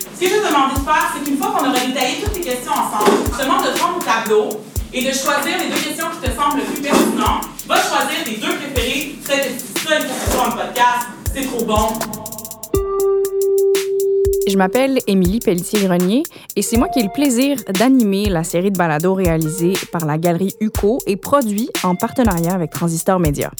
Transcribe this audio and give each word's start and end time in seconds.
Ce 0.00 0.20
que 0.20 0.26
je 0.26 0.34
vais 0.34 0.48
demander 0.48 0.74
de 0.74 0.80
faire, 0.80 1.12
c'est 1.14 1.24
qu'une 1.24 1.38
fois 1.38 1.48
qu'on 1.48 1.68
aura 1.68 1.80
détaillé 1.80 2.22
toutes 2.22 2.36
les 2.36 2.42
questions 2.42 2.72
ensemble, 2.72 3.10
je 3.32 3.42
de 3.42 3.78
prendre 3.78 3.98
ton 3.98 4.04
tableau 4.04 4.48
et 4.92 5.00
de 5.00 5.12
choisir 5.12 5.58
les 5.58 5.68
deux 5.68 5.82
questions 5.82 6.06
qui 6.10 6.28
te 6.28 6.34
semblent 6.34 6.58
le 6.58 6.64
plus 6.64 6.82
pertinentes. 6.82 7.44
Va 7.66 7.76
choisir 7.76 8.24
tes 8.24 8.36
deux 8.36 8.54
préférées. 8.56 9.16
Peut-être 9.24 10.06
que 10.06 10.30
ça, 10.30 10.44
podcast, 10.50 11.06
c'est 11.34 11.46
trop 11.46 11.64
bon. 11.64 11.88
Je 14.46 14.56
m'appelle 14.58 14.98
Émilie 15.06 15.40
Pelletier-Grenier 15.40 16.22
et 16.54 16.62
c'est 16.62 16.76
moi 16.76 16.88
qui 16.88 17.00
ai 17.00 17.04
le 17.04 17.12
plaisir 17.12 17.56
d'animer 17.78 18.28
la 18.28 18.44
série 18.44 18.70
de 18.70 18.76
balados 18.76 19.14
réalisée 19.14 19.72
par 19.90 20.04
la 20.04 20.18
Galerie 20.18 20.54
UCO 20.60 20.98
et 21.06 21.16
produit 21.16 21.70
en 21.82 21.94
partenariat 21.94 22.52
avec 22.52 22.70
Transistor 22.70 23.18
Média. 23.18 23.50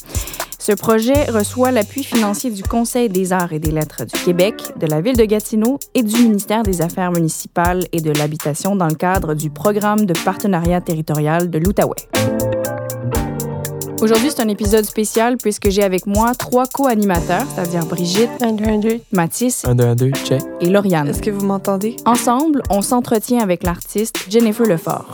Ce 0.67 0.73
projet 0.73 1.27
reçoit 1.27 1.73
l'appui 1.73 2.03
financier 2.03 2.51
du 2.51 2.63
Conseil 2.63 3.11
des 3.11 3.35
arts 3.35 3.53
et 3.53 3.59
des 3.59 3.71
lettres 3.71 4.07
du 4.07 4.19
Québec, 4.25 4.73
de 4.81 4.87
la 4.87 5.03
Ville 5.03 5.15
de 5.15 5.27
Gatineau 5.27 5.79
et 5.93 6.03
du 6.03 6.17
ministère 6.23 6.63
des 6.63 6.81
Affaires 6.81 7.13
municipales 7.13 7.83
et 7.93 8.01
de 8.01 8.11
l'Habitation 8.13 8.75
dans 8.75 8.87
le 8.87 8.95
cadre 8.95 9.35
du 9.35 9.51
programme 9.51 10.07
de 10.07 10.15
partenariat 10.25 10.81
territorial 10.81 11.51
de 11.51 11.59
l'Outaouais. 11.59 12.09
Aujourd'hui, 14.01 14.31
c'est 14.31 14.41
un 14.41 14.49
épisode 14.49 14.87
spécial 14.87 15.37
puisque 15.37 15.69
j'ai 15.69 15.83
avec 15.83 16.07
moi 16.07 16.35
trois 16.35 16.65
co-animateurs, 16.65 17.45
c'est-à-dire 17.55 17.85
Brigitte, 17.85 18.31
1, 18.41 18.53
2, 18.53 18.65
1, 18.65 18.79
2. 18.79 19.01
Mathis 19.13 19.67
1, 19.67 19.75
2, 19.75 19.85
1, 19.85 19.95
2, 19.97 20.11
check. 20.25 20.43
et 20.63 20.71
Lauriane. 20.71 21.09
Est-ce 21.09 21.21
que 21.21 21.31
vous 21.31 21.45
m'entendez? 21.45 21.97
Ensemble, 22.07 22.63
on 22.71 22.81
s'entretient 22.81 23.41
avec 23.41 23.65
l'artiste 23.65 24.17
Jennifer 24.31 24.65
Lefort. 24.65 25.13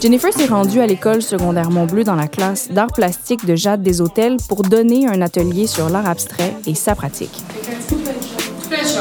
Jennifer 0.00 0.32
s'est 0.32 0.46
rendue 0.46 0.80
à 0.80 0.86
l'école 0.86 1.22
secondaire 1.22 1.70
Montbleu 1.70 2.04
dans 2.04 2.14
la 2.14 2.28
classe 2.28 2.70
d'art 2.70 2.92
plastique 2.92 3.44
de 3.44 3.56
Jade 3.56 3.82
des 3.82 4.00
Hôtels 4.00 4.36
pour 4.48 4.62
donner 4.62 5.08
un 5.08 5.20
atelier 5.22 5.66
sur 5.66 5.88
l'art 5.88 6.08
abstrait 6.08 6.54
et 6.66 6.76
sa 6.76 6.94
pratique. 6.94 7.42
Plein 8.68 8.78
de 8.78 8.82
choses. 8.84 8.96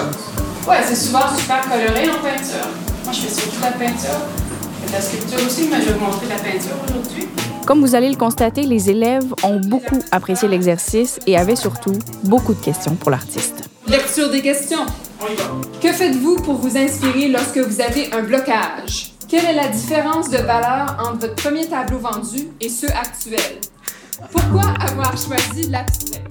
Ouais, 0.67 0.77
c'est 0.87 0.95
souvent 0.95 1.27
super 1.37 1.61
coloré 1.61 2.09
en 2.09 2.23
peinture. 2.23 2.67
Moi, 3.03 3.13
je 3.13 3.19
fais 3.19 3.29
surtout 3.29 3.57
de 3.57 3.61
la 3.61 3.71
peinture. 3.73 4.19
De 4.87 4.91
la 4.91 5.01
sculpture 5.01 5.37
aussi, 5.45 5.67
mais 5.69 5.81
je 5.81 5.87
vais 5.87 5.93
vous 5.93 6.05
montrer 6.05 6.27
la 6.29 6.35
peinture 6.35 6.75
aujourd'hui. 6.89 7.27
Comme 7.67 7.81
vous 7.81 7.93
allez 7.93 8.09
le 8.09 8.15
constater, 8.15 8.63
les 8.63 8.89
élèves 8.89 9.31
ont 9.43 9.59
beaucoup 9.59 9.99
apprécié 10.11 10.47
l'exercice 10.47 11.19
et 11.27 11.37
avaient 11.37 11.55
surtout 11.55 11.93
beaucoup 12.23 12.55
de 12.55 12.63
questions 12.63 12.95
pour 12.95 13.11
l'artiste. 13.11 13.69
Lecture 13.87 14.31
des 14.31 14.41
questions. 14.41 14.85
On 15.21 15.31
y 15.31 15.35
va. 15.35 15.43
Que 15.79 15.93
faites-vous 15.93 16.37
pour 16.37 16.55
vous 16.55 16.75
inspirer 16.75 17.27
lorsque 17.27 17.59
vous 17.59 17.81
avez 17.81 18.11
un 18.13 18.23
blocage? 18.23 19.16
Quelle 19.29 19.43
est 19.43 19.55
la 19.55 19.67
différence 19.67 20.29
de 20.29 20.37
valeur 20.37 20.95
entre 21.01 21.27
votre 21.27 21.35
premier 21.35 21.67
tableau 21.67 21.97
vendu 21.97 22.47
et 22.61 22.69
ceux 22.69 22.87
actuels? 22.87 23.59
Pourquoi 24.31 24.73
avoir 24.79 25.17
choisi 25.17 25.69
l'abstrait? 25.69 26.23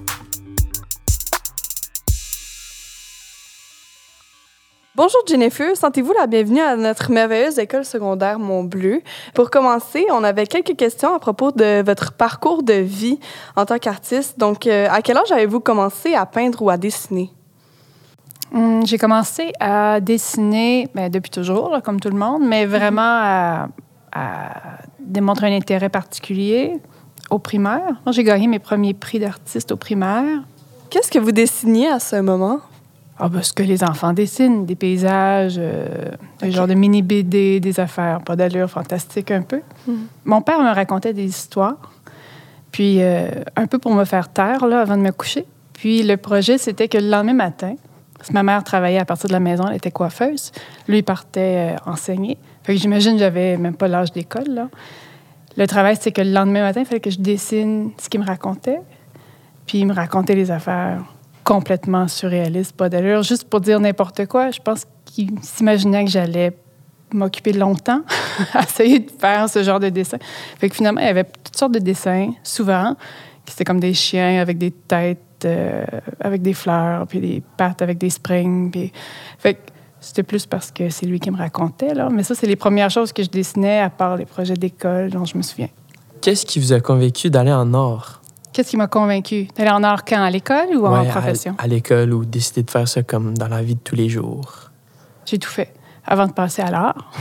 Bonjour 4.95 5.21
Jennifer, 5.27 5.77
sentez-vous 5.77 6.13
la 6.13 6.25
bienvenue 6.25 6.59
à 6.59 6.75
notre 6.75 7.11
merveilleuse 7.11 7.59
école 7.59 7.85
secondaire 7.85 8.39
Montbleu? 8.39 9.03
Pour 9.35 9.51
commencer, 9.51 10.07
on 10.11 10.23
avait 10.23 10.47
quelques 10.47 10.75
questions 10.75 11.13
à 11.13 11.19
propos 11.19 11.51
de 11.51 11.83
votre 11.83 12.13
parcours 12.13 12.63
de 12.63 12.73
vie 12.73 13.19
en 13.55 13.67
tant 13.67 13.77
qu'artiste. 13.77 14.39
Donc, 14.39 14.65
euh, 14.65 14.87
à 14.89 15.03
quel 15.03 15.17
âge 15.17 15.31
avez-vous 15.31 15.59
commencé 15.59 16.15
à 16.15 16.25
peindre 16.25 16.63
ou 16.63 16.71
à 16.71 16.77
dessiner? 16.77 17.29
Hum, 18.53 18.85
J'ai 18.85 18.97
commencé 18.97 19.51
à 19.59 19.99
dessiner 19.99 20.87
ben, 20.95 21.09
depuis 21.09 21.31
toujours, 21.31 21.69
là, 21.69 21.81
comme 21.81 21.99
tout 21.99 22.09
le 22.09 22.17
monde, 22.17 22.43
mais 22.45 22.65
vraiment 22.65 23.01
à, 23.01 23.67
à 24.11 24.49
démontrer 24.99 25.53
un 25.53 25.57
intérêt 25.57 25.89
particulier 25.89 26.79
au 27.29 27.39
primaire. 27.39 28.01
Moi, 28.05 28.11
j'ai 28.11 28.23
gagné 28.23 28.47
mes 28.47 28.59
premiers 28.59 28.93
prix 28.93 29.19
d'artiste 29.19 29.71
au 29.71 29.77
primaire. 29.77 30.43
Qu'est-ce 30.89 31.11
que 31.11 31.19
vous 31.19 31.31
dessiniez 31.33 31.89
à 31.89 31.99
ce 31.99 32.15
moment? 32.17 32.59
Ah, 33.19 33.29
ben, 33.29 33.41
ce 33.41 33.51
que 33.51 33.63
les 33.63 33.83
enfants 33.83 34.13
dessinent, 34.13 34.65
des 34.65 34.75
paysages, 34.75 35.55
euh, 35.57 35.87
des 36.39 36.51
genres 36.51 36.67
de 36.67 36.75
mini 36.75 37.01
BD, 37.01 37.59
des 37.59 37.79
affaires, 37.79 38.21
pas 38.21 38.35
d'allure 38.35 38.69
fantastique 38.69 39.31
un 39.31 39.41
peu. 39.41 39.61
Mhm. 39.87 40.07
Mon 40.25 40.41
père 40.41 40.59
me 40.61 40.73
racontait 40.73 41.13
des 41.13 41.25
histoires, 41.25 41.91
puis 42.71 43.01
euh, 43.01 43.27
un 43.55 43.65
peu 43.65 43.79
pour 43.79 43.93
me 43.95 44.05
faire 44.05 44.31
taire 44.31 44.67
là, 44.67 44.81
avant 44.81 44.97
de 44.97 45.01
me 45.01 45.11
coucher. 45.11 45.45
Puis 45.73 46.03
le 46.03 46.15
projet, 46.17 46.57
c'était 46.59 46.87
que 46.87 46.99
le 46.99 47.09
lendemain 47.09 47.33
matin, 47.33 47.75
parce 48.17 48.29
que 48.29 48.33
ma 48.33 48.43
mère 48.43 48.63
travaillait 48.63 48.99
à 48.99 49.05
partir 49.05 49.27
de 49.27 49.33
la 49.33 49.39
maison, 49.39 49.65
elle 49.67 49.75
était 49.75 49.91
coiffeuse, 49.91 50.51
lui 50.87 51.03
partait 51.03 51.75
euh, 51.75 51.91
enseigner. 51.91 52.37
Fait 52.63 52.73
que 52.73 52.81
j'imagine 52.81 53.17
j'avais 53.17 53.57
même 53.57 53.75
pas 53.75 53.87
l'âge 53.87 54.11
d'école. 54.11 54.69
Le 55.55 55.67
travail, 55.67 55.95
c'était 55.95 56.11
que 56.11 56.21
le 56.21 56.31
lendemain 56.31 56.61
matin, 56.61 56.81
il 56.81 56.85
fallait 56.85 56.99
que 56.99 57.09
je 57.09 57.19
dessine 57.19 57.91
ce 57.97 58.09
qu'il 58.09 58.19
me 58.19 58.25
racontait. 58.25 58.79
Puis 59.65 59.79
il 59.79 59.87
me 59.87 59.93
racontait 59.93 60.35
les 60.35 60.51
affaires 60.51 61.03
complètement 61.43 62.07
surréalistes, 62.07 62.75
pas 62.75 62.89
d'allure, 62.89 63.23
juste 63.23 63.49
pour 63.49 63.61
dire 63.61 63.79
n'importe 63.79 64.25
quoi. 64.27 64.51
Je 64.51 64.59
pense 64.59 64.85
qu'il 65.05 65.31
s'imaginait 65.41 66.05
que 66.05 66.11
j'allais 66.11 66.55
m'occuper 67.11 67.53
longtemps 67.53 68.01
à 68.53 68.63
essayer 68.63 68.99
de 68.99 69.11
faire 69.11 69.49
ce 69.49 69.63
genre 69.63 69.79
de 69.79 69.89
dessin. 69.89 70.17
Fait 70.59 70.69
que 70.69 70.75
finalement, 70.75 71.01
il 71.01 71.07
y 71.07 71.09
avait 71.09 71.23
toutes 71.23 71.55
sortes 71.55 71.73
de 71.73 71.79
dessins, 71.79 72.33
souvent, 72.43 72.95
qui 73.45 73.53
c'était 73.53 73.63
comme 73.63 73.79
des 73.79 73.93
chiens 73.93 74.41
avec 74.41 74.57
des 74.57 74.71
têtes, 74.71 75.21
euh, 75.45 75.85
avec 76.19 76.41
des 76.41 76.53
fleurs, 76.53 77.07
puis 77.07 77.19
des 77.19 77.43
pattes 77.57 77.81
avec 77.81 77.97
des 77.97 78.09
springs. 78.09 78.71
Puis... 78.71 78.91
Fait 79.37 79.55
que 79.55 79.59
c'était 79.99 80.23
plus 80.23 80.45
parce 80.45 80.71
que 80.71 80.89
c'est 80.89 81.05
lui 81.05 81.19
qui 81.19 81.31
me 81.31 81.37
racontait, 81.37 81.93
là. 81.93 82.09
Mais 82.09 82.23
ça, 82.23 82.35
c'est 82.35 82.47
les 82.47 82.55
premières 82.55 82.89
choses 82.89 83.11
que 83.11 83.23
je 83.23 83.29
dessinais, 83.29 83.79
à 83.79 83.89
part 83.89 84.15
les 84.15 84.25
projets 84.25 84.53
d'école 84.55 85.09
dont 85.09 85.25
je 85.25 85.37
me 85.37 85.41
souviens. 85.41 85.69
Qu'est-ce 86.21 86.45
qui 86.45 86.59
vous 86.59 86.73
a 86.73 86.79
convaincu 86.79 87.29
d'aller 87.29 87.51
en 87.51 87.73
art? 87.73 88.21
Qu'est-ce 88.53 88.71
qui 88.71 88.77
m'a 88.77 88.87
convaincu? 88.87 89.47
D'aller 89.55 89.71
en 89.71 89.83
art 89.83 90.03
quand? 90.03 90.21
À 90.21 90.29
l'école 90.29 90.75
ou 90.75 90.85
en 90.85 91.01
Ouais, 91.01 91.07
profession? 91.07 91.55
À, 91.57 91.67
l'école 91.67 92.13
ou 92.13 92.25
décider 92.25 92.63
de 92.63 92.71
faire 92.71 92.87
ça 92.87 93.03
comme 93.03 93.37
dans 93.37 93.47
la 93.47 93.61
vie 93.61 93.75
de 93.75 93.79
tous 93.79 93.95
les 93.95 94.09
jours? 94.09 94.71
J'ai 95.25 95.37
tout 95.37 95.49
fait 95.49 95.73
avant 96.05 96.25
de 96.25 96.31
passer 96.31 96.61
à 96.61 96.71
l'art. 96.71 97.11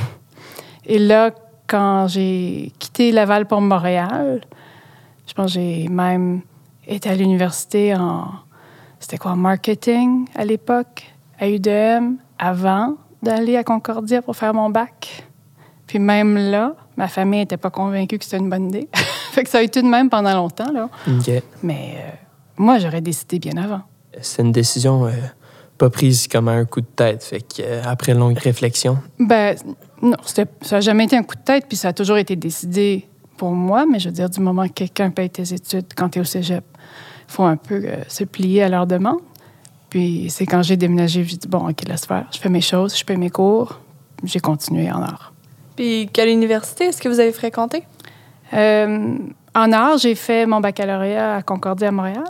Et 0.87 0.99
là, 0.99 1.33
quand 1.67 2.07
j'ai 2.09 2.73
quitté 2.79 3.11
Laval 3.11 3.47
pour 3.47 3.61
Montréal, 3.61 4.41
je 5.27 5.35
pense 5.35 5.47
que 5.47 5.61
j'ai 5.61 5.89
même 5.89 6.41
été 6.87 7.09
à 7.09 7.15
l'université 7.15 7.95
en... 7.95 8.29
C'était 8.99 9.19
quoi? 9.19 9.33
En 9.33 9.37
marketing 9.37 10.27
à 10.35 10.45
l'époque, 10.45 11.05
à 11.39 11.49
UDM, 11.49 12.17
avant 12.39 12.97
d'aller 13.23 13.57
à 13.57 13.65
Concordia 13.65 14.23
pour 14.23 14.37
faire 14.37 14.55
mon 14.55 14.71
bac. 14.71 15.27
Puis 15.87 15.99
même 15.99 16.37
là, 16.37 16.75
ma 16.97 17.09
famille 17.09 17.41
n'était 17.41 17.57
pas 17.57 17.71
convaincue 17.71 18.19
que 18.19 18.25
c'était 18.25 18.39
une 18.39 18.51
bonne 18.51 18.69
idée. 18.69 18.89
fait 19.33 19.45
que 19.45 19.51
ça 19.51 19.59
a 19.59 19.63
été 19.63 19.83
de 19.83 19.87
même 19.87 20.11
pendant 20.11 20.35
longtemps, 20.35 20.73
là. 20.73 20.89
Mais 21.63 21.95
euh, 21.97 22.11
moi, 22.57 22.79
j'aurais 22.79 23.01
décidé 23.01 23.39
bien 23.39 23.57
avant. 23.57 23.83
C'est 24.21 24.43
une 24.43 24.53
décision 24.53 25.07
euh, 25.07 25.11
pas 25.77 25.91
prise 25.91 26.27
comme 26.27 26.49
un 26.49 26.65
coup 26.65 26.81
de 26.81 26.87
tête. 26.87 27.23
Fait 27.23 27.41
que, 27.41 27.63
euh, 27.63 27.83
après 27.85 28.15
longue 28.15 28.39
réflexion, 28.39 28.99
Ben, 29.19 29.57
non, 30.03 30.17
ça 30.25 30.45
n'a 30.73 30.81
jamais 30.81 31.05
été 31.05 31.17
un 31.17 31.23
coup 31.23 31.37
de 31.37 31.43
tête, 31.43 31.67
puis 31.69 31.77
ça 31.77 31.89
a 31.89 31.93
toujours 31.93 32.17
été 32.17 32.35
décidé 32.35 33.07
pour 33.37 33.53
moi, 33.53 33.87
mais 33.87 33.99
je 33.99 34.09
veux 34.09 34.15
dire, 34.15 34.31
du 34.31 34.41
moment 34.41 34.67
que 34.67 34.73
quelqu'un 34.73 35.11
paye 35.11 35.31
tes 35.31 35.53
études 35.53 35.87
quand 35.95 36.11
tu 36.11 36.19
es 36.19 36.23
au 36.23 36.25
cégep, 36.25 36.65
il 37.29 37.33
faut 37.33 37.45
un 37.45 37.57
peu 37.57 37.83
euh, 37.85 38.03
se 38.09 38.25
plier 38.25 38.63
à 38.63 38.69
leur 38.69 38.87
demande. 38.87 39.21
Puis 39.91 40.27
c'est 40.31 40.47
quand 40.47 40.63
j'ai 40.63 40.77
déménagé, 40.77 41.25
j'ai 41.25 41.37
dit, 41.37 41.49
bon, 41.49 41.69
OK, 41.69 41.87
laisse 41.87 42.07
faire. 42.07 42.27
Je 42.33 42.39
fais 42.39 42.49
mes 42.49 42.61
choses, 42.61 42.97
je 42.97 43.05
paye 43.05 43.17
mes 43.17 43.31
cours. 43.31 43.81
J'ai 44.25 44.41
continué 44.41 44.91
en 44.91 45.03
art. 45.03 45.33
Puis, 45.77 46.09
quelle 46.13 46.31
université 46.31 46.85
est-ce 46.85 47.03
que 47.03 47.09
vous 47.09 47.21
avez 47.21 47.33
fréquenté? 47.33 47.85
Euh, 48.55 49.19
en 49.55 49.73
art, 49.73 49.99
j'ai 49.99 50.15
fait 50.15 50.47
mon 50.47 50.61
baccalauréat 50.61 51.37
à 51.37 51.43
Concordia 51.43 51.89
à 51.89 51.91
Montréal. 51.91 52.25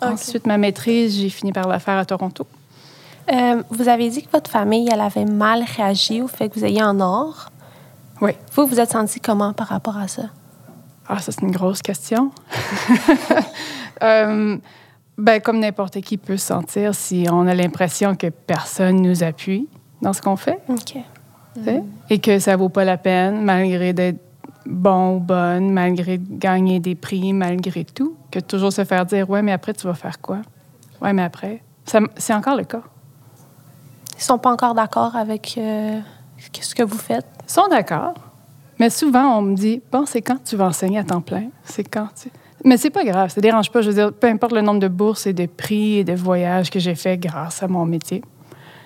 Ensuite, 0.00 0.46
ma 0.46 0.58
maîtrise, 0.58 1.16
j'ai 1.16 1.28
fini 1.28 1.52
par 1.52 1.68
la 1.68 1.78
faire 1.78 1.98
à 1.98 2.04
Toronto. 2.04 2.46
Euh, 3.32 3.62
vous 3.70 3.88
avez 3.88 4.08
dit 4.08 4.22
que 4.22 4.30
votre 4.30 4.50
famille, 4.50 4.88
elle 4.92 5.00
avait 5.00 5.24
mal 5.24 5.64
réagi 5.76 6.22
au 6.22 6.28
fait 6.28 6.48
que 6.48 6.58
vous 6.58 6.64
ayez 6.64 6.82
en 6.82 6.98
or. 7.00 7.50
Oui. 8.20 8.32
Vous, 8.54 8.66
vous 8.66 8.80
êtes 8.80 8.90
senti 8.90 9.20
comment 9.20 9.52
par 9.52 9.68
rapport 9.68 9.96
à 9.96 10.08
ça? 10.08 10.22
Ah, 11.08 11.18
ça, 11.18 11.32
c'est 11.32 11.42
une 11.42 11.52
grosse 11.52 11.82
question. 11.82 12.30
Euh, 14.02 14.56
ben, 15.16 15.40
comme 15.40 15.60
n'importe 15.60 16.00
qui 16.00 16.16
peut 16.16 16.36
se 16.36 16.46
sentir 16.46 16.92
si 16.92 17.28
on 17.30 17.46
a 17.46 17.54
l'impression 17.54 18.16
que 18.16 18.26
personne 18.26 19.00
nous 19.00 19.22
appuie 19.22 19.68
dans 20.00 20.12
ce 20.12 20.20
qu'on 20.20 20.34
fait 20.34 20.58
OK. 20.68 20.96
et 22.10 22.18
que 22.18 22.40
ça 22.40 22.56
vaut 22.56 22.70
pas 22.70 22.84
la 22.84 22.96
peine, 22.96 23.44
malgré 23.44 23.92
d'être 23.92 24.18
bon 24.66 25.16
ou 25.16 25.20
bonne, 25.20 25.70
malgré 25.70 26.18
de 26.18 26.36
gagner 26.36 26.80
des 26.80 26.96
prix, 26.96 27.32
malgré 27.32 27.84
tout, 27.84 28.16
que 28.32 28.40
toujours 28.40 28.72
se 28.72 28.84
faire 28.84 29.06
dire 29.06 29.30
Ouais, 29.30 29.42
mais 29.42 29.52
après, 29.52 29.72
tu 29.72 29.86
vas 29.86 29.94
faire 29.94 30.20
quoi? 30.20 30.38
Ouais, 31.00 31.12
mais 31.12 31.22
après. 31.22 31.62
C'est 31.84 32.34
encore 32.34 32.56
le 32.56 32.64
cas. 32.64 32.82
Ils 34.16 34.22
sont 34.22 34.38
pas 34.38 34.50
encore 34.50 34.74
d'accord 34.74 35.14
avec 35.16 35.54
euh, 35.58 36.00
ce 36.60 36.74
que 36.74 36.82
vous 36.82 36.98
faites? 36.98 37.26
Ils 37.44 37.52
sont 37.52 37.68
d'accord. 37.68 38.14
Mais 38.82 38.90
souvent, 38.90 39.38
on 39.38 39.42
me 39.42 39.54
dit 39.54 39.80
Bon, 39.92 40.06
c'est 40.06 40.22
quand 40.22 40.42
tu 40.42 40.56
vas 40.56 40.64
enseigner 40.64 40.98
à 40.98 41.04
temps 41.04 41.20
plein? 41.20 41.50
C'est 41.62 41.84
quand 41.84 42.08
tu. 42.20 42.30
Mais 42.64 42.76
c'est 42.76 42.90
pas 42.90 43.04
grave, 43.04 43.30
ça 43.30 43.40
dérange 43.40 43.70
pas. 43.70 43.80
Je 43.80 43.86
veux 43.90 43.94
dire, 43.94 44.12
peu 44.12 44.26
importe 44.26 44.50
le 44.52 44.60
nombre 44.60 44.80
de 44.80 44.88
bourses 44.88 45.24
et 45.28 45.32
de 45.32 45.46
prix 45.46 45.98
et 45.98 46.04
de 46.04 46.14
voyages 46.14 46.68
que 46.68 46.80
j'ai 46.80 46.96
fait 46.96 47.16
grâce 47.16 47.62
à 47.62 47.68
mon 47.68 47.86
métier. 47.86 48.24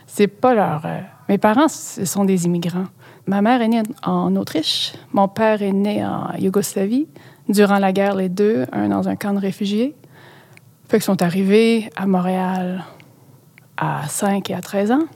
C'est 0.07 0.27
pas 0.27 0.53
leur. 0.53 0.83
euh, 0.85 1.01
Mes 1.31 1.39
parents, 1.39 1.69
ce 1.69 2.05
sont 2.05 2.27
des 2.27 2.45
immigrants. 2.45 2.85
Ma 3.27 3.41
mère 3.41 3.63
est 3.63 3.69
née 3.69 3.83
en 4.03 4.37
Autriche. 4.37 4.93
Mon 5.15 5.29
père 5.29 5.63
est 5.63 5.73
né 5.73 6.05
en 6.05 6.31
Yougoslavie. 6.39 7.09
Durant 7.49 7.79
la 7.79 7.93
guerre, 7.93 8.17
les 8.17 8.29
deux, 8.29 8.67
un 8.73 8.91
dans 8.91 9.09
un 9.09 9.17
camp 9.17 9.33
de 9.33 9.41
réfugiés. 9.41 9.97
Fait 10.91 10.99
qu'ils 10.99 11.05
sont 11.05 11.23
arrivés 11.23 11.89
à 11.97 12.07
Montréal 12.07 12.85
à 13.79 14.07
5 14.07 14.51
et 14.51 14.55
à 14.55 14.61
13 14.61 14.93
ans. 14.93 15.07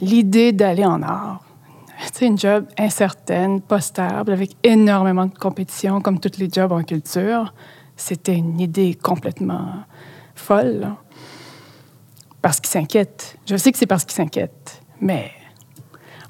L'idée 0.00 0.52
d'aller 0.52 0.84
en 0.84 1.02
art, 1.02 1.42
une 2.20 2.38
job 2.38 2.66
incertaine, 2.78 3.60
pas 3.60 3.80
stable, 3.80 4.32
avec 4.32 4.52
énormément 4.62 5.26
de 5.26 5.36
compétition, 5.36 6.00
comme 6.00 6.20
tous 6.20 6.38
les 6.38 6.48
jobs 6.50 6.72
en 6.72 6.82
culture, 6.82 7.52
c'était 7.96 8.34
une 8.34 8.60
idée 8.60 8.94
complètement 8.94 9.84
folle. 10.34 10.88
Parce 12.40 12.60
qu'ils 12.60 12.70
s'inquiètent. 12.70 13.36
Je 13.48 13.56
sais 13.56 13.72
que 13.72 13.78
c'est 13.78 13.86
parce 13.86 14.04
qu'ils 14.04 14.14
s'inquiètent, 14.14 14.80
mais 15.00 15.30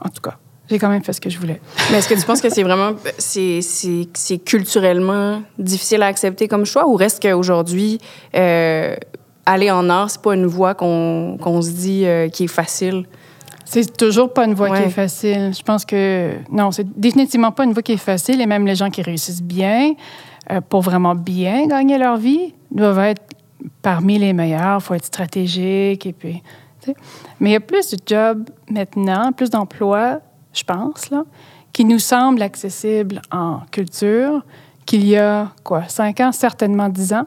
en 0.00 0.08
tout 0.08 0.22
cas, 0.22 0.38
j'ai 0.70 0.78
quand 0.78 0.88
même 0.88 1.04
fait 1.04 1.12
ce 1.12 1.20
que 1.20 1.30
je 1.30 1.38
voulais. 1.38 1.60
Mais 1.90 1.98
est-ce 1.98 2.08
que 2.08 2.14
tu 2.14 2.26
penses 2.26 2.40
que 2.40 2.50
c'est 2.50 2.62
vraiment 2.62 2.92
c'est, 3.18 3.60
c'est, 3.62 4.38
culturellement 4.38 5.42
difficile 5.58 6.02
à 6.02 6.06
accepter 6.06 6.48
comme 6.48 6.64
choix 6.64 6.88
ou 6.88 6.94
reste 6.94 7.22
qu'aujourd'hui, 7.22 7.98
euh, 8.34 8.96
aller 9.46 9.70
en 9.70 9.88
art, 9.88 10.10
c'est 10.10 10.22
pas 10.22 10.34
une 10.34 10.46
voie 10.46 10.74
qu'on, 10.74 11.38
qu'on 11.40 11.62
se 11.62 11.70
dit 11.70 12.06
euh, 12.06 12.28
qui 12.28 12.44
est 12.44 12.48
facile? 12.48 13.06
C'est 13.70 13.96
toujours 13.98 14.32
pas 14.32 14.46
une 14.46 14.54
voie 14.54 14.74
qui 14.74 14.82
est 14.84 14.90
facile. 14.90 15.52
Je 15.54 15.62
pense 15.62 15.84
que 15.84 16.36
non, 16.50 16.70
c'est 16.70 16.88
définitivement 16.98 17.52
pas 17.52 17.64
une 17.64 17.74
voie 17.74 17.82
qui 17.82 17.92
est 17.92 17.98
facile. 17.98 18.40
Et 18.40 18.46
même 18.46 18.66
les 18.66 18.74
gens 18.74 18.88
qui 18.88 19.02
réussissent 19.02 19.42
bien, 19.42 19.92
euh, 20.50 20.62
pour 20.62 20.80
vraiment 20.80 21.14
bien 21.14 21.66
gagner 21.66 21.98
leur 21.98 22.16
vie, 22.16 22.54
doivent 22.70 22.98
être 23.00 23.22
parmi 23.82 24.18
les 24.18 24.32
meilleurs. 24.32 24.78
Il 24.78 24.80
faut 24.80 24.94
être 24.94 25.04
stratégique 25.04 26.06
et 26.06 26.14
puis. 26.14 26.42
Mais 27.40 27.50
il 27.50 27.52
y 27.52 27.56
a 27.56 27.60
plus 27.60 27.90
de 27.90 27.98
jobs 28.06 28.48
maintenant, 28.70 29.32
plus 29.32 29.50
d'emplois, 29.50 30.20
je 30.54 30.64
pense 30.64 31.10
là, 31.10 31.24
qui 31.70 31.84
nous 31.84 31.98
semblent 31.98 32.40
accessibles 32.40 33.20
en 33.30 33.60
culture 33.70 34.42
qu'il 34.86 35.06
y 35.06 35.18
a 35.18 35.52
quoi, 35.62 35.86
cinq 35.88 36.20
ans, 36.20 36.32
certainement 36.32 36.88
dix 36.88 37.12
ans, 37.12 37.26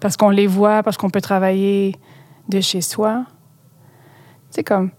parce 0.00 0.18
qu'on 0.18 0.28
les 0.28 0.46
voit, 0.46 0.82
parce 0.82 0.98
qu'on 0.98 1.08
peut 1.08 1.22
travailler 1.22 1.96
de 2.50 2.60
chez 2.60 2.82
soi. 2.82 3.24
C'est 4.50 4.62
comme 4.62 4.90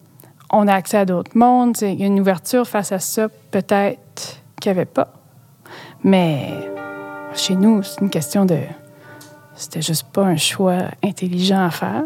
on 0.51 0.67
a 0.67 0.73
accès 0.73 0.97
à 0.97 1.05
d'autres 1.05 1.37
mondes. 1.37 1.77
Il 1.81 1.99
y 1.99 2.03
a 2.03 2.07
une 2.07 2.19
ouverture 2.19 2.67
face 2.67 2.91
à 2.91 2.99
ça, 2.99 3.27
peut-être 3.51 4.41
qu'il 4.59 4.71
n'y 4.71 4.77
avait 4.77 4.85
pas. 4.85 5.13
Mais 6.03 6.49
chez 7.33 7.55
nous, 7.55 7.83
c'est 7.83 8.01
une 8.01 8.09
question 8.09 8.45
de. 8.45 8.59
C'était 9.55 9.81
juste 9.81 10.07
pas 10.11 10.23
un 10.23 10.37
choix 10.37 10.77
intelligent 11.03 11.65
à 11.65 11.71
faire. 11.71 12.03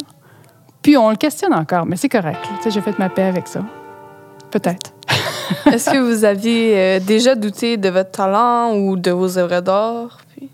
Puis 0.81 0.95
on 0.97 1.09
le 1.09 1.15
questionne 1.15 1.53
encore, 1.53 1.85
mais 1.85 1.95
c'est 1.95 2.09
correct. 2.09 2.39
J'ai 2.67 2.81
fait 2.81 2.97
ma 2.99 3.09
paix 3.09 3.23
avec 3.23 3.47
ça. 3.47 3.61
Peut-être. 4.51 4.93
Est-ce 5.65 5.89
que 5.89 5.97
vous 5.97 6.23
aviez 6.23 6.77
euh, 6.77 6.99
déjà 6.99 7.35
douté 7.35 7.77
de 7.77 7.89
votre 7.89 8.11
talent 8.11 8.75
ou 8.75 8.95
de 8.95 9.11
vos 9.11 9.37
œuvres 9.37 9.61
d'art? 9.61 10.19
Puis... 10.35 10.49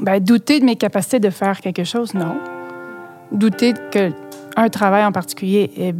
Ben, 0.00 0.20
douter 0.20 0.60
de 0.60 0.64
mes 0.64 0.76
capacités 0.76 1.18
de 1.20 1.30
faire 1.30 1.60
quelque 1.60 1.84
chose, 1.84 2.14
non. 2.14 2.36
Douter 3.32 3.74
que 3.90 4.12
un 4.56 4.68
travail 4.68 5.04
en 5.04 5.12
particulier 5.12 5.70
est 5.76 5.94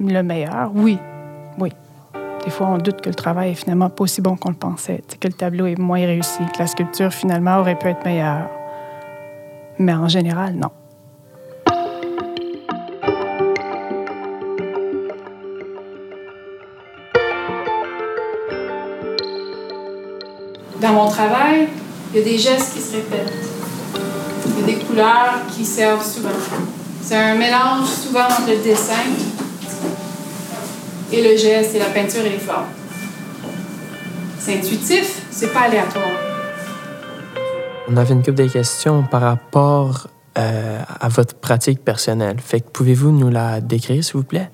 le 0.00 0.22
meilleur, 0.22 0.70
oui. 0.74 0.98
Oui. 1.58 1.70
Des 2.44 2.50
fois, 2.50 2.68
on 2.68 2.78
doute 2.78 3.00
que 3.00 3.08
le 3.08 3.14
travail 3.14 3.52
est 3.52 3.54
finalement 3.54 3.88
pas 3.88 4.04
aussi 4.04 4.20
bon 4.20 4.36
qu'on 4.36 4.50
le 4.50 4.56
pensait, 4.56 5.02
que 5.20 5.28
le 5.28 5.34
tableau 5.34 5.66
est 5.66 5.78
moins 5.78 6.04
réussi, 6.04 6.40
que 6.52 6.58
la 6.58 6.66
sculpture 6.66 7.12
finalement 7.12 7.58
aurait 7.58 7.78
pu 7.78 7.88
être 7.88 8.04
meilleure. 8.04 8.50
Mais 9.78 9.94
en 9.94 10.08
général, 10.08 10.54
non. 10.54 10.70
Dans 20.80 20.92
mon 20.92 21.08
travail, 21.08 21.68
il 22.12 22.18
y 22.18 22.20
a 22.20 22.24
des 22.24 22.36
gestes 22.36 22.74
qui 22.74 22.80
se 22.80 22.96
répètent. 22.96 23.32
Il 24.46 24.60
y 24.60 24.62
a 24.62 24.66
des 24.66 24.84
couleurs 24.84 25.46
qui 25.50 25.64
servent 25.64 26.04
souvent. 26.04 26.28
C'est 27.00 27.16
un 27.16 27.34
mélange 27.36 27.86
souvent 27.86 28.24
entre 28.24 28.50
le 28.50 28.62
dessin 28.62 28.92
et 31.14 31.22
le 31.22 31.36
geste 31.36 31.74
et 31.74 31.78
la 31.78 31.86
peinture 31.86 32.24
et 32.24 32.30
les 32.30 32.38
formes. 32.38 32.66
C'est 34.38 34.58
intuitif, 34.58 35.26
c'est 35.30 35.52
pas 35.52 35.60
aléatoire. 35.62 36.04
On 37.88 37.96
avait 37.96 38.14
une 38.14 38.22
couple 38.22 38.42
de 38.44 38.48
questions 38.48 39.02
par 39.04 39.22
rapport 39.22 40.08
euh, 40.38 40.80
à 41.00 41.08
votre 41.08 41.34
pratique 41.34 41.84
personnelle. 41.84 42.40
Fait 42.40 42.60
que 42.60 42.68
pouvez-vous 42.70 43.10
nous 43.12 43.30
la 43.30 43.60
décrire, 43.60 44.02
s'il 44.02 44.16
vous 44.16 44.24
plaît? 44.24 44.50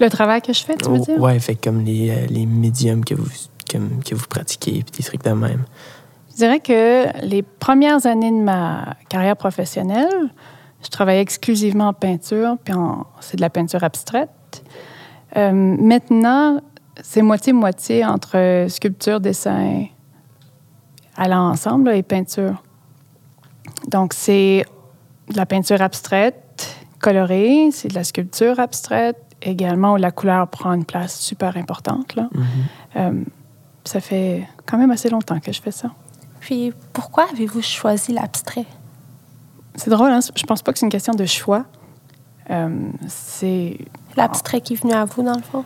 Le 0.00 0.10
travail 0.10 0.42
que 0.42 0.52
je 0.52 0.64
fais, 0.64 0.76
tu 0.76 0.88
veux 0.88 0.98
Oh, 1.00 1.04
dire? 1.04 1.20
Ouais, 1.20 1.38
fait 1.38 1.54
comme 1.54 1.84
les, 1.84 2.10
euh, 2.10 2.26
les 2.28 2.46
médiums 2.46 3.04
que 3.04 3.14
vous, 3.14 3.28
que, 3.70 3.78
que 4.04 4.14
vous 4.14 4.26
pratiquez, 4.28 4.82
puis 4.82 4.98
des 4.98 5.04
trucs 5.04 5.24
de 5.24 5.30
même. 5.30 5.64
Je 6.32 6.36
dirais 6.36 6.60
que 6.60 7.06
les 7.24 7.42
premières 7.42 8.06
années 8.06 8.32
de 8.32 8.42
ma 8.42 8.96
carrière 9.08 9.36
professionnelle, 9.36 10.30
je 10.82 10.88
travaillais 10.88 11.22
exclusivement 11.22 11.88
en 11.88 11.92
peinture, 11.92 12.56
puis 12.62 12.74
c'est 13.20 13.36
de 13.36 13.40
la 13.40 13.50
peinture 13.50 13.84
abstraite. 13.84 14.30
Euh, 15.36 15.52
maintenant, 15.52 16.60
c'est 17.02 17.22
moitié-moitié 17.22 18.04
entre 18.04 18.66
sculpture, 18.68 19.20
dessin, 19.20 19.86
allant 21.16 21.50
ensemble, 21.50 21.90
là, 21.90 21.96
et 21.96 22.02
peinture. 22.02 22.62
Donc, 23.88 24.12
c'est 24.14 24.64
de 25.28 25.36
la 25.36 25.46
peinture 25.46 25.82
abstraite, 25.82 26.76
colorée, 27.00 27.70
c'est 27.72 27.88
de 27.88 27.94
la 27.94 28.04
sculpture 28.04 28.60
abstraite, 28.60 29.18
également 29.42 29.94
où 29.94 29.96
la 29.96 30.10
couleur 30.10 30.48
prend 30.48 30.72
une 30.72 30.84
place 30.84 31.18
super 31.18 31.56
importante. 31.56 32.14
Là. 32.14 32.28
Euh, 32.96 33.22
ça 33.84 34.00
fait 34.00 34.48
quand 34.66 34.78
même 34.78 34.90
assez 34.90 35.10
longtemps 35.10 35.38
que 35.40 35.52
je 35.52 35.60
fais 35.60 35.70
ça. 35.70 35.90
Puis 36.40 36.72
pourquoi 36.92 37.26
avez-vous 37.32 37.62
choisi 37.62 38.12
l'abstrait? 38.12 38.66
C'est 39.76 39.90
drôle, 39.90 40.10
hein? 40.10 40.20
je 40.34 40.44
pense 40.44 40.62
pas 40.62 40.72
que 40.72 40.78
c'est 40.78 40.86
une 40.86 40.92
question 40.92 41.14
de 41.14 41.26
choix. 41.26 41.66
Euh, 42.50 42.90
c'est. 43.08 43.78
L'abstrait 44.16 44.60
qui 44.60 44.74
est 44.74 44.76
venu 44.76 44.92
à 44.92 45.04
vous, 45.04 45.22
dans 45.22 45.36
le 45.36 45.42
fond? 45.42 45.64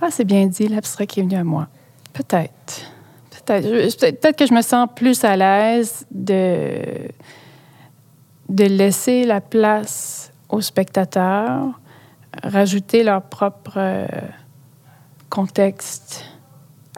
Ah, 0.00 0.08
c'est 0.10 0.24
bien 0.24 0.46
dit, 0.46 0.68
l'abstrait 0.68 1.06
qui 1.06 1.20
est 1.20 1.22
venu 1.22 1.36
à 1.36 1.44
moi. 1.44 1.68
Peut-être. 2.12 2.92
Peut-être. 3.30 3.98
Peut-être 3.98 4.36
que 4.36 4.46
je 4.46 4.54
me 4.54 4.62
sens 4.62 4.88
plus 4.94 5.24
à 5.24 5.36
l'aise 5.36 6.06
de, 6.10 7.08
de 8.48 8.64
laisser 8.64 9.24
la 9.24 9.40
place 9.40 10.32
aux 10.48 10.60
spectateurs, 10.60 11.68
rajouter 12.42 13.02
leur 13.02 13.22
propre 13.22 13.74
euh, 13.76 14.06
contexte 15.30 16.24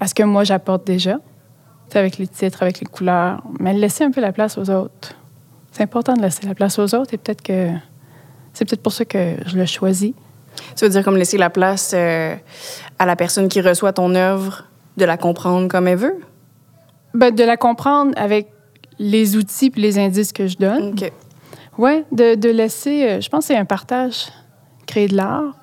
à 0.00 0.06
ce 0.08 0.14
que 0.14 0.22
moi 0.22 0.44
j'apporte 0.44 0.86
déjà, 0.86 1.18
avec 1.94 2.18
les 2.18 2.26
titres, 2.26 2.62
avec 2.62 2.80
les 2.80 2.86
couleurs, 2.86 3.42
mais 3.60 3.72
laisser 3.72 4.02
un 4.02 4.10
peu 4.10 4.20
la 4.20 4.32
place 4.32 4.58
aux 4.58 4.68
autres. 4.68 5.14
C'est 5.70 5.84
important 5.84 6.14
de 6.14 6.22
laisser 6.22 6.44
la 6.46 6.54
place 6.54 6.78
aux 6.78 6.94
autres 6.94 7.14
et 7.14 7.18
peut-être 7.18 7.42
que 7.42 7.70
c'est 8.54 8.64
peut-être 8.64 8.82
pour 8.82 8.92
ça 8.92 9.04
que 9.04 9.36
je 9.44 9.58
le 9.58 9.66
choisis. 9.66 10.12
Tu 10.76 10.84
veux 10.84 10.90
dire 10.90 11.04
comme 11.04 11.16
laisser 11.16 11.36
la 11.36 11.50
place 11.50 11.92
euh, 11.94 12.34
à 12.98 13.06
la 13.06 13.16
personne 13.16 13.48
qui 13.48 13.60
reçoit 13.60 13.92
ton 13.92 14.14
œuvre, 14.14 14.64
de 14.96 15.04
la 15.04 15.16
comprendre 15.16 15.68
comme 15.68 15.88
elle 15.88 15.98
veut? 15.98 16.20
Ben, 17.12 17.34
de 17.34 17.44
la 17.44 17.56
comprendre 17.56 18.12
avec 18.16 18.48
les 18.98 19.36
outils 19.36 19.70
puis 19.70 19.82
les 19.82 19.98
indices 19.98 20.32
que 20.32 20.46
je 20.46 20.56
donne. 20.56 20.92
OK. 20.92 21.12
Oui, 21.76 22.04
de, 22.12 22.36
de 22.36 22.48
laisser, 22.48 23.04
euh, 23.04 23.20
je 23.20 23.28
pense 23.28 23.44
que 23.44 23.46
c'est 23.48 23.58
un 23.58 23.64
partage, 23.64 24.28
créer 24.86 25.08
de 25.08 25.16
l'art. 25.16 25.56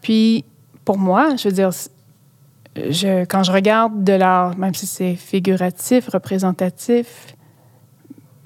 Puis, 0.00 0.46
pour 0.86 0.96
moi, 0.96 1.36
je 1.36 1.48
veux 1.48 1.54
dire, 1.54 1.70
je, 2.74 3.24
quand 3.26 3.42
je 3.42 3.52
regarde 3.52 4.02
de 4.02 4.14
l'art, 4.14 4.56
même 4.56 4.72
si 4.72 4.86
c'est 4.86 5.14
figuratif, 5.14 6.08
représentatif, 6.08 7.34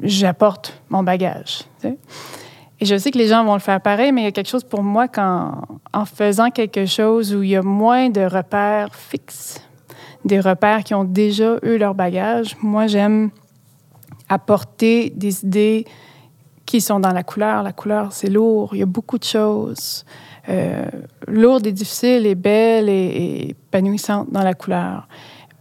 j'apporte 0.02 0.82
mon 0.88 1.04
bagage. 1.04 1.62
tu 1.80 1.88
sais. 1.88 1.98
Et 2.82 2.84
je 2.84 2.98
sais 2.98 3.12
que 3.12 3.18
les 3.18 3.28
gens 3.28 3.44
vont 3.44 3.52
le 3.52 3.60
faire 3.60 3.80
pareil, 3.80 4.10
mais 4.10 4.22
il 4.22 4.24
y 4.24 4.26
a 4.26 4.32
quelque 4.32 4.48
chose 4.48 4.64
pour 4.64 4.82
moi 4.82 5.06
quand, 5.06 5.62
en 5.92 6.04
faisant 6.04 6.50
quelque 6.50 6.84
chose 6.84 7.32
où 7.32 7.44
il 7.44 7.50
y 7.50 7.54
a 7.54 7.62
moins 7.62 8.10
de 8.10 8.22
repères 8.22 8.92
fixes, 8.92 9.62
des 10.24 10.40
repères 10.40 10.82
qui 10.82 10.92
ont 10.92 11.04
déjà, 11.04 11.58
eux, 11.62 11.76
leur 11.76 11.94
bagage, 11.94 12.56
moi, 12.60 12.88
j'aime 12.88 13.30
apporter 14.28 15.10
des 15.10 15.44
idées 15.44 15.86
qui 16.66 16.80
sont 16.80 16.98
dans 16.98 17.12
la 17.12 17.22
couleur. 17.22 17.62
La 17.62 17.72
couleur, 17.72 18.12
c'est 18.12 18.28
lourd. 18.28 18.70
Il 18.72 18.80
y 18.80 18.82
a 18.82 18.86
beaucoup 18.86 19.18
de 19.18 19.22
choses. 19.22 20.04
Euh, 20.48 20.84
lourde 21.28 21.64
et 21.68 21.72
difficile 21.72 22.26
et 22.26 22.34
belle 22.34 22.88
et, 22.88 22.92
et 22.92 23.50
épanouissante 23.50 24.32
dans 24.32 24.42
la 24.42 24.54
couleur. 24.54 25.06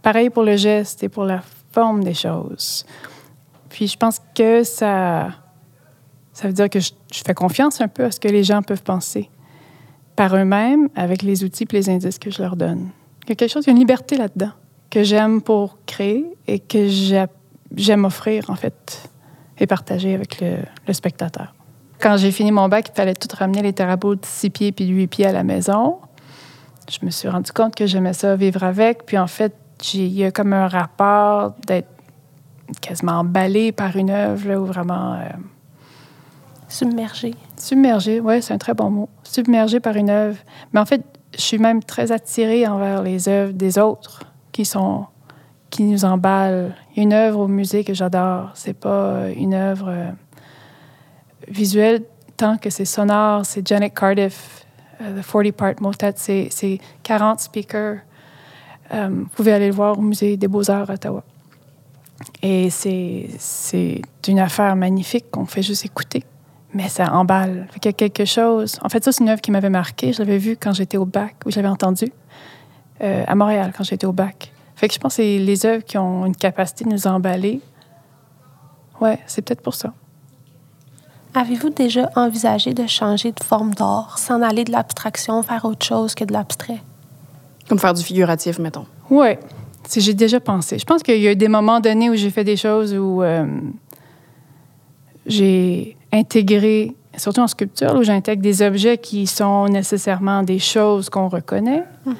Pareil 0.02 0.28
pour 0.28 0.42
le 0.42 0.56
geste 0.56 1.04
et 1.04 1.08
pour 1.08 1.22
la 1.22 1.40
forme 1.70 2.02
des 2.02 2.14
choses. 2.14 2.84
Puis 3.68 3.86
je 3.86 3.96
pense 3.96 4.20
que 4.34 4.64
ça, 4.64 5.28
ça 6.32 6.48
veut 6.48 6.54
dire 6.54 6.70
que 6.70 6.80
je, 6.80 6.92
fais 7.24 7.34
confiance 7.34 7.80
un 7.80 7.88
peu 7.88 8.04
à 8.04 8.10
ce 8.10 8.18
que 8.18 8.28
les 8.28 8.44
gens 8.44 8.62
peuvent 8.62 8.82
penser 8.82 9.30
par 10.16 10.34
eux-mêmes 10.36 10.88
avec 10.94 11.22
les 11.22 11.44
outils 11.44 11.64
et 11.64 11.72
les 11.74 11.90
indices 11.90 12.18
que 12.18 12.30
je 12.30 12.42
leur 12.42 12.56
donne. 12.56 12.90
Il 13.24 13.30
y 13.30 13.32
a 13.32 13.34
quelque 13.34 13.50
chose, 13.50 13.64
il 13.64 13.68
y 13.68 13.70
a 13.70 13.72
une 13.72 13.78
liberté 13.78 14.16
là-dedans 14.16 14.52
que 14.90 15.02
j'aime 15.02 15.40
pour 15.40 15.78
créer 15.86 16.26
et 16.46 16.58
que 16.58 16.88
j'a- 16.88 17.28
j'aime 17.74 18.04
offrir, 18.04 18.50
en 18.50 18.56
fait, 18.56 19.08
et 19.58 19.66
partager 19.66 20.14
avec 20.14 20.40
le, 20.40 20.92
spectateur. 20.92 21.54
Quand 21.98 22.16
j'ai 22.16 22.30
fini 22.30 22.50
mon 22.50 22.68
bac, 22.68 22.90
il 22.92 22.96
fallait 22.96 23.14
tout 23.14 23.28
ramener 23.34 23.62
les 23.62 23.72
tarabots 23.72 24.16
de 24.16 24.24
6 24.24 24.50
pieds 24.50 24.72
puis 24.72 24.86
8 24.86 25.06
pieds 25.06 25.26
à 25.26 25.32
la 25.32 25.44
maison. 25.44 25.98
Je 26.90 26.98
me 27.06 27.10
suis 27.10 27.28
rendu 27.28 27.52
compte 27.52 27.74
que 27.74 27.86
j'aimais 27.86 28.12
ça 28.12 28.34
vivre 28.36 28.64
avec. 28.64 29.06
Puis 29.06 29.16
en 29.16 29.28
fait, 29.28 29.54
il 29.94 30.08
y 30.08 30.24
a 30.24 30.30
comme 30.30 30.52
un 30.52 30.68
rapport 30.68 31.54
d'être 31.66 31.88
quasiment 32.80 33.20
emballé 33.20 33.72
par 33.72 33.96
une 33.96 34.10
œuvre 34.10 34.56
où 34.56 34.64
vraiment 34.64 35.14
euh, 35.14 35.28
Submergé. 36.72 37.34
Submergé, 37.58 38.18
oui, 38.20 38.40
c'est 38.40 38.54
un 38.54 38.58
très 38.58 38.72
bon 38.72 38.88
mot. 38.88 39.08
Submergé 39.24 39.78
par 39.78 39.94
une 39.94 40.08
œuvre. 40.08 40.38
Mais 40.72 40.80
en 40.80 40.86
fait, 40.86 41.02
je 41.34 41.40
suis 41.42 41.58
même 41.58 41.82
très 41.82 42.12
attirée 42.12 42.66
envers 42.66 43.02
les 43.02 43.28
œuvres 43.28 43.52
des 43.52 43.78
autres 43.78 44.22
qui 44.52 44.64
sont 44.64 45.04
qui 45.68 45.84
nous 45.84 46.06
emballent. 46.06 46.74
Il 46.92 46.96
y 46.96 47.00
a 47.00 47.02
une 47.02 47.12
œuvre 47.12 47.40
au 47.40 47.48
musée 47.48 47.84
que 47.84 47.92
j'adore. 47.92 48.52
C'est 48.54 48.72
pas 48.72 49.24
une 49.36 49.52
œuvre 49.52 49.88
euh, 49.88 50.10
visuelle 51.46 52.04
tant 52.38 52.56
que 52.56 52.70
c'est 52.70 52.86
sonore. 52.86 53.44
C'est 53.44 53.66
Janet 53.68 53.94
Cardiff, 53.94 54.64
uh, 54.98 55.20
The 55.20 55.30
40 55.30 55.52
Part 55.52 55.74
Motet. 55.80 56.14
C'est 56.16 56.78
40 57.02 57.40
speakers. 57.40 57.98
Vous 58.90 59.26
pouvez 59.34 59.52
aller 59.52 59.68
le 59.68 59.74
voir 59.74 59.98
au 59.98 60.02
musée 60.02 60.36
des 60.36 60.48
Beaux-Arts 60.48 60.90
à 60.90 60.94
Ottawa. 60.94 61.22
Et 62.42 62.68
c'est 62.70 64.02
une 64.28 64.38
affaire 64.38 64.76
magnifique 64.76 65.30
qu'on 65.30 65.46
fait 65.46 65.62
juste 65.62 65.86
écouter. 65.86 66.24
Mais 66.74 66.88
ça 66.88 67.12
emballe. 67.12 67.68
Il 67.76 67.84
y 67.84 67.88
a 67.88 67.92
quelque 67.92 68.24
chose. 68.24 68.78
En 68.82 68.88
fait, 68.88 69.04
ça, 69.04 69.12
c'est 69.12 69.22
une 69.22 69.28
œuvre 69.28 69.40
qui 69.40 69.50
m'avait 69.50 69.70
marqué. 69.70 70.12
Je 70.12 70.20
l'avais 70.20 70.38
vue 70.38 70.56
quand 70.56 70.72
j'étais 70.72 70.96
au 70.96 71.04
bac, 71.04 71.36
ou 71.44 71.50
je 71.50 71.56
l'avais 71.56 71.68
entendue 71.68 72.12
euh, 73.02 73.24
à 73.26 73.34
Montréal 73.34 73.72
quand 73.76 73.84
j'étais 73.84 74.06
au 74.06 74.12
bac. 74.12 74.52
Fait 74.76 74.88
que 74.88 74.94
je 74.94 74.98
pense 74.98 75.12
que 75.12 75.22
c'est 75.22 75.38
les 75.38 75.66
œuvres 75.66 75.84
qui 75.84 75.98
ont 75.98 76.24
une 76.24 76.36
capacité 76.36 76.84
de 76.84 76.90
nous 76.90 77.06
emballer. 77.06 77.60
Ouais, 79.00 79.18
c'est 79.26 79.42
peut-être 79.42 79.60
pour 79.60 79.74
ça. 79.74 79.92
Avez-vous 81.34 81.70
déjà 81.70 82.10
envisagé 82.14 82.74
de 82.74 82.86
changer 82.86 83.32
de 83.32 83.42
forme 83.42 83.74
d'art, 83.74 84.18
s'en 84.18 84.42
aller 84.42 84.64
de 84.64 84.72
l'abstraction 84.72 85.40
vers 85.40 85.64
autre 85.64 85.84
chose 85.84 86.14
que 86.14 86.24
de 86.24 86.32
l'abstrait? 86.32 86.82
Comme 87.68 87.78
faire 87.78 87.94
du 87.94 88.02
figuratif, 88.02 88.58
mettons. 88.58 88.86
Oui, 89.08 89.36
j'ai 89.96 90.14
déjà 90.14 90.40
pensé. 90.40 90.78
Je 90.78 90.84
pense 90.84 91.02
qu'il 91.02 91.20
y 91.20 91.26
a 91.26 91.32
eu 91.32 91.36
des 91.36 91.48
moments 91.48 91.80
donnés 91.80 92.10
où 92.10 92.14
j'ai 92.14 92.30
fait 92.30 92.44
des 92.44 92.56
choses 92.56 92.94
où 92.94 93.22
euh, 93.22 93.46
j'ai 95.26 95.96
intégré, 96.12 96.94
surtout 97.16 97.40
en 97.40 97.46
sculpture, 97.46 97.94
où 97.94 98.02
j'intègre 98.02 98.42
des 98.42 98.62
objets 98.62 98.98
qui 98.98 99.26
sont 99.26 99.66
nécessairement 99.68 100.42
des 100.42 100.58
choses 100.58 101.08
qu'on 101.08 101.28
reconnaît, 101.28 101.84
mm-hmm. 102.06 102.14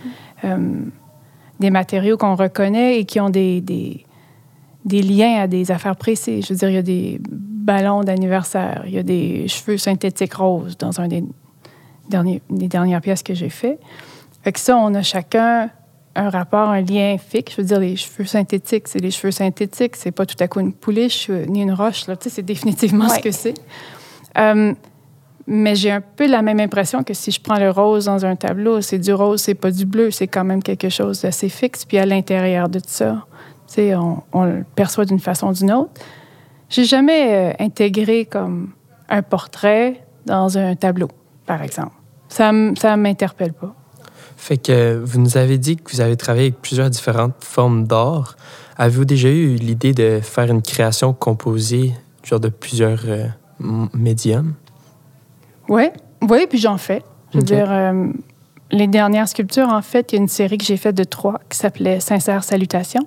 euh, 0.44 0.80
des 1.60 1.70
matériaux 1.70 2.16
qu'on 2.16 2.34
reconnaît 2.34 2.98
et 2.98 3.04
qui 3.04 3.20
ont 3.20 3.30
des, 3.30 3.60
des, 3.60 4.04
des, 4.84 5.02
liens 5.02 5.42
à 5.42 5.46
des 5.46 5.70
affaires 5.70 5.96
précises. 5.96 6.46
Je 6.46 6.54
veux 6.54 6.58
dire, 6.58 6.68
il 6.70 6.74
y 6.74 6.78
a 6.78 6.82
des 6.82 7.20
ballons 7.28 8.02
d'anniversaire, 8.02 8.82
il 8.86 8.94
y 8.94 8.98
a 8.98 9.02
des 9.02 9.46
cheveux 9.46 9.78
synthétiques 9.78 10.34
roses 10.34 10.76
dans 10.78 11.00
un 11.00 11.08
des, 11.08 11.22
derniers, 12.08 12.42
des 12.50 12.68
dernières 12.68 13.00
pièces 13.00 13.22
que 13.22 13.34
j'ai 13.34 13.50
fait. 13.50 13.78
Fait 14.42 14.52
que 14.52 14.58
ça, 14.58 14.76
on 14.76 14.94
a 14.94 15.02
chacun 15.02 15.70
un 16.14 16.30
rapport, 16.30 16.68
un 16.68 16.80
lien 16.80 17.16
fixe. 17.18 17.54
Je 17.56 17.60
veux 17.60 17.66
dire, 17.66 17.80
les 17.80 17.96
cheveux 17.96 18.24
synthétiques, 18.24 18.88
c'est 18.88 18.98
les 18.98 19.10
cheveux 19.10 19.30
synthétiques. 19.30 19.96
C'est 19.96 20.10
pas 20.10 20.26
tout 20.26 20.36
à 20.40 20.48
coup 20.48 20.60
une 20.60 20.72
pouliche 20.72 21.28
ni 21.30 21.62
une 21.62 21.72
roche. 21.72 22.06
Là. 22.06 22.16
Tu 22.16 22.24
sais, 22.24 22.36
c'est 22.36 22.42
définitivement 22.42 23.08
ce 23.08 23.20
que 23.20 23.30
c'est. 23.30 23.54
Euh, 24.38 24.74
mais 25.46 25.74
j'ai 25.74 25.90
un 25.90 26.00
peu 26.00 26.28
la 26.28 26.42
même 26.42 26.60
impression 26.60 27.02
que 27.02 27.14
si 27.14 27.30
je 27.30 27.40
prends 27.40 27.58
le 27.58 27.70
rose 27.70 28.04
dans 28.04 28.24
un 28.24 28.36
tableau, 28.36 28.80
c'est 28.80 28.98
du 28.98 29.12
rose, 29.12 29.42
c'est 29.42 29.54
pas 29.54 29.70
du 29.70 29.84
bleu, 29.84 30.10
c'est 30.10 30.28
quand 30.28 30.44
même 30.44 30.62
quelque 30.62 30.88
chose 30.88 31.22
d'assez 31.22 31.48
fixe. 31.48 31.84
Puis 31.84 31.98
à 31.98 32.06
l'intérieur 32.06 32.68
de 32.68 32.78
tout 32.78 32.86
ça, 32.88 33.26
tu 33.66 33.74
sais, 33.74 33.94
on, 33.96 34.22
on 34.32 34.44
le 34.44 34.64
perçoit 34.74 35.04
d'une 35.04 35.18
façon 35.18 35.48
ou 35.48 35.52
d'une 35.52 35.72
autre. 35.72 36.00
J'ai 36.68 36.84
jamais 36.84 37.34
euh, 37.34 37.52
intégré 37.58 38.24
comme 38.24 38.72
un 39.08 39.22
portrait 39.22 40.04
dans 40.24 40.56
un 40.56 40.74
tableau, 40.74 41.08
par 41.44 41.62
exemple. 41.62 41.92
Ça 42.28 42.50
ne 42.50 42.96
m'interpelle 42.96 43.52
pas. 43.52 43.74
Fait 44.42 44.56
que 44.56 45.00
vous 45.00 45.20
nous 45.20 45.36
avez 45.36 45.56
dit 45.56 45.76
que 45.76 45.92
vous 45.92 46.00
avez 46.00 46.16
travaillé 46.16 46.46
avec 46.46 46.60
plusieurs 46.60 46.90
différentes 46.90 47.44
formes 47.44 47.86
d'art. 47.86 48.34
Avez-vous 48.76 49.04
déjà 49.04 49.28
eu 49.28 49.54
l'idée 49.54 49.94
de 49.94 50.18
faire 50.20 50.50
une 50.50 50.62
création 50.62 51.12
composée 51.12 51.92
genre 52.24 52.40
de 52.40 52.48
plusieurs 52.48 53.02
euh, 53.06 53.26
médiums? 53.94 54.54
Oui, 55.68 55.84
oui, 56.28 56.46
puis 56.50 56.58
j'en 56.58 56.76
fais. 56.76 57.04
Je 57.32 57.38
veux 57.38 57.44
dire, 57.44 57.70
euh, 57.70 58.08
les 58.72 58.88
dernières 58.88 59.28
sculptures, 59.28 59.68
en 59.68 59.80
fait, 59.80 60.10
il 60.10 60.16
y 60.16 60.18
a 60.18 60.22
une 60.22 60.28
série 60.28 60.58
que 60.58 60.64
j'ai 60.64 60.76
faite 60.76 60.96
de 60.96 61.04
trois 61.04 61.38
qui 61.48 61.56
s'appelait 61.56 62.00
Sincère 62.00 62.42
Salutation. 62.42 63.06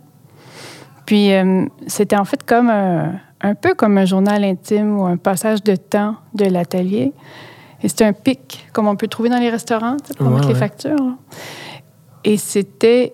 Puis 1.05 1.33
euh, 1.33 1.65
c'était 1.87 2.15
en 2.15 2.23
fait 2.23 2.45
comme 2.45 2.69
un, 2.69 3.11
un, 3.41 3.55
peu 3.55 3.73
comme 3.73 3.97
un 3.97 4.05
journal 4.05 4.41
intime 4.45 4.97
ou 4.97 5.05
un 5.05 5.17
passage 5.17 5.61
de 5.63 5.75
temps 5.75 6.15
de 6.33 6.45
l'atelier. 6.45 7.11
Et 7.85 7.87
c'était 7.87 8.05
un 8.05 8.13
pic, 8.13 8.65
comme 8.73 8.87
on 8.87 8.95
peut 8.95 9.07
trouver 9.07 9.29
dans 9.29 9.37
les 9.37 9.51
restaurants, 9.51 9.97
pour 10.17 10.31
mettre 10.31 10.47
les 10.47 10.55
factures. 10.55 11.13
Et 12.23 12.35
c'était 12.35 13.13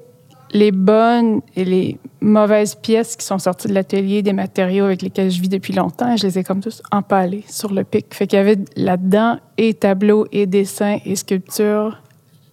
les 0.53 0.71
bonnes 0.71 1.41
et 1.57 1.65
les 1.65 1.97
mauvaises 2.21 2.75
pièces 2.75 3.17
qui 3.17 3.25
sont 3.25 3.37
sorties 3.37 3.67
de 3.67 3.73
l'atelier, 3.73 4.21
des 4.21 4.31
matériaux 4.31 4.85
avec 4.85 5.01
lesquels 5.01 5.29
je 5.29 5.41
vis 5.41 5.49
depuis 5.49 5.73
longtemps, 5.73 6.13
et 6.13 6.15
je 6.15 6.25
les 6.25 6.39
ai 6.39 6.45
comme 6.45 6.61
tous 6.61 6.81
empalés 6.89 7.43
sur 7.49 7.73
le 7.73 7.83
pic. 7.83 8.15
Fait 8.15 8.27
qu'il 8.27 8.37
y 8.37 8.39
avait 8.39 8.59
là-dedans 8.77 9.39
et 9.57 9.73
tableaux, 9.73 10.25
et 10.31 10.45
dessins, 10.45 10.99
et 11.03 11.17
sculptures, 11.17 12.01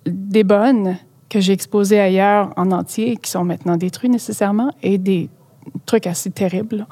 des 0.05 0.43
bonnes 0.43 0.97
que 1.29 1.39
j'ai 1.39 1.53
exposées 1.53 2.01
ailleurs 2.01 2.53
en 2.57 2.73
entier, 2.73 3.17
qui 3.17 3.31
sont 3.31 3.45
maintenant 3.45 3.77
détruits 3.77 4.11
nécessairement, 4.11 4.73
et 4.83 4.99
des 4.99 5.31
trucs 5.87 6.09
assez 6.09 6.33
terribles, 6.33 6.85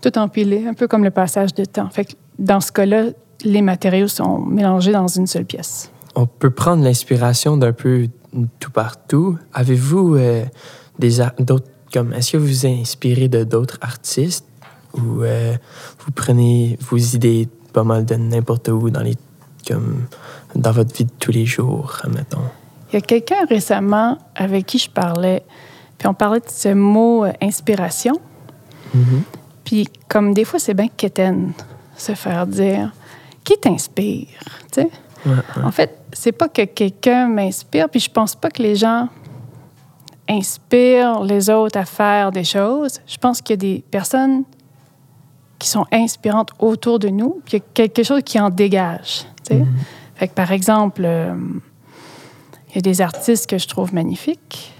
tout 0.00 0.16
empilé, 0.16 0.66
un 0.66 0.72
peu 0.72 0.88
comme 0.88 1.04
le 1.04 1.10
passage 1.10 1.52
de 1.52 1.66
temps. 1.66 1.90
Fait 1.90 2.06
que 2.06 2.12
dans 2.38 2.62
ce 2.62 2.72
cas-là, 2.72 3.10
les 3.42 3.62
matériaux 3.62 4.08
sont 4.08 4.38
mélangés 4.38 4.92
dans 4.92 5.08
une 5.08 5.26
seule 5.26 5.44
pièce. 5.44 5.90
On 6.14 6.26
peut 6.26 6.50
prendre 6.50 6.84
l'inspiration 6.84 7.56
d'un 7.56 7.72
peu 7.72 8.08
tout 8.60 8.70
partout. 8.70 9.38
Avez-vous 9.52 10.16
euh, 10.16 10.44
des 10.98 11.18
d'autres 11.40 11.68
comme 11.92 12.12
est-ce 12.12 12.32
que 12.32 12.36
vous 12.38 12.46
vous 12.46 12.66
inspirez 12.66 13.28
de 13.28 13.44
d'autres 13.44 13.78
artistes? 13.80 14.46
Ou 14.94 15.22
euh, 15.22 15.54
vous 16.00 16.12
prenez 16.12 16.76
vos 16.80 16.96
idées 16.96 17.48
pas 17.72 17.84
mal 17.84 18.04
de 18.04 18.16
n'importe 18.16 18.68
où 18.68 18.90
dans 18.90 19.02
les 19.02 19.16
comme 19.66 20.06
dans 20.54 20.72
votre 20.72 20.94
vie 20.94 21.04
de 21.04 21.10
tous 21.18 21.32
les 21.32 21.46
jours, 21.46 21.96
mettons. 22.12 22.42
Il 22.90 22.96
y 22.96 22.98
a 22.98 23.00
quelqu'un 23.00 23.46
récemment 23.48 24.18
avec 24.34 24.66
qui 24.66 24.78
je 24.78 24.90
parlais, 24.90 25.42
puis 25.98 26.06
on 26.06 26.14
parlait 26.14 26.40
de 26.40 26.50
ce 26.50 26.74
mot 26.74 27.24
euh, 27.24 27.32
inspiration. 27.40 28.20
Mm-hmm. 28.94 29.22
Puis 29.64 29.88
comme 30.08 30.34
des 30.34 30.44
fois 30.44 30.58
c'est 30.58 30.74
bien 30.74 30.88
quétaine 30.88 31.52
se 31.96 32.14
faire 32.14 32.46
dire 32.46 32.92
qui 33.44 33.58
t'inspire? 33.58 34.26
En 35.62 35.70
fait, 35.70 35.98
c'est 36.12 36.32
pas 36.32 36.48
que 36.48 36.64
quelqu'un 36.64 37.28
m'inspire, 37.28 37.88
puis 37.88 38.00
je 38.00 38.10
pense 38.10 38.34
pas 38.34 38.50
que 38.50 38.62
les 38.62 38.76
gens 38.76 39.08
inspirent 40.28 41.22
les 41.22 41.50
autres 41.50 41.78
à 41.78 41.84
faire 41.84 42.32
des 42.32 42.44
choses. 42.44 43.00
Je 43.06 43.16
pense 43.18 43.40
qu'il 43.40 43.54
y 43.54 43.58
a 43.58 43.74
des 43.74 43.84
personnes 43.90 44.44
qui 45.58 45.68
sont 45.68 45.86
inspirantes 45.92 46.50
autour 46.58 46.98
de 46.98 47.08
nous, 47.08 47.40
puis 47.44 47.56
il 47.56 47.60
y 47.60 47.62
a 47.62 47.64
quelque 47.74 48.02
chose 48.02 48.22
qui 48.24 48.40
en 48.40 48.50
dégage. 48.50 49.24
Fait 50.16 50.28
que, 50.28 50.34
par 50.34 50.52
exemple, 50.52 51.02
euh, 51.04 51.34
il 52.70 52.76
y 52.76 52.78
a 52.78 52.82
des 52.82 53.00
artistes 53.00 53.48
que 53.48 53.58
je 53.58 53.66
trouve 53.66 53.92
magnifiques, 53.94 54.72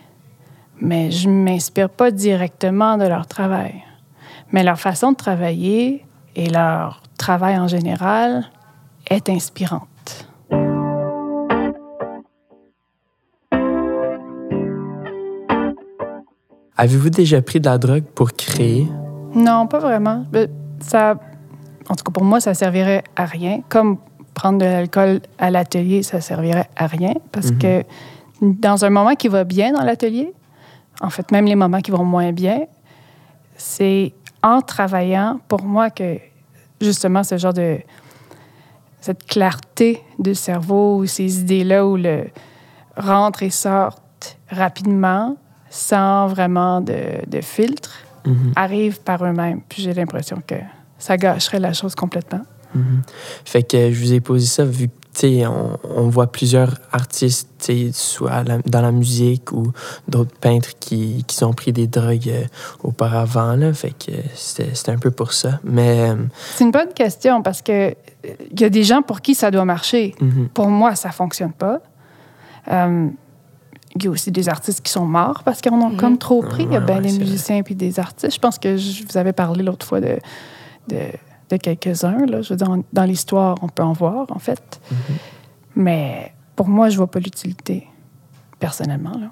mais 0.80 1.10
je 1.10 1.28
ne 1.28 1.42
m'inspire 1.42 1.90
pas 1.90 2.10
directement 2.10 2.96
de 2.96 3.04
leur 3.04 3.26
travail. 3.26 3.82
Mais 4.52 4.62
leur 4.62 4.78
façon 4.78 5.12
de 5.12 5.16
travailler 5.16 6.04
et 6.36 6.48
leur 6.48 7.02
travail 7.18 7.58
en 7.58 7.68
général 7.68 8.50
est 9.10 9.28
inspirante. 9.28 10.28
Avez-vous 16.76 17.10
déjà 17.10 17.40
pris 17.40 17.60
de 17.60 17.66
la 17.66 17.78
drogue 17.78 18.04
pour 18.14 18.32
créer? 18.32 18.88
Non, 19.34 19.66
pas 19.66 19.78
vraiment. 19.78 20.24
Ça, 20.80 21.14
en 21.88 21.94
tout 21.94 22.04
cas, 22.04 22.12
pour 22.12 22.24
moi, 22.24 22.40
ça 22.40 22.52
servirait 22.54 23.04
à 23.14 23.26
rien. 23.26 23.60
Comme 23.68 23.98
prendre 24.34 24.58
de 24.58 24.64
l'alcool 24.64 25.20
à 25.38 25.50
l'atelier, 25.50 26.02
ça 26.02 26.20
servirait 26.20 26.68
à 26.76 26.86
rien 26.86 27.14
parce 27.30 27.52
mhm. 27.52 27.58
que 27.58 27.84
dans 28.42 28.84
un 28.84 28.90
moment 28.90 29.14
qui 29.14 29.28
va 29.28 29.44
bien 29.44 29.72
dans 29.72 29.82
l'atelier, 29.82 30.32
en 31.00 31.10
fait, 31.10 31.30
même 31.30 31.46
les 31.46 31.54
moments 31.54 31.80
qui 31.80 31.92
vont 31.92 32.04
moins 32.04 32.32
bien, 32.32 32.62
c'est 33.56 34.12
en 34.42 34.60
travaillant 34.60 35.40
pour 35.48 35.62
moi 35.62 35.90
que 35.90 36.18
justement 36.80 37.22
ce 37.22 37.38
genre 37.38 37.54
de 37.54 37.78
cette 39.04 39.26
clarté 39.26 40.02
du 40.18 40.34
cerveau 40.34 40.96
ou 40.96 41.04
ces 41.04 41.40
idées-là 41.40 41.86
où 41.86 41.98
le 41.98 42.24
rentre 42.96 43.42
et 43.42 43.50
sortent 43.50 44.38
rapidement 44.48 45.36
sans 45.68 46.26
vraiment 46.26 46.80
de, 46.80 46.94
filtre 47.42 47.98
mhm. 48.24 48.52
arrivent 48.56 49.02
par 49.02 49.22
eux-mêmes. 49.22 49.60
Puis 49.68 49.82
j'ai 49.82 49.92
l'impression 49.92 50.42
que 50.46 50.54
ça 50.98 51.18
gâcherait 51.18 51.60
la 51.60 51.74
chose 51.74 51.94
complètement. 51.94 52.46
Mhm. 52.74 53.02
Fait 53.44 53.62
que 53.62 53.92
je 53.92 54.00
vous 54.00 54.14
ai 54.14 54.20
posé 54.20 54.46
ça 54.46 54.64
vu 54.64 54.88
que 54.88 54.94
on, 55.22 55.78
on, 55.84 56.08
voit 56.08 56.26
plusieurs 56.26 56.74
artistes, 56.92 57.72
soit 57.92 58.44
dans 58.66 58.80
la 58.80 58.92
musique 58.92 59.52
ou 59.52 59.72
d'autres 60.08 60.36
peintres 60.38 60.70
qui, 60.78 61.24
qui 61.26 61.44
ont 61.44 61.52
pris 61.52 61.72
des 61.72 61.86
drogues 61.86 62.28
euh, 62.28 62.44
auparavant. 62.82 63.54
Là, 63.56 63.72
fait 63.72 63.92
que 63.92 64.12
c'était 64.34 64.90
un 64.90 64.98
peu 64.98 65.10
pour 65.10 65.32
ça. 65.32 65.60
Mais 65.64 66.10
euh, 66.10 66.16
c'est 66.54 66.64
une 66.64 66.70
bonne 66.70 66.92
question 66.94 67.42
parce 67.42 67.62
que 67.62 67.94
il 68.50 68.60
y 68.60 68.64
a 68.64 68.70
des 68.70 68.84
gens 68.84 69.02
pour 69.02 69.20
qui 69.20 69.34
ça 69.34 69.50
doit 69.50 69.64
marcher. 69.64 70.14
Mhm. 70.20 70.48
Pour 70.52 70.68
moi, 70.68 70.94
ça 70.94 71.10
fonctionne 71.10 71.52
pas. 71.52 71.80
Euh, 72.70 73.08
il 73.96 74.04
y 74.04 74.08
a 74.08 74.10
aussi 74.10 74.32
des 74.32 74.48
artistes 74.48 74.80
qui 74.80 74.90
sont 74.90 75.04
morts 75.04 75.42
parce 75.44 75.60
qu'ils 75.60 75.72
en 75.72 75.80
ont 75.80 75.96
comme 75.96 76.18
trop 76.18 76.42
pris. 76.42 76.64
il 76.64 76.72
y 76.72 76.76
a 76.76 76.80
bien 76.80 77.00
des 77.00 77.12
musiciens 77.12 77.62
puis 77.62 77.76
des 77.76 78.00
artistes. 78.00 78.34
Je 78.34 78.40
pense 78.40 78.58
que 78.58 78.76
je 78.76 79.04
vous 79.04 79.16
avais 79.16 79.32
parlé 79.32 79.62
l'autre 79.62 79.86
fois 79.86 80.00
de, 80.00 80.18
de 80.88 80.98
de 81.50 81.56
quelques-uns. 81.56 82.26
Là. 82.26 82.42
Je 82.42 82.50
veux 82.50 82.56
dire, 82.56 82.70
en- 82.70 82.82
dans 82.92 83.04
l'histoire, 83.04 83.56
on 83.62 83.68
peut 83.68 83.82
en 83.82 83.92
voir, 83.92 84.26
en 84.30 84.38
fait. 84.38 84.80
Mais 85.76 86.32
pour 86.56 86.68
moi, 86.68 86.88
je 86.88 86.96
vois 86.96 87.06
pas 87.10 87.18
l'utilité, 87.18 87.86
personnellement. 88.58 89.16
Là. 89.18 89.30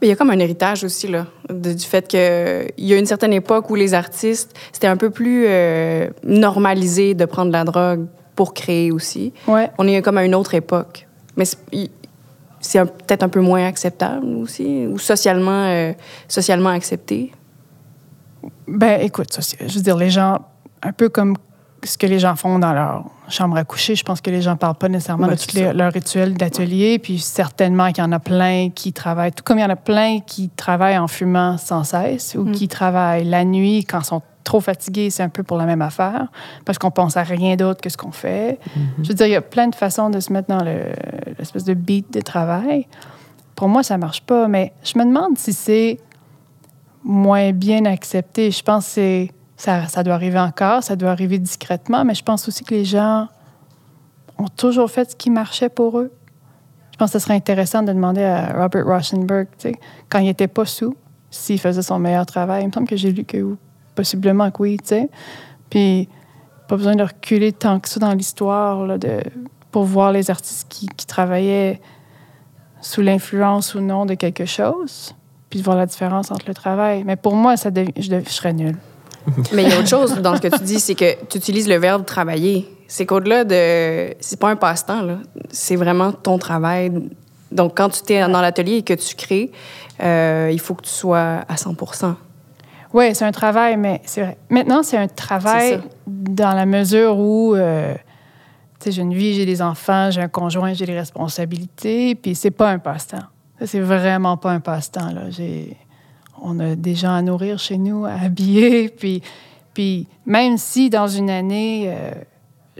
Mais 0.00 0.06
il 0.06 0.10
y 0.10 0.12
a 0.12 0.16
comme 0.16 0.30
un 0.30 0.38
héritage 0.38 0.84
aussi, 0.84 1.08
là, 1.08 1.26
de- 1.50 1.72
du 1.72 1.84
fait 1.84 2.06
qu'il 2.08 2.86
y 2.86 2.94
a 2.94 2.98
une 2.98 3.06
certaine 3.06 3.32
époque 3.32 3.68
où 3.70 3.74
les 3.74 3.94
artistes, 3.94 4.56
c'était 4.72 4.86
un 4.86 4.96
peu 4.96 5.10
plus 5.10 5.44
euh, 5.48 6.08
normalisé 6.24 7.14
de 7.14 7.24
prendre 7.24 7.48
de 7.48 7.52
la 7.52 7.64
drogue 7.64 8.06
pour 8.36 8.54
créer 8.54 8.92
aussi. 8.92 9.32
Ouais. 9.48 9.70
On 9.78 9.86
est 9.88 10.00
comme 10.02 10.16
à 10.18 10.24
une 10.24 10.34
autre 10.36 10.54
époque. 10.54 11.08
Mais 11.36 11.44
c'est 11.44 11.58
il- 11.72 11.90
c'est 12.60 12.78
un- 12.80 12.86
peut-être 12.86 13.22
un 13.22 13.28
peu 13.28 13.40
moins 13.40 13.64
acceptable 13.66 14.26
aussi, 14.36 14.86
ou 14.86 14.98
socialement, 14.98 15.64
euh, 15.66 15.92
socialement 16.28 16.70
accepté. 16.70 17.32
Ben, 18.66 19.00
écoute, 19.00 19.36
je 19.60 19.74
veux 19.74 19.80
dire, 19.82 19.96
les 19.96 20.10
gens, 20.10 20.38
un 20.82 20.92
peu 20.92 21.08
comme 21.08 21.36
ce 21.84 21.96
que 21.96 22.06
les 22.06 22.18
gens 22.18 22.34
font 22.34 22.58
dans 22.58 22.72
leur 22.72 23.04
chambre 23.28 23.56
à 23.56 23.64
coucher, 23.64 23.94
je 23.94 24.02
pense 24.02 24.20
que 24.20 24.30
les 24.30 24.42
gens 24.42 24.56
parlent 24.56 24.74
pas 24.74 24.88
nécessairement 24.88 25.28
Ouais, 25.28 25.36
de 25.36 25.40
tous 25.40 25.54
les- 25.54 25.72
leurs 25.72 25.92
rituels 25.92 26.34
d'atelier, 26.34 26.98
puis 26.98 27.18
certainement 27.20 27.86
qu'il 27.92 28.02
y 28.02 28.06
en 28.06 28.10
a 28.12 28.18
plein 28.18 28.70
qui 28.74 28.92
travaillent, 28.92 29.30
tout 29.32 29.44
comme 29.44 29.58
il 29.58 29.62
y 29.62 29.64
en 29.64 29.70
a 29.70 29.76
plein 29.76 30.18
qui 30.20 30.48
travaillent 30.48 30.98
en 30.98 31.06
fumant 31.06 31.56
sans 31.56 31.84
cesse 31.84 32.34
ou 32.36 32.44
Mm. 32.44 32.52
qui 32.52 32.66
travaillent 32.68 33.24
la 33.24 33.44
nuit 33.44 33.84
quand 33.84 34.00
ils 34.00 34.04
sont 34.06 34.22
trop 34.42 34.60
fatigués, 34.60 35.10
c'est 35.10 35.22
un 35.22 35.28
peu 35.28 35.42
pour 35.44 35.56
la 35.56 35.66
même 35.66 35.82
affaire, 35.82 36.28
parce 36.64 36.78
qu'on 36.78 36.90
pense 36.90 37.16
à 37.16 37.22
rien 37.22 37.54
d'autre 37.54 37.80
que 37.80 37.90
ce 37.90 37.96
qu'on 37.98 38.12
fait. 38.12 38.58
Je 39.02 39.08
veux 39.08 39.14
dire, 39.14 39.26
il 39.26 39.32
y 39.32 39.36
a 39.36 39.42
plein 39.42 39.68
de 39.68 39.74
façons 39.74 40.08
de 40.10 40.18
se 40.20 40.32
mettre 40.32 40.48
dans 40.48 40.64
le- 40.64 40.92
l'espèce 41.38 41.64
de 41.64 41.74
beat 41.74 42.12
de 42.12 42.20
travail. 42.22 42.86
Pour 43.54 43.68
moi, 43.68 43.82
ça 43.82 43.98
marche 43.98 44.22
pas, 44.22 44.48
mais 44.48 44.72
je 44.82 44.98
me 44.98 45.04
demande 45.04 45.36
si 45.38 45.52
c'est 45.52 45.98
moins 47.04 47.52
bien 47.52 47.84
accepté. 47.84 48.50
Je 48.50 48.62
pense 48.62 48.86
que 48.86 48.90
c'est- 48.92 49.30
ça, 49.58 49.88
ça 49.88 50.04
doit 50.04 50.14
arriver 50.14 50.38
encore, 50.38 50.82
ça 50.84 50.96
doit 50.96 51.10
arriver 51.10 51.38
discrètement, 51.38 52.04
mais 52.04 52.14
je 52.14 52.22
pense 52.22 52.46
aussi 52.48 52.64
que 52.64 52.74
les 52.74 52.84
gens 52.84 53.26
ont 54.38 54.46
toujours 54.46 54.88
fait 54.88 55.10
ce 55.10 55.16
qui 55.16 55.30
marchait 55.30 55.68
pour 55.68 55.98
eux. 55.98 56.12
Je 56.92 56.96
pense 56.96 57.12
que 57.12 57.18
ce 57.18 57.24
serait 57.24 57.34
intéressant 57.34 57.82
de 57.82 57.92
demander 57.92 58.22
à 58.22 58.52
Robert 58.62 58.86
Rauschenberg, 58.86 59.48
quand 60.08 60.20
il 60.20 60.26
n'était 60.26 60.48
pas 60.48 60.64
sous, 60.64 60.96
s'il 61.30 61.58
faisait 61.58 61.82
son 61.82 61.98
meilleur 61.98 62.24
travail. 62.24 62.62
Il 62.62 62.68
me 62.68 62.72
semble 62.72 62.86
que 62.86 62.96
j'ai 62.96 63.10
lu 63.10 63.24
que 63.24 63.56
possiblement 63.96 64.50
que 64.52 64.62
oui, 64.62 64.78
tu 64.78 64.88
sais. 64.90 65.10
Puis, 65.70 66.08
pas 66.68 66.76
besoin 66.76 66.94
de 66.94 67.02
reculer 67.02 67.52
tant 67.52 67.80
que 67.80 67.88
ça 67.88 67.98
dans 67.98 68.12
l'histoire 68.12 68.86
pour 69.72 69.84
voir 69.84 70.12
les 70.12 70.30
artistes 70.30 70.68
qui, 70.68 70.86
travaillaient 71.06 71.80
sous 72.80 73.00
l'influence 73.00 73.74
ou 73.74 73.80
non 73.80 74.06
de 74.06 74.14
quelque 74.14 74.44
chose, 74.44 75.16
puis 75.50 75.58
de 75.58 75.64
voir 75.64 75.76
la 75.76 75.86
différence 75.86 76.30
entre 76.30 76.46
le 76.46 76.54
travail. 76.54 77.02
Mais 77.04 77.16
pour 77.16 77.34
moi, 77.34 77.56
ça 77.56 77.72
dev- 77.72 77.90
je, 77.96 78.02
je 78.02 78.30
serais 78.30 78.52
nulle. 78.52 78.76
Mais 79.52 79.64
il 79.64 79.68
y 79.68 79.72
a 79.72 79.78
autre 79.78 79.88
chose 79.88 80.14
dans 80.20 80.36
ce 80.36 80.40
que 80.40 80.56
tu 80.56 80.62
dis, 80.64 80.80
c'est 80.80 80.94
que 80.94 81.24
tu 81.26 81.38
utilises 81.38 81.68
le 81.68 81.76
verbe 81.76 82.04
travailler. 82.04 82.68
C'est 82.86 83.04
qu'au-delà 83.04 83.44
de. 83.44 84.14
C'est 84.20 84.40
pas 84.40 84.50
un 84.50 84.56
passe-temps, 84.56 85.02
là. 85.02 85.18
C'est 85.50 85.76
vraiment 85.76 86.12
ton 86.12 86.38
travail. 86.38 86.90
Donc, 87.52 87.76
quand 87.76 87.88
tu 87.90 88.12
es 88.12 88.26
dans 88.28 88.40
l'atelier 88.40 88.76
et 88.76 88.82
que 88.82 88.94
tu 88.94 89.14
crées, 89.14 89.50
euh, 90.02 90.50
il 90.52 90.60
faut 90.60 90.74
que 90.74 90.82
tu 90.82 90.90
sois 90.90 91.44
à 91.48 91.54
100% 91.54 92.14
Oui, 92.94 93.14
c'est 93.14 93.24
un 93.24 93.32
travail, 93.32 93.76
mais 93.76 94.00
c'est 94.04 94.22
vrai. 94.22 94.36
Maintenant, 94.50 94.82
c'est 94.82 94.96
un 94.96 95.08
travail 95.08 95.80
dans 96.06 96.54
la 96.54 96.66
mesure 96.66 97.18
où, 97.18 97.54
euh, 97.54 97.94
tu 98.80 98.84
sais, 98.84 98.92
j'ai 98.92 99.02
une 99.02 99.14
vie, 99.14 99.34
j'ai 99.34 99.46
des 99.46 99.60
enfants, 99.62 100.10
j'ai 100.10 100.20
un 100.20 100.28
conjoint, 100.28 100.72
j'ai 100.72 100.86
des 100.86 100.98
responsabilités, 100.98 102.14
puis 102.14 102.34
c'est 102.34 102.50
pas 102.50 102.70
un 102.70 102.78
passe-temps. 102.78 103.24
C'est 103.64 103.80
vraiment 103.80 104.36
pas 104.36 104.52
un 104.52 104.60
passe-temps, 104.60 105.12
là. 105.12 105.30
J'ai... 105.30 105.76
On 106.42 106.58
a 106.60 106.74
des 106.76 106.94
gens 106.94 107.14
à 107.14 107.22
nourrir 107.22 107.58
chez 107.58 107.78
nous, 107.78 108.04
à 108.04 108.12
habiller, 108.12 108.88
puis, 108.98 109.22
puis 109.74 110.06
même 110.26 110.58
si 110.58 110.90
dans 110.90 111.08
une 111.08 111.30
année, 111.30 111.84
euh, 111.86 112.12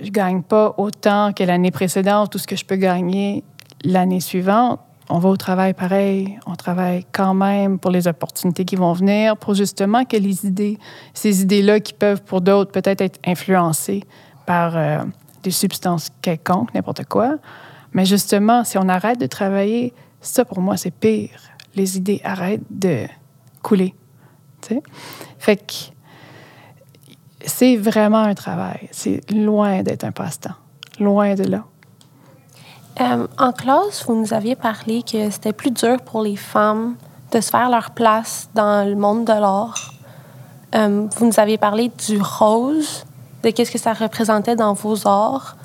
je 0.01 0.11
gagne 0.11 0.43
pas 0.43 0.75
autant 0.79 1.33
que 1.33 1.45
l'année 1.45 1.71
précédente 1.71 2.35
ou 2.35 2.39
ce 2.39 2.47
que 2.47 2.57
je 2.57 2.65
peux 2.65 2.77
gagner 2.77 3.45
l'année 3.85 4.21
suivante, 4.21 4.81
on 5.11 5.19
va 5.19 5.31
au 5.31 5.37
travail 5.37 5.73
pareil. 5.73 6.39
On 6.47 6.55
travaille 6.55 7.07
quand 7.13 7.35
même 7.35 7.79
pour 7.79 7.91
les 7.91 8.07
opportunités 8.09 8.65
qui 8.65 8.77
vont 8.77 8.93
venir, 8.93 9.37
pour 9.37 9.55
justement 9.55 10.05
que 10.05 10.17
les 10.17 10.47
idées, 10.47 10.79
ces 11.15 11.43
idées-là 11.43 11.81
qui 11.81 11.95
peuvent 11.95 12.23
pour 12.23 12.41
d'autres 12.41 12.73
peut-être 12.73 13.01
être 13.01 13.19
influencées 13.25 14.05
par 14.45 14.77
euh, 14.77 14.99
des 15.43 15.51
substances 15.51 16.11
quelconques, 16.21 16.75
n'importe 16.75 17.05
quoi. 17.07 17.37
Mais 17.93 18.05
justement, 18.05 18.65
si 18.65 18.77
on 18.77 18.89
arrête 18.89 19.19
de 19.19 19.27
travailler, 19.27 19.95
ça 20.21 20.45
pour 20.45 20.61
moi 20.61 20.77
c'est 20.77 20.91
pire. 20.91 21.41
Les 21.75 21.97
idées 21.97 22.21
arrêtent 22.25 22.61
de 22.71 23.07
couler. 23.63 23.95
Fait 25.39 25.57
que 25.57 25.75
c'est 27.45 27.77
vraiment 27.77 28.23
un 28.23 28.35
travail. 28.35 28.89
C'est 28.91 29.21
loin 29.31 29.83
d'être 29.83 30.05
un 30.05 30.13
passe-temps. 30.13 30.55
Loin 31.01 31.35
de 31.35 31.45
là. 31.45 31.65
Euh, 33.01 33.27
en 33.39 33.53
classe, 33.53 34.05
vous 34.07 34.17
nous 34.17 34.35
aviez 34.35 34.57
parlé 34.57 35.03
que 35.03 35.31
c'était 35.31 35.53
plus 35.53 35.71
dur 35.71 35.99
pour 36.05 36.23
les 36.23 36.37
femmes 36.37 36.97
de 37.31 37.41
se 37.41 37.51
faire 37.51 37.71
leur 37.71 37.93
place 37.93 38.49
dans 38.55 38.89
le 38.89 38.97
monde 38.97 39.25
de 39.25 39.33
l'art. 39.33 39.93
Euh, 40.75 41.07
vous 41.17 41.27
nous 41.27 41.39
aviez 41.39 41.59
parlé 41.59 41.91
du 42.09 42.21
rose, 42.21 43.05
de 43.45 43.51
qu'est-ce 43.51 43.71
que 43.71 43.79
ça 43.79 43.93
représentait 43.93 44.57
dans 44.57 44.73
vos 44.73 45.07
arts, 45.07 45.57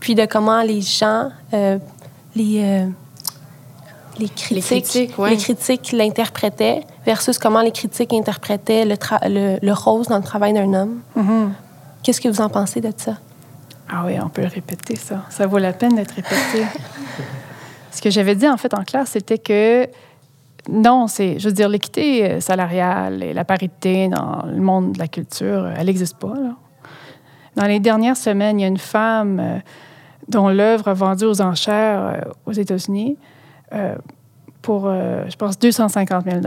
puis 0.00 0.14
de 0.14 0.26
comment 0.26 0.62
les 0.62 0.80
gens, 0.80 1.30
euh, 1.54 1.78
les, 2.34 2.88
les 4.20 4.28
critiques, 4.28 4.84
critiques, 4.84 5.18
ouais. 5.18 5.30
les 5.30 5.36
critiques 5.36 5.92
l'interprétaient 5.92 6.82
versus 7.04 7.38
comment 7.38 7.60
les 7.62 7.72
critiques 7.72 8.12
interprétaient 8.12 8.84
le, 8.84 8.94
tra- 8.94 9.28
le, 9.28 9.58
le 9.60 9.72
rose 9.72 10.06
dans 10.06 10.16
le 10.18 10.22
travail 10.22 10.52
d'un 10.52 10.72
homme. 10.74 11.00
Qu'est-ce 12.02 12.20
que 12.20 12.28
vous 12.28 12.40
en 12.40 12.48
pensez 12.48 12.80
de 12.80 12.92
ça? 12.96 13.16
Ah 13.92 14.04
oui, 14.06 14.14
on 14.24 14.28
peut 14.28 14.46
répéter, 14.46 14.94
ça. 14.96 15.24
Ça 15.30 15.46
vaut 15.46 15.58
la 15.58 15.72
peine 15.72 15.96
d'être 15.96 16.12
répété. 16.12 16.64
Ce 17.90 18.00
que 18.00 18.08
j'avais 18.10 18.36
dit, 18.36 18.48
en 18.48 18.56
fait, 18.56 18.72
en 18.72 18.84
classe, 18.84 19.10
c'était 19.10 19.38
que 19.38 19.88
non, 20.68 21.08
c'est, 21.08 21.38
je 21.40 21.48
veux 21.48 21.54
dire, 21.54 21.68
l'équité 21.68 22.24
euh, 22.24 22.40
salariale 22.40 23.22
et 23.22 23.32
la 23.32 23.44
parité 23.44 24.08
dans 24.08 24.44
le 24.46 24.60
monde 24.60 24.92
de 24.92 24.98
la 24.98 25.08
culture, 25.08 25.64
euh, 25.64 25.74
elle 25.76 25.86
n'existe 25.86 26.16
pas. 26.18 26.34
Là. 26.34 26.54
Dans 27.56 27.66
les 27.66 27.80
dernières 27.80 28.16
semaines, 28.16 28.60
il 28.60 28.62
y 28.62 28.64
a 28.64 28.68
une 28.68 28.78
femme 28.78 29.40
euh, 29.40 29.58
dont 30.28 30.48
l'œuvre 30.50 30.88
a 30.88 30.94
vendu 30.94 31.24
aux 31.24 31.40
enchères 31.40 32.24
aux 32.46 32.52
États-Unis 32.52 33.16
euh, 33.72 33.96
pour, 34.62 34.86
euh, 34.86 35.24
je 35.28 35.36
pense, 35.36 35.58
250 35.58 36.24
000 36.24 36.38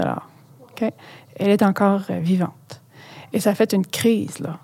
OK? 0.62 0.92
Elle 1.36 1.50
est 1.50 1.64
encore 1.64 2.02
euh, 2.10 2.20
vivante. 2.20 2.82
Et 3.32 3.40
ça 3.40 3.52
a 3.52 3.56
fait 3.56 3.74
une 3.74 3.86
crise, 3.86 4.40
là. 4.40 4.60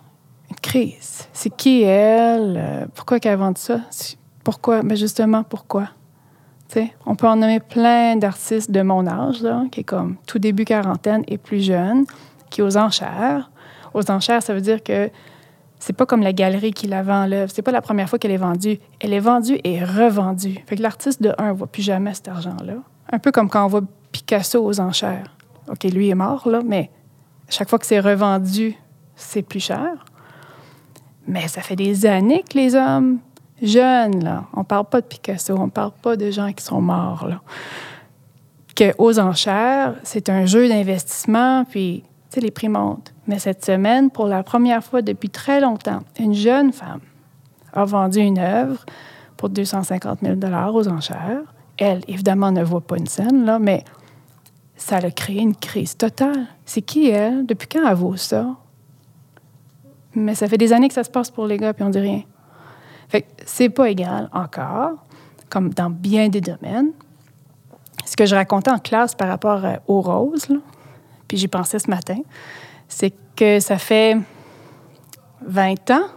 Une 0.50 0.58
crise. 0.58 1.28
C'est 1.34 1.56
qui 1.56 1.84
elle? 1.84 2.88
Pourquoi 2.96 3.20
qu'elle 3.20 3.34
a 3.34 3.38
vendu 3.38 3.60
ça? 3.62 3.82
Pourquoi? 4.44 4.84
Mais 4.84 4.96
justement, 4.96 5.44
pourquoi? 5.44 5.90
Tu 6.70 6.76
sais, 6.76 6.94
on 7.06 7.16
peut 7.16 7.28
en 7.28 7.36
nommer 7.36 7.60
plein 7.60 8.16
d'artistes 8.16 8.70
de 8.70 8.82
mon 8.82 9.08
âge, 9.08 9.42
là, 9.42 9.64
qui 9.72 9.80
est 9.82 9.84
comme 9.84 10.18
tout 10.28 10.38
début 10.38 10.66
quarantaine 10.66 11.24
et 11.28 11.38
plus 11.38 11.62
jeune, 11.62 12.06
qui 12.50 12.62
est 12.62 12.64
aux 12.64 12.78
enchères. 12.78 13.50
Aux 13.94 14.10
enchères, 14.12 14.44
ça 14.44 14.54
veut 14.54 14.62
dire 14.62 14.84
que 14.84 15.10
c'est 15.80 15.94
pas 15.94 16.06
comme 16.06 16.22
la 16.22 16.34
galerie 16.34 16.72
qui 16.72 16.88
la 16.88 17.04
vend 17.04 17.26
l'œuvre. 17.26 17.52
C'est 17.54 17.62
pas 17.62 17.72
la 17.72 17.82
première 17.82 18.10
fois 18.10 18.20
qu'elle 18.20 18.32
est 18.32 18.38
vendue. 18.38 18.80
Elle 19.00 19.14
est 19.14 19.20
vendue 19.20 19.60
et 19.64 19.84
revendue. 19.84 20.60
Fait 20.68 20.76
que 20.76 20.82
l'artiste 20.82 21.22
de 21.22 21.34
un 21.38 21.54
voit 21.54 21.68
plus 21.68 21.82
jamais 21.82 22.14
cet 22.14 22.28
argent-là. 22.28 22.76
Un 23.12 23.20
peu 23.20 23.32
comme 23.32 23.50
quand 23.50 23.64
on 23.66 23.68
voit 23.68 23.82
Picasso 24.12 24.64
aux 24.64 24.80
enchères. 24.80 25.36
OK, 25.70 25.84
lui 25.86 26.10
est 26.10 26.16
mort, 26.16 26.50
là, 26.50 26.62
mais 26.66 26.90
chaque 27.48 27.70
fois 27.70 27.80
que 27.80 27.86
c'est 27.86 28.00
revendu, 28.00 28.76
c'est 29.16 29.42
plus 29.42 29.60
cher. 29.60 30.06
Mais 31.28 31.48
ça 31.48 31.62
fait 31.62 31.76
des 31.76 32.06
années 32.06 32.44
que 32.48 32.58
les 32.58 32.76
hommes 32.76 33.20
jeunes, 33.62 34.24
là, 34.24 34.46
on 34.54 34.64
parle 34.64 34.86
pas 34.86 35.02
de 35.02 35.06
Picasso, 35.06 35.56
on 35.58 35.70
parle 35.70 35.92
pas 36.02 36.16
de 36.16 36.32
gens 36.32 36.52
qui 36.54 36.64
sont 36.64 36.82
morts, 36.82 37.28
là, 37.28 37.42
que 38.76 38.94
aux 38.98 39.20
enchères, 39.20 39.96
c'est 40.04 40.30
un 40.30 40.46
jeu 40.46 40.68
d'investissement, 40.68 41.66
puis, 41.66 42.04
sais, 42.30 42.42
les 42.42 42.52
prix 42.52 42.70
montent. 42.70 43.14
Mais 43.28 43.40
cette 43.40 43.64
semaine, 43.64 44.10
pour 44.10 44.28
la 44.28 44.44
première 44.44 44.84
fois 44.84 45.02
depuis 45.02 45.30
très 45.30 45.62
longtemps, 45.62 46.02
une 46.20 46.34
jeune 46.34 46.72
femme 46.72 47.02
a 47.74 47.86
vendu 47.86 48.20
une 48.20 48.40
œuvre 48.40 48.86
pour 49.38 49.50
250 49.50 50.20
000 50.22 50.36
aux 50.74 50.88
enchères. 50.88 51.54
Elle, 51.78 52.02
évidemment, 52.08 52.52
ne 52.52 52.64
voit 52.64 52.82
pas 52.82 52.98
une 52.98 53.08
scène, 53.08 53.46
là, 53.46 53.58
mais 53.58 53.84
ça 54.76 54.98
a 54.98 55.12
créé 55.12 55.40
une 55.40 55.56
crise 55.56 55.96
totale. 55.96 56.48
C'est 56.66 56.82
qui, 56.82 57.10
elle? 57.10 57.46
Depuis 57.46 57.68
quand 57.68 57.88
elle 57.88 57.96
vaut 57.96 58.18
ça? 58.18 58.56
Mais 60.16 60.36
ça 60.36 60.48
fait 60.48 60.58
des 60.58 60.74
années 60.74 60.88
que 60.88 60.94
ça 60.94 61.04
se 61.04 61.10
passe 61.10 61.32
pour 61.32 61.46
les 61.46 61.58
gars, 61.58 61.74
puis 61.74 61.84
on 61.84 61.90
dit 61.90 62.00
rien. 62.00 62.24
Fait 63.08 63.22
que 63.22 63.28
c'est 63.46 63.70
pas 63.70 63.90
égal 63.90 64.30
encore, 64.34 65.06
comme 65.50 65.70
dans 65.70 65.90
bien 65.90 66.30
des 66.30 66.42
domaines. 66.42 66.92
Ce 68.06 68.16
que 68.16 68.26
je 68.26 68.36
racontais 68.36 68.72
en 68.72 68.80
classe 68.80 69.16
par 69.16 69.28
rapport 69.28 69.64
euh, 69.66 69.76
aux 69.88 70.02
roses, 70.02 70.50
là, 70.50 70.58
puis 71.30 71.38
j'y 71.38 71.48
pensais 71.48 71.80
ce 71.80 71.90
matin, 71.90 72.18
c'est 72.90 73.14
que 73.38 73.62
ça 73.62 73.78
fait 73.78 74.18
20 75.46 75.92
ans 75.92 76.08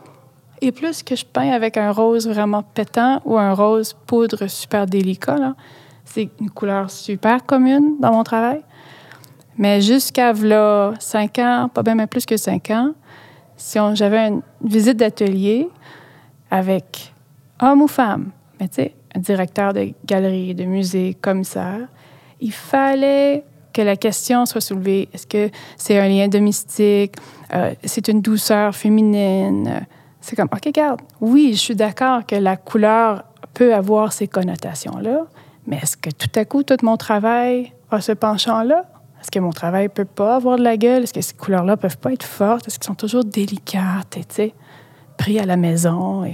et 0.61 0.72
plus 0.72 1.03
que 1.05 1.14
je 1.14 1.25
peins 1.25 1.51
avec 1.51 1.77
un 1.77 1.92
rose 1.92 2.27
vraiment 2.27 2.62
pétant 2.62 3.20
ou 3.25 3.38
un 3.38 3.53
rose 3.53 3.92
poudre 4.07 4.48
super 4.48 4.87
délicat. 4.87 5.55
C'est 6.05 6.31
une 6.40 6.51
couleur 6.51 6.90
super 6.90 7.44
commune 7.44 7.96
dans 8.01 8.12
mon 8.12 8.25
travail. 8.25 8.62
Mais 9.59 9.81
jusqu'à 9.81 10.33
là, 10.33 10.94
5 10.98 11.38
ans, 11.38 11.70
pas 11.72 11.83
bien 11.83 11.94
même 11.94 12.09
plus 12.09 12.25
que 12.25 12.37
5 12.37 12.70
ans, 12.70 12.94
si 13.57 13.79
j'avais 13.94 14.29
une 14.29 14.42
visite 14.64 14.96
d'atelier 14.96 15.68
avec 16.51 17.12
homme 17.61 17.83
ou 17.83 17.87
femme, 17.87 18.31
mais 18.59 18.68
tu 18.68 18.77
sais, 18.77 18.94
un 19.14 19.20
directeur 19.20 19.75
de 19.75 19.92
galerie, 20.07 20.55
de 20.55 20.64
musée, 20.64 21.14
commissaire, 21.20 21.87
il 22.40 22.53
fallait 22.53 23.44
que 23.72 23.82
la 23.82 23.96
question 23.96 24.46
soit 24.46 24.61
soulevée. 24.61 25.08
Est-ce 25.12 25.26
que 25.26 25.50
c'est 25.76 25.98
un 25.98 26.08
lien 26.08 26.28
domestique? 26.28 27.14
Euh, 27.54 27.74
c'est 27.85 28.08
une 28.08 28.20
douceur 28.20 28.74
féminine? 28.74 29.68
Euh, 29.68 29.80
C'est 30.20 30.37
comme, 30.37 30.48
OK, 30.52 30.62
regarde, 30.64 31.00
oui, 31.20 31.50
je 31.54 31.58
suis 31.58 31.74
d'accord 31.74 32.24
que 32.26 32.37
la 32.37 32.56
couleur 32.56 33.24
peut 33.54 33.74
avoir 33.74 34.12
ces 34.12 34.28
connotations-là, 34.28 35.26
mais 35.66 35.78
est-ce 35.82 35.96
que 35.96 36.11
tout 36.11 36.30
à 36.37 36.44
coup, 36.44 36.62
tout 36.62 36.76
mon 36.82 36.96
travail 36.96 37.72
a 37.90 38.00
ce 38.00 38.12
penchant-là? 38.12 38.85
Est-ce 39.20 39.30
que 39.30 39.38
mon 39.40 39.50
travail 39.50 39.88
peut 39.88 40.04
pas 40.04 40.37
avoir 40.37 40.58
de 40.58 40.62
la 40.62 40.76
gueule? 40.76 41.02
Est-ce 41.02 41.12
que 41.12 41.20
ces 41.20 41.35
couleurs-là 41.35 41.76
peuvent 41.76 41.98
pas 41.98 42.12
être 42.12 42.24
fortes? 42.24 42.66
Est-ce 42.66 42.78
qu'elles 42.78 42.87
sont 42.87 42.94
toujours 42.94 43.24
délicates? 43.24 44.11
Tu 44.11 44.22
sais, 44.28 44.54
pris 45.16 45.38
à 45.38 45.44
la 45.44 45.56
maison 45.56 46.24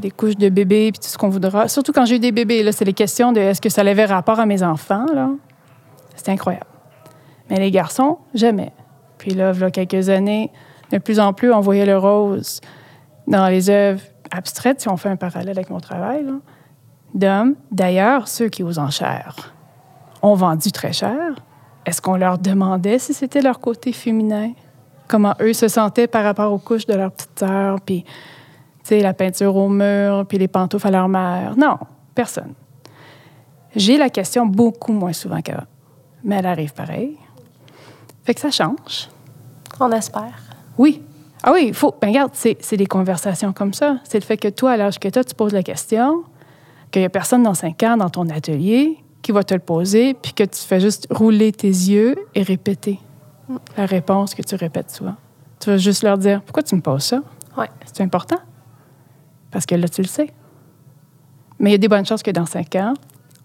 des 0.00 0.10
couches 0.10 0.36
de 0.36 0.48
bébés 0.48 0.90
puis 0.92 1.00
tout 1.00 1.08
ce 1.08 1.18
qu'on 1.18 1.28
voudra. 1.28 1.68
Surtout 1.68 1.92
quand 1.92 2.04
j'ai 2.04 2.16
eu 2.16 2.20
des 2.20 2.32
bébés, 2.32 2.62
là, 2.62 2.72
c'est 2.72 2.84
les 2.84 2.92
questions 2.92 3.32
de 3.32 3.40
est-ce 3.40 3.60
que 3.60 3.68
ça 3.68 3.82
avait 3.82 4.04
rapport 4.04 4.40
à 4.40 4.46
mes 4.46 4.62
enfants, 4.62 5.06
là? 5.14 5.30
C'était 6.16 6.32
incroyable. 6.32 6.66
Mais 7.48 7.60
les 7.60 7.70
garçons, 7.70 8.18
jamais. 8.34 8.72
Puis 9.18 9.30
là, 9.30 9.52
il 9.54 9.60
y 9.60 9.64
a 9.64 9.70
quelques 9.70 10.08
années, 10.08 10.50
de 10.90 10.98
plus 10.98 11.20
en 11.20 11.32
plus, 11.32 11.52
on 11.52 11.60
voyait 11.60 11.86
le 11.86 11.98
rose 11.98 12.60
dans 13.26 13.46
les 13.48 13.70
œuvres 13.70 14.02
abstraites, 14.30 14.80
si 14.80 14.88
on 14.88 14.96
fait 14.96 15.08
un 15.08 15.16
parallèle 15.16 15.56
avec 15.56 15.70
mon 15.70 15.80
travail, 15.80 16.24
d'hommes. 17.14 17.54
D'ailleurs, 17.70 18.28
ceux 18.28 18.48
qui, 18.48 18.62
aux 18.62 18.78
enchères, 18.78 19.54
ont 20.22 20.34
vendu 20.34 20.72
très 20.72 20.92
cher. 20.92 21.36
Est-ce 21.84 22.02
qu'on 22.02 22.16
leur 22.16 22.38
demandait 22.38 22.98
si 22.98 23.14
c'était 23.14 23.40
leur 23.40 23.60
côté 23.60 23.92
féminin? 23.92 24.52
Comment 25.08 25.34
eux 25.40 25.52
se 25.52 25.68
sentaient 25.68 26.08
par 26.08 26.24
rapport 26.24 26.52
aux 26.52 26.58
couches 26.58 26.86
de 26.86 26.94
leur 26.94 27.12
petite 27.12 27.38
sœur, 27.38 27.80
puis, 27.80 28.04
la 28.90 29.14
peinture 29.14 29.54
au 29.56 29.68
mur, 29.68 30.24
puis 30.28 30.38
les 30.38 30.48
pantoufles 30.48 30.88
à 30.88 30.90
leur 30.90 31.08
mère? 31.08 31.56
Non, 31.56 31.78
personne. 32.14 32.54
J'ai 33.74 33.98
la 33.98 34.10
question 34.10 34.46
beaucoup 34.46 34.92
moins 34.92 35.12
souvent 35.12 35.40
qu'avant, 35.40 35.66
mais 36.26 36.36
elle 36.36 36.46
arrive 36.46 36.74
pareil. 36.74 37.16
Fait 38.24 38.34
que 38.34 38.40
ça 38.40 38.50
change. 38.50 39.08
On 39.80 39.90
espère. 39.92 40.34
Oui. 40.76 41.00
Ah 41.42 41.52
oui, 41.54 41.66
il 41.68 41.74
faut. 41.74 41.94
Ben 42.00 42.08
regarde, 42.08 42.32
c'est 42.34 42.76
des 42.76 42.86
conversations 42.86 43.52
comme 43.52 43.72
ça. 43.72 44.00
C'est 44.04 44.18
le 44.18 44.24
fait 44.24 44.36
que 44.36 44.48
toi, 44.48 44.72
à 44.72 44.76
l'âge 44.76 44.98
que 44.98 45.08
tu 45.08 45.18
as, 45.18 45.24
tu 45.24 45.34
poses 45.34 45.52
la 45.52 45.62
question, 45.62 46.24
qu'il 46.90 47.02
n'y 47.02 47.06
a 47.06 47.08
personne 47.08 47.44
dans 47.44 47.54
cinq 47.54 47.82
ans 47.84 47.96
dans 47.96 48.10
ton 48.10 48.28
atelier 48.28 48.98
qui 49.22 49.32
va 49.32 49.44
te 49.44 49.54
le 49.54 49.60
poser, 49.60 50.14
puis 50.14 50.32
que 50.32 50.44
tu 50.44 50.60
fais 50.60 50.80
juste 50.80 51.06
rouler 51.10 51.52
tes 51.52 51.68
yeux 51.68 52.16
et 52.34 52.42
répéter 52.42 52.98
la 53.76 53.86
réponse 53.86 54.34
que 54.34 54.42
tu 54.42 54.56
répètes 54.56 54.90
souvent. 54.90 55.16
Tu 55.60 55.70
vas 55.70 55.78
juste 55.78 56.02
leur 56.02 56.18
dire 56.18 56.42
Pourquoi 56.42 56.64
tu 56.64 56.74
me 56.74 56.80
poses 56.80 57.04
ça? 57.04 57.22
Ouais. 57.56 57.70
C'est 57.92 58.02
important. 58.02 58.38
Parce 59.52 59.64
que 59.64 59.76
là, 59.76 59.88
tu 59.88 60.02
le 60.02 60.08
sais. 60.08 60.32
Mais 61.60 61.70
il 61.70 61.72
y 61.72 61.76
a 61.76 61.78
des 61.78 61.88
bonnes 61.88 62.04
chances 62.04 62.22
que 62.22 62.32
dans 62.32 62.46
cinq 62.46 62.74
ans, 62.74 62.94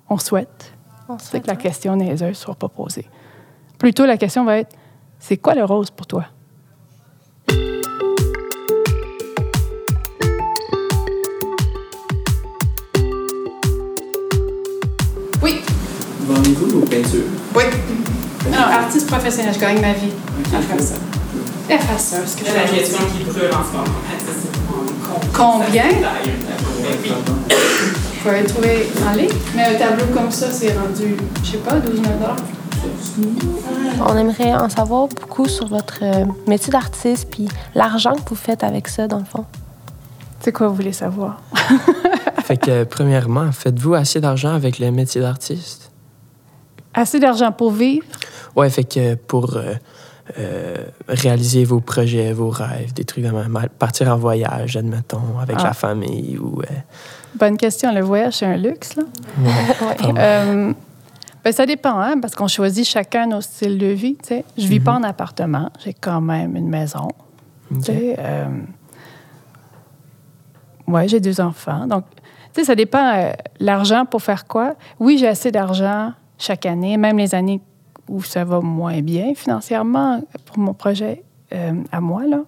on 0.09 0.17
souhaite 0.17 0.73
c'est 1.19 1.41
que 1.41 1.47
la 1.47 1.53
ouais. 1.53 1.59
question 1.59 1.95
niaiseuse 1.95 2.29
ne 2.29 2.33
soit 2.33 2.55
pas 2.55 2.69
posée. 2.69 3.07
Plutôt, 3.77 4.05
la 4.05 4.17
question 4.17 4.43
va 4.45 4.57
être 4.59 4.75
c'est 5.19 5.37
quoi 5.37 5.53
le 5.55 5.63
rose 5.63 5.91
pour 5.91 6.07
toi? 6.07 6.25
Oui. 15.41 15.61
Vendez-vous 16.27 16.79
vos 16.79 16.85
peintures? 16.85 17.23
Oui. 17.55 17.63
Non, 18.51 18.57
artiste 18.57 19.07
professionnel, 19.07 19.53
je 19.53 19.59
gagne 19.59 19.81
ma 19.81 19.93
vie 19.93 20.11
à 20.55 20.61
faire 20.61 20.79
ça. 20.81 20.95
À 21.69 21.77
faire 21.77 21.99
ça, 21.99 22.25
ce 22.25 22.37
que 22.37 22.45
je 22.45 22.51
C'est 22.51 22.57
la 22.57 22.63
question 22.63 23.05
qui 23.15 23.23
brûle 23.23 23.49
en 23.53 23.63
ce 23.63 23.71
moment. 23.71 23.83
accessoirement. 24.13 25.63
Combien? 25.65 25.83
Pouvez 28.23 28.41
le 28.41 28.47
trouver 28.47 28.87
en 29.07 29.13
ligne. 29.13 29.29
Mais 29.55 29.63
un 29.75 29.79
tableau 29.79 30.05
comme 30.13 30.29
ça, 30.31 30.51
c'est 30.51 30.73
rendu, 30.77 31.15
je 31.43 31.51
sais 31.51 31.57
pas, 31.57 31.79
12 31.79 32.01
000 32.01 32.07
On 34.07 34.15
aimerait 34.17 34.53
en 34.53 34.69
savoir 34.69 35.07
beaucoup 35.07 35.47
sur 35.47 35.67
votre 35.67 35.99
euh, 36.03 36.25
métier 36.47 36.71
d'artiste 36.71 37.27
puis 37.31 37.47
l'argent 37.75 38.13
que 38.13 38.29
vous 38.29 38.35
faites 38.35 38.63
avec 38.63 38.87
ça, 38.87 39.07
dans 39.07 39.19
le 39.19 39.25
fond. 39.25 39.45
C'est 40.39 40.51
quoi 40.51 40.67
vous 40.67 40.75
voulez 40.75 40.93
savoir? 40.93 41.41
Fait 42.43 42.57
que, 42.57 42.83
premièrement, 42.83 43.51
faites-vous 43.51 43.93
assez 43.93 44.19
d'argent 44.19 44.53
avec 44.53 44.79
le 44.79 44.91
métier 44.91 45.21
d'artiste? 45.21 45.91
Assez 46.93 47.19
d'argent 47.19 47.51
pour 47.51 47.71
vivre? 47.71 48.05
Ouais, 48.55 48.69
fait 48.69 48.83
que 48.83 49.15
pour 49.15 49.55
euh, 49.55 49.75
euh, 50.37 50.75
réaliser 51.07 51.63
vos 51.63 51.79
projets, 51.79 52.33
vos 52.33 52.49
rêves, 52.49 52.93
des 52.93 53.05
trucs 53.05 53.23
de 53.23 53.29
même, 53.29 53.57
partir 53.79 54.09
en 54.09 54.17
voyage, 54.17 54.75
admettons, 54.75 55.39
avec 55.41 55.55
Ah. 55.59 55.65
la 55.65 55.73
famille 55.73 56.37
ou... 56.37 56.61
euh, 56.61 56.65
Bonne 57.35 57.57
question. 57.57 57.93
Le 57.93 58.01
voyage, 58.01 58.35
c'est 58.37 58.45
un 58.45 58.57
luxe, 58.57 58.95
là. 58.95 59.03
Euh, 60.17 60.73
ben, 61.43 61.53
ça 61.53 61.65
dépend, 61.65 61.97
hein, 61.99 62.19
parce 62.21 62.35
qu'on 62.35 62.47
choisit 62.47 62.85
chacun 62.85 63.27
nos 63.27 63.41
styles 63.41 63.77
de 63.77 63.87
vie. 63.87 64.17
Je 64.57 64.67
vis 64.67 64.79
pas 64.79 64.93
en 64.93 65.03
appartement, 65.03 65.69
j'ai 65.83 65.93
quand 65.93 66.21
même 66.21 66.55
une 66.55 66.69
maison. 66.69 67.07
Ok. 67.71 67.77
tu 67.79 67.83
sais, 67.83 68.15
euh, 68.19 68.45
ouais, 70.87 71.07
j'ai 71.07 71.19
deux 71.19 71.39
enfants. 71.41 71.87
Donc, 71.87 72.03
tu 72.53 72.59
sais, 72.59 72.65
ça 72.65 72.75
dépend. 72.75 73.13
euh, 73.15 73.31
l'argent 73.59 74.05
pour 74.05 74.21
faire 74.21 74.45
quoi? 74.45 74.75
Oui, 74.99 75.17
j'ai 75.17 75.27
assez 75.27 75.51
d'argent 75.51 76.13
chaque 76.37 76.65
année, 76.65 76.97
même 76.97 77.17
les 77.17 77.33
années 77.33 77.61
où 78.09 78.21
ça 78.23 78.43
va 78.43 78.59
moins 78.59 79.01
bien 79.01 79.33
financièrement 79.35 80.21
pour 80.45 80.59
mon 80.59 80.73
projet 80.73 81.23
euh, 81.53 81.73
à 81.91 82.01
moi, 82.01 82.25
là, 82.27 82.41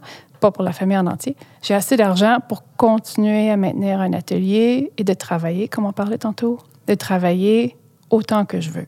pas 0.44 0.52
pour 0.52 0.66
la 0.66 0.74
famille 0.74 0.98
en 0.98 1.08
entier. 1.08 1.38
J'ai 1.62 1.74
assez 1.74 1.96
d'argent 1.96 2.40
pour 2.50 2.64
continuer 2.76 3.50
à 3.50 3.56
maintenir 3.56 4.02
un 4.02 4.12
atelier 4.12 4.92
et 4.98 5.06
de 5.06 5.14
travailler, 5.14 5.70
comme 5.70 5.86
on 5.86 5.94
parlait 5.94 6.18
tantôt, 6.18 6.60
de 6.88 6.96
travailler 6.96 7.78
autant 8.10 8.44
que 8.44 8.60
je 8.60 8.70
veux. 8.70 8.88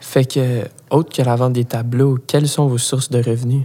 Fait 0.00 0.24
que, 0.24 0.62
autre 0.90 1.12
que 1.12 1.22
la 1.22 1.34
vente 1.34 1.54
des 1.54 1.64
tableaux, 1.64 2.18
quelles 2.24 2.46
sont 2.46 2.68
vos 2.68 2.78
sources 2.78 3.10
de 3.10 3.20
revenus? 3.20 3.64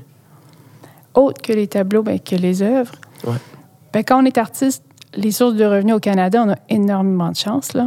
Autre 1.13 1.39
que 1.43 1.53
les 1.53 1.67
tableaux, 1.67 2.01
ben, 2.01 2.19
que 2.19 2.35
les 2.35 2.63
œuvres. 2.63 2.95
Ouais. 3.23 3.37
Ben, 3.93 4.03
quand 4.03 4.23
on 4.23 4.25
est 4.25 4.39
artiste, 4.39 4.83
les 5.13 5.31
sources 5.31 5.53
de 5.53 5.65
revenus 5.65 5.93
au 5.93 5.99
Canada, 5.99 6.43
on 6.43 6.49
a 6.49 6.57
énormément 6.69 7.29
de 7.29 7.35
chance. 7.35 7.73
Là. 7.73 7.85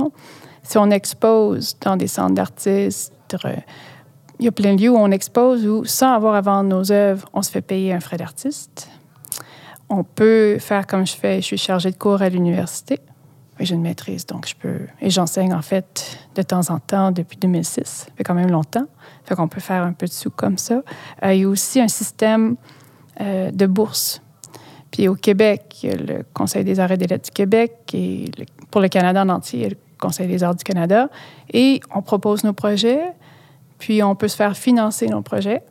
Si 0.62 0.79
on 0.79 0.93
expose 0.93 1.77
dans 1.81 1.97
des 1.97 2.07
centres 2.07 2.35
d'artistes, 2.35 3.12
il 4.38 4.45
y 4.45 4.49
a 4.49 4.53
plein 4.53 4.75
de 4.75 4.83
lieux 4.83 4.90
où 4.90 4.97
on 4.97 5.11
expose 5.11 5.66
où, 5.66 5.85
sans 5.85 6.14
avoir 6.14 6.35
à 6.35 6.40
vendre 6.40 6.68
nos 6.68 6.90
œuvres, 6.90 7.29
on 7.33 7.42
se 7.42 7.51
fait 7.51 7.62
payer 7.62 7.92
un 7.92 8.01
frais 8.01 8.16
d'artiste. 8.16 8.88
On 9.88 10.05
peut 10.05 10.59
faire 10.59 10.87
comme 10.87 11.07
je 11.07 11.14
fais, 11.14 11.40
je 11.40 11.47
suis 11.47 11.59
chargée 11.59 11.90
de 11.90 11.97
cours 11.97 12.23
à 12.23 12.29
l'université. 12.29 12.99
J'ai 13.61 13.75
une 13.75 13.83
maîtrise, 13.83 14.27
donc 14.27 14.49
je 14.49 14.55
peux. 14.57 14.87
Et 15.01 15.11
j'enseigne 15.11 15.55
en 15.55 15.62
fait 15.62 16.18
de 16.35 16.42
temps 16.42 16.71
en 16.71 16.79
temps 16.81 17.12
depuis 17.12 17.37
2006. 17.37 17.83
Ça 17.85 18.07
fait 18.16 18.25
quand 18.25 18.35
même 18.35 18.51
longtemps. 18.51 18.87
Fait 19.25 19.37
qu'on 19.37 19.49
peut 19.49 19.61
faire 19.61 19.83
un 19.83 19.92
peu 19.92 20.07
de 20.07 20.12
sous 20.12 20.31
comme 20.31 20.59
ça. 20.59 20.83
Euh, 21.23 21.35
il 21.35 21.42
y 21.42 21.45
a 21.45 21.49
aussi 21.49 21.81
un 21.81 21.88
système 21.88 22.57
euh, 23.21 23.51
de 23.51 23.66
bourse. 23.66 24.23
Puis 24.90 25.09
au 25.09 25.14
Québec, 25.14 25.81
il 25.83 25.90
y 25.90 25.92
a 25.92 25.97
le 25.97 26.25
Conseil 26.35 26.64
des 26.64 26.81
arts 26.81 26.92
et 26.92 26.97
des 26.97 27.07
lettres 27.07 27.27
du 27.27 27.31
Québec 27.31 27.73
et 27.95 28.31
pour 28.71 28.81
le 28.81 28.88
Canada 28.88 29.23
en 29.23 29.29
entier, 29.29 29.59
il 29.59 29.62
y 29.62 29.66
a 29.66 29.68
le 29.71 29.77
Conseil 29.99 30.27
des 30.27 30.42
arts 30.42 30.55
du 30.55 30.64
Canada. 30.64 31.09
Et 31.53 31.81
on 31.95 32.03
propose 32.03 32.45
nos 32.45 32.53
projets, 32.53 33.03
puis 33.83 34.01
on 34.05 34.14
peut 34.14 34.29
se 34.29 34.37
faire 34.37 34.57
financer 34.57 35.09
nos 35.09 35.23
projets. 35.23 35.64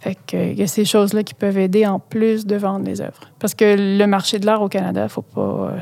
Fait 0.00 0.16
que, 0.26 0.36
euh, 0.36 0.50
il 0.50 0.58
y 0.58 0.64
a 0.64 0.66
ces 0.66 0.84
choses-là 0.84 1.22
qui 1.22 1.32
peuvent 1.34 1.58
aider 1.58 1.86
en 1.86 2.00
plus 2.00 2.44
de 2.44 2.56
vendre 2.56 2.84
les 2.84 3.00
œuvres. 3.00 3.20
Parce 3.38 3.54
que 3.54 3.76
le 3.78 4.04
marché 4.06 4.40
de 4.40 4.46
l'art 4.46 4.60
au 4.60 4.68
Canada, 4.68 5.08
faut 5.08 5.22
pas, 5.22 5.40
euh, 5.40 5.80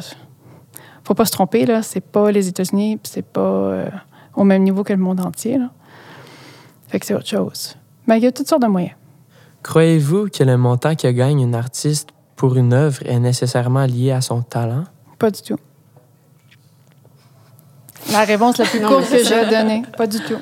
faut 1.04 1.14
pas 1.14 1.24
se 1.24 1.32
tromper 1.32 1.64
là. 1.64 1.82
C'est 1.82 2.02
pas 2.02 2.30
les 2.30 2.48
États-Unis, 2.48 2.98
puis 2.98 3.11
c'est 3.11 3.24
pas 3.24 3.40
euh, 3.40 3.88
au 4.34 4.44
même 4.44 4.62
niveau 4.62 4.84
que 4.84 4.92
le 4.92 4.98
monde 4.98 5.20
entier. 5.20 5.56
Là. 5.56 5.70
Fait 6.88 7.00
que 7.00 7.06
c'est 7.06 7.14
autre 7.14 7.28
chose. 7.28 7.76
Mais 8.06 8.18
il 8.18 8.24
y 8.24 8.26
a 8.26 8.32
toutes 8.32 8.48
sortes 8.48 8.61
de 8.61 8.66
moyens. 8.66 8.96
Croyez-vous 9.62 10.28
que 10.28 10.44
le 10.44 10.58
montant 10.58 10.96
que 10.96 11.08
gagne 11.08 11.42
un 11.42 11.54
artiste 11.54 12.11
pour 12.37 12.56
une 12.56 12.74
œuvre 12.74 12.98
est 13.06 13.20
nécessairement 13.20 13.87
lié 13.87 14.12
à 14.12 14.20
son 14.20 14.42
talent? 14.42 14.84
Pas 15.18 15.30
du 15.30 15.40
tout. 15.40 15.56
La 18.12 18.24
réponse 18.24 18.58
la 18.58 18.66
plus 18.66 18.82
courte 18.82 19.08
que 19.08 19.24
j'ai 19.24 19.46
donnée. 19.48 19.82
Pas 19.96 20.06
du 20.06 20.20
tout, 20.20 20.37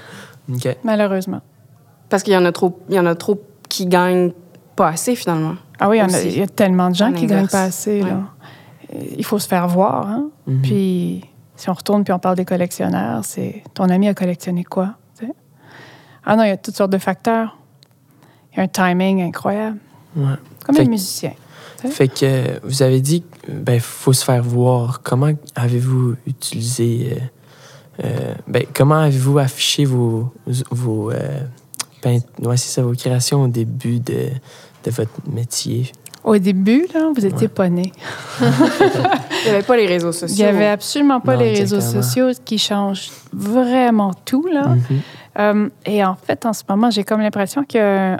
Malheureusement. 0.84 1.40
Parce 2.08 2.22
qu'il 2.22 2.32
y 2.32 2.36
en 2.36 2.44
a 2.44 2.52
trop, 2.52 2.78
il 2.88 2.94
y 2.94 2.98
en 3.00 3.06
a 3.06 3.14
trop 3.14 3.40
qui 3.68 3.86
gagnent 3.86 4.32
pas 4.76 4.88
assez 4.88 5.14
finalement. 5.16 5.54
Ah 5.80 5.88
oui, 5.88 5.96
il 5.96 5.98
y 5.98 6.02
a- 6.02 6.06
Aussi. 6.06 6.28
il 6.28 6.38
y, 6.38 6.42
a 6.42 6.46
tellement 6.46 6.88
de 6.90 6.94
gens 6.94 7.08
En 7.10 7.12
qui 7.12 7.26
gagnent 7.26 7.48
pas 7.48 7.64
assez. 7.64 8.00
là. 8.02 8.20
Euh, 8.94 8.98
Il 9.16 9.24
faut 9.24 9.38
se 9.38 9.48
faire 9.48 9.66
voir. 9.68 10.06
Hein? 10.06 10.28
Mhm. 10.46 10.62
Puis, 10.62 11.24
si 11.56 11.68
on 11.68 11.72
retourne 11.74 12.04
puis 12.04 12.12
on 12.12 12.18
parle 12.18 12.36
des 12.36 12.44
collectionneurs, 12.44 13.24
c'est 13.24 13.62
ton 13.74 13.84
ami 13.90 14.08
a 14.08 14.14
collectionné 14.14 14.62
quoi? 14.64 14.94
tu 15.18 15.26
sais? 15.26 15.32
Ah 16.24 16.36
non, 16.36 16.44
il 16.44 16.48
y 16.48 16.52
a 16.52 16.56
toutes 16.56 16.76
sortes 16.76 16.92
de 16.92 16.98
facteurs. 16.98 17.58
Il 18.52 18.58
y 18.58 18.60
a 18.60 18.64
un 18.64 18.68
timing 18.68 19.22
incroyable. 19.22 19.78
Ouais. 20.16 20.24
Comme 20.64 20.76
Fait 20.76 20.82
un 20.82 20.84
que- 20.86 20.90
musicien. 20.90 21.32
Hein? 21.84 21.88
Fait 21.90 22.08
que 22.08 22.24
euh, 22.24 22.58
vous 22.62 22.82
avez 22.82 23.00
dit 23.00 23.22
qu'il 23.44 23.54
ben, 23.54 23.80
faut 23.80 24.12
se 24.12 24.24
faire 24.24 24.42
voir. 24.42 25.02
Comment 25.02 25.30
avez-vous 25.56 26.14
utilisé. 26.26 27.18
Euh, 28.04 28.34
ben, 28.46 28.64
comment 28.74 28.96
avez-vous 28.96 29.38
affiché 29.38 29.84
vos. 29.84 30.32
vos 30.70 31.10
euh, 31.10 31.40
peint- 32.02 32.20
ouais, 32.42 32.56
c'est 32.56 32.68
ça, 32.74 32.82
vos 32.82 32.92
créations 32.92 33.42
au 33.44 33.48
début 33.48 33.98
de, 34.00 34.28
de 34.84 34.90
votre 34.90 35.10
métier? 35.30 35.90
Au 36.24 36.36
début, 36.38 36.86
là, 36.92 37.10
vous 37.14 37.24
étiez 37.24 37.46
Ouais. 37.46 37.48
pas 37.54 37.68
nés. 37.70 37.92
Il 38.40 38.46
n'y 39.44 39.50
avait 39.50 39.62
pas 39.62 39.76
les 39.76 39.86
réseaux 39.86 40.12
sociaux. 40.12 40.36
Il 40.36 40.42
n'y 40.42 40.48
avait 40.56 40.66
absolument 40.68 41.20
pas 41.20 41.34
Non, 41.34 41.40
les 41.42 41.50
réseaux 41.54 41.76
exactement. 41.76 42.02
sociaux 42.02 42.28
qui 42.44 42.58
changent 42.58 43.10
vraiment 43.32 44.12
tout. 44.24 44.46
Là. 44.52 44.68
Mhm. 44.68 44.80
Euh, 45.38 45.68
et 45.84 46.04
en 46.04 46.16
fait, 46.16 46.44
en 46.46 46.52
ce 46.52 46.62
moment, 46.68 46.90
j'ai 46.90 47.04
comme 47.04 47.20
l'impression 47.20 47.62
que 47.64 48.16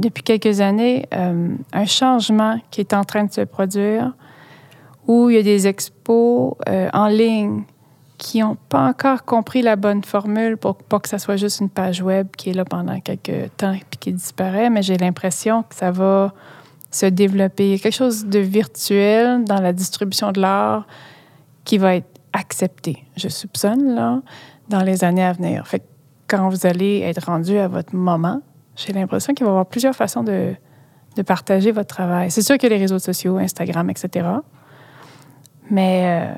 depuis 0.00 0.22
quelques 0.22 0.60
années, 0.60 1.06
euh, 1.14 1.48
un 1.72 1.84
changement 1.84 2.58
qui 2.70 2.80
est 2.80 2.94
en 2.94 3.04
train 3.04 3.24
de 3.24 3.32
se 3.32 3.42
produire, 3.42 4.12
où 5.06 5.28
il 5.28 5.36
y 5.36 5.38
a 5.38 5.42
des 5.42 5.66
expos 5.66 6.54
euh, 6.68 6.88
en 6.94 7.08
ligne 7.08 7.64
qui 8.18 8.40
n'ont 8.40 8.56
pas 8.68 8.86
encore 8.86 9.24
compris 9.24 9.62
la 9.62 9.76
bonne 9.76 10.04
formule 10.04 10.56
pour 10.56 10.76
pas 10.76 11.00
que 11.00 11.08
ça 11.08 11.18
soit 11.18 11.36
juste 11.36 11.60
une 11.60 11.68
page 11.68 12.00
web 12.00 12.28
qui 12.36 12.50
est 12.50 12.52
là 12.52 12.64
pendant 12.64 13.00
quelques 13.00 13.50
temps 13.56 13.76
puis 13.90 13.98
qui 13.98 14.12
disparaît, 14.12 14.70
mais 14.70 14.82
j'ai 14.82 14.96
l'impression 14.96 15.62
que 15.62 15.74
ça 15.74 15.90
va 15.90 16.32
se 16.90 17.06
développer. 17.06 17.66
Il 17.66 17.72
y 17.72 17.74
a 17.74 17.78
quelque 17.78 17.94
chose 17.94 18.26
de 18.26 18.38
virtuel 18.38 19.44
dans 19.44 19.60
la 19.60 19.72
distribution 19.72 20.30
de 20.30 20.40
l'art 20.40 20.86
qui 21.64 21.78
va 21.78 21.96
être 21.96 22.06
accepté, 22.32 23.04
je 23.16 23.28
soupçonne, 23.28 23.94
là, 23.94 24.20
dans 24.68 24.82
les 24.82 25.04
années 25.04 25.24
à 25.24 25.32
venir. 25.32 25.66
Fait 25.66 25.80
que 25.80 25.84
quand 26.28 26.48
vous 26.48 26.66
allez 26.66 27.00
être 27.00 27.26
rendu 27.26 27.56
à 27.58 27.68
votre 27.68 27.94
moment, 27.94 28.42
j'ai 28.76 28.92
l'impression 28.92 29.34
qu'il 29.34 29.44
va 29.44 29.50
y 29.50 29.52
avoir 29.52 29.66
plusieurs 29.66 29.94
façons 29.94 30.24
de, 30.24 30.54
de 31.16 31.22
partager 31.22 31.70
votre 31.70 31.94
travail. 31.94 32.30
C'est 32.30 32.42
sûr 32.42 32.58
que 32.58 32.66
les 32.66 32.78
réseaux 32.78 32.98
sociaux, 32.98 33.38
Instagram, 33.38 33.88
etc. 33.90 34.26
Mais 35.70 36.04
euh, 36.06 36.34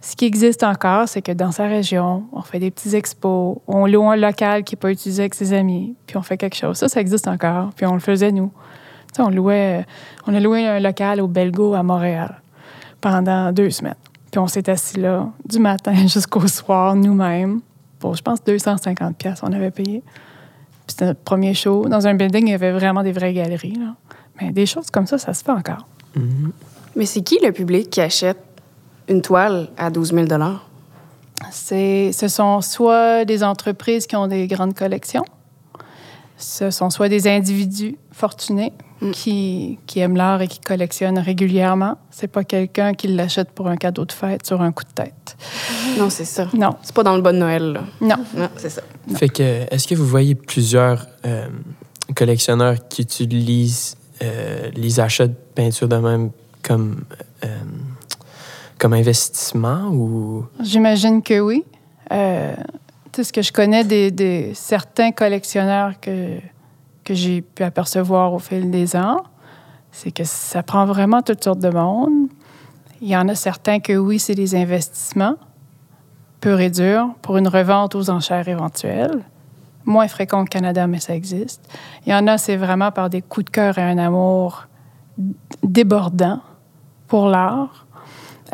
ce 0.00 0.14
qui 0.14 0.26
existe 0.26 0.62
encore, 0.62 1.08
c'est 1.08 1.22
que 1.22 1.32
dans 1.32 1.50
sa 1.50 1.66
région, 1.66 2.24
on 2.32 2.42
fait 2.42 2.60
des 2.60 2.70
petits 2.70 2.94
expos, 2.94 3.58
on 3.66 3.86
loue 3.86 4.08
un 4.08 4.16
local 4.16 4.62
qui 4.62 4.74
n'est 4.74 4.80
pas 4.80 4.90
utilisé 4.90 5.22
avec 5.22 5.34
ses 5.34 5.52
amis, 5.52 5.96
puis 6.06 6.16
on 6.16 6.22
fait 6.22 6.36
quelque 6.36 6.54
chose. 6.54 6.76
Ça, 6.76 6.88
ça 6.88 7.00
existe 7.00 7.26
encore, 7.26 7.70
puis 7.74 7.84
on 7.84 7.94
le 7.94 8.00
faisait 8.00 8.30
nous. 8.30 8.52
Tu 9.08 9.16
sais, 9.16 9.22
on 9.22 9.30
louait, 9.30 9.84
on 10.26 10.34
a 10.34 10.40
loué 10.40 10.66
un 10.66 10.78
local 10.78 11.20
au 11.20 11.26
Belgo 11.26 11.74
à 11.74 11.82
Montréal 11.82 12.40
pendant 13.00 13.52
deux 13.52 13.70
semaines. 13.70 13.94
Puis 14.30 14.38
on 14.38 14.46
s'est 14.46 14.68
assis 14.70 15.00
là 15.00 15.28
du 15.44 15.58
matin 15.58 15.94
jusqu'au 16.06 16.46
soir 16.46 16.94
nous-mêmes. 16.94 17.60
Pour, 17.98 18.14
je 18.14 18.22
pense, 18.22 18.44
250 18.44 19.16
pièces 19.16 19.40
on 19.42 19.52
avait 19.52 19.72
payé. 19.72 20.02
Puis 20.86 20.94
c'était 20.94 21.06
notre 21.06 21.20
premier 21.20 21.54
show. 21.54 21.88
Dans 21.88 22.06
un 22.06 22.14
building, 22.14 22.46
il 22.46 22.50
y 22.50 22.54
avait 22.54 22.70
vraiment 22.70 23.02
des 23.02 23.12
vraies 23.12 23.32
galeries. 23.32 23.74
Là. 23.74 23.96
Mais 24.40 24.52
des 24.52 24.66
choses 24.66 24.90
comme 24.90 25.06
ça, 25.06 25.18
ça 25.18 25.34
se 25.34 25.42
fait 25.42 25.50
encore. 25.50 25.88
Mhm. 26.14 26.52
Mais 26.94 27.06
c'est 27.06 27.22
qui 27.22 27.38
le 27.42 27.50
public 27.52 27.90
qui 27.90 28.00
achète 28.00 28.38
une 29.08 29.22
toile 29.22 29.68
à 29.76 29.90
12 29.90 30.12
000 30.12 30.26
C'est, 31.50 32.12
ce 32.12 32.28
sont 32.28 32.60
soit 32.60 33.24
des 33.24 33.42
entreprises 33.42 34.06
qui 34.06 34.16
ont 34.16 34.26
des 34.26 34.46
grandes 34.46 34.74
collections, 34.74 35.24
ce 36.36 36.70
sont 36.70 36.90
soit 36.90 37.08
des 37.08 37.26
individus 37.28 37.96
fortunés 38.12 38.72
Mm. 39.00 39.10
qui, 39.12 39.78
qui 39.86 40.00
aiment 40.00 40.16
l'art 40.16 40.42
et 40.42 40.48
qui 40.48 40.58
collectionnent 40.58 41.18
régulièrement. 41.20 41.98
C'est 42.10 42.26
pas 42.26 42.42
quelqu'un 42.42 42.94
qui 42.94 43.06
l'achète 43.08 43.50
pour 43.50 43.68
un 43.68 43.76
cadeau 43.76 44.04
de 44.04 44.12
fête 44.12 44.44
sur 44.44 44.60
un 44.60 44.72
coup 44.72 44.82
de 44.84 44.90
tête. 44.90 45.36
Non, 45.96 46.10
c'est 46.10 46.24
ça. 46.24 46.48
Non, 46.52 46.74
C'est 46.82 46.94
pas 46.94 47.04
dans 47.04 47.14
le 47.14 47.22
bon 47.22 47.36
Noël, 47.38 47.72
là. 47.74 47.84
non. 48.00 48.16
Non, 48.34 48.48
c'est 48.56 48.70
ça. 48.70 48.82
Non. 49.06 49.16
Fait 49.16 49.28
que, 49.28 49.72
est-ce 49.72 49.86
que 49.86 49.94
vous 49.94 50.06
voyez 50.06 50.34
plusieurs 50.34 51.06
euh, 51.24 51.46
collectionneurs 52.16 52.76
qui 52.88 53.02
utilisent 53.02 53.96
euh, 54.22 54.68
les 54.74 54.98
achats 54.98 55.28
de 55.28 55.34
peinture 55.54 55.86
de 55.88 55.96
même 55.96 56.30
comme, 56.62 57.04
euh, 57.44 57.56
comme 58.78 58.94
investissement 58.94 59.88
ou? 59.88 60.46
J'imagine 60.60 61.22
que 61.22 61.40
oui. 61.40 61.64
Euh, 62.12 62.54
sais, 63.18 63.24
ce 63.24 63.32
que 63.32 63.42
je 63.42 63.52
connais 63.52 63.84
des, 63.84 64.52
certains 64.54 65.12
collectionneurs 65.12 65.98
que, 66.00 66.38
que 67.04 67.14
j'ai 67.14 67.42
pu 67.42 67.62
apercevoir 67.62 68.32
au 68.32 68.38
fil 68.38 68.70
des 68.70 68.96
ans, 68.96 69.22
c'est 69.90 70.12
que 70.12 70.24
ça 70.24 70.62
prend 70.62 70.86
vraiment 70.86 71.22
toutes 71.22 71.42
sortes 71.42 71.58
de 71.58 71.70
monde. 71.70 72.28
Il 73.00 73.08
y 73.08 73.16
en 73.16 73.28
a 73.28 73.34
certains 73.34 73.80
que 73.80 73.96
oui, 73.96 74.18
c'est 74.18 74.34
des 74.34 74.54
investissements 74.54 75.36
purs 76.40 76.60
et 76.60 76.70
durs 76.70 77.08
pour 77.22 77.36
une 77.36 77.48
revente 77.48 77.94
aux 77.94 78.10
enchères 78.10 78.48
éventuelles. 78.48 79.24
Moins 79.84 80.06
fréquent 80.06 80.42
au 80.42 80.44
Canada, 80.44 80.86
mais 80.86 81.00
ça 81.00 81.14
existe. 81.14 81.68
Il 82.06 82.12
y 82.12 82.14
en 82.14 82.26
a, 82.26 82.38
c'est 82.38 82.56
vraiment 82.56 82.92
par 82.92 83.10
des 83.10 83.22
coups 83.22 83.46
de 83.46 83.50
cœur 83.50 83.78
et 83.78 83.82
un 83.82 83.98
amour 83.98 84.66
débordant 85.62 86.40
pour 87.08 87.28
l'art. 87.28 87.86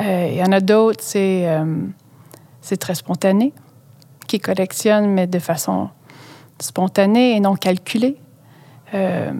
Euh, 0.00 0.28
il 0.30 0.36
y 0.36 0.42
en 0.42 0.52
a 0.52 0.60
d'autres, 0.60 1.02
c'est 1.02 1.48
euh, 1.48 1.64
c'est 2.60 2.78
très 2.78 2.94
spontané, 2.94 3.52
qui 4.26 4.40
collectionnent, 4.40 5.08
mais 5.08 5.26
de 5.26 5.38
façon 5.38 5.90
spontanée 6.58 7.36
et 7.36 7.40
non 7.40 7.56
calculée. 7.56 8.16
Euh, 8.94 9.32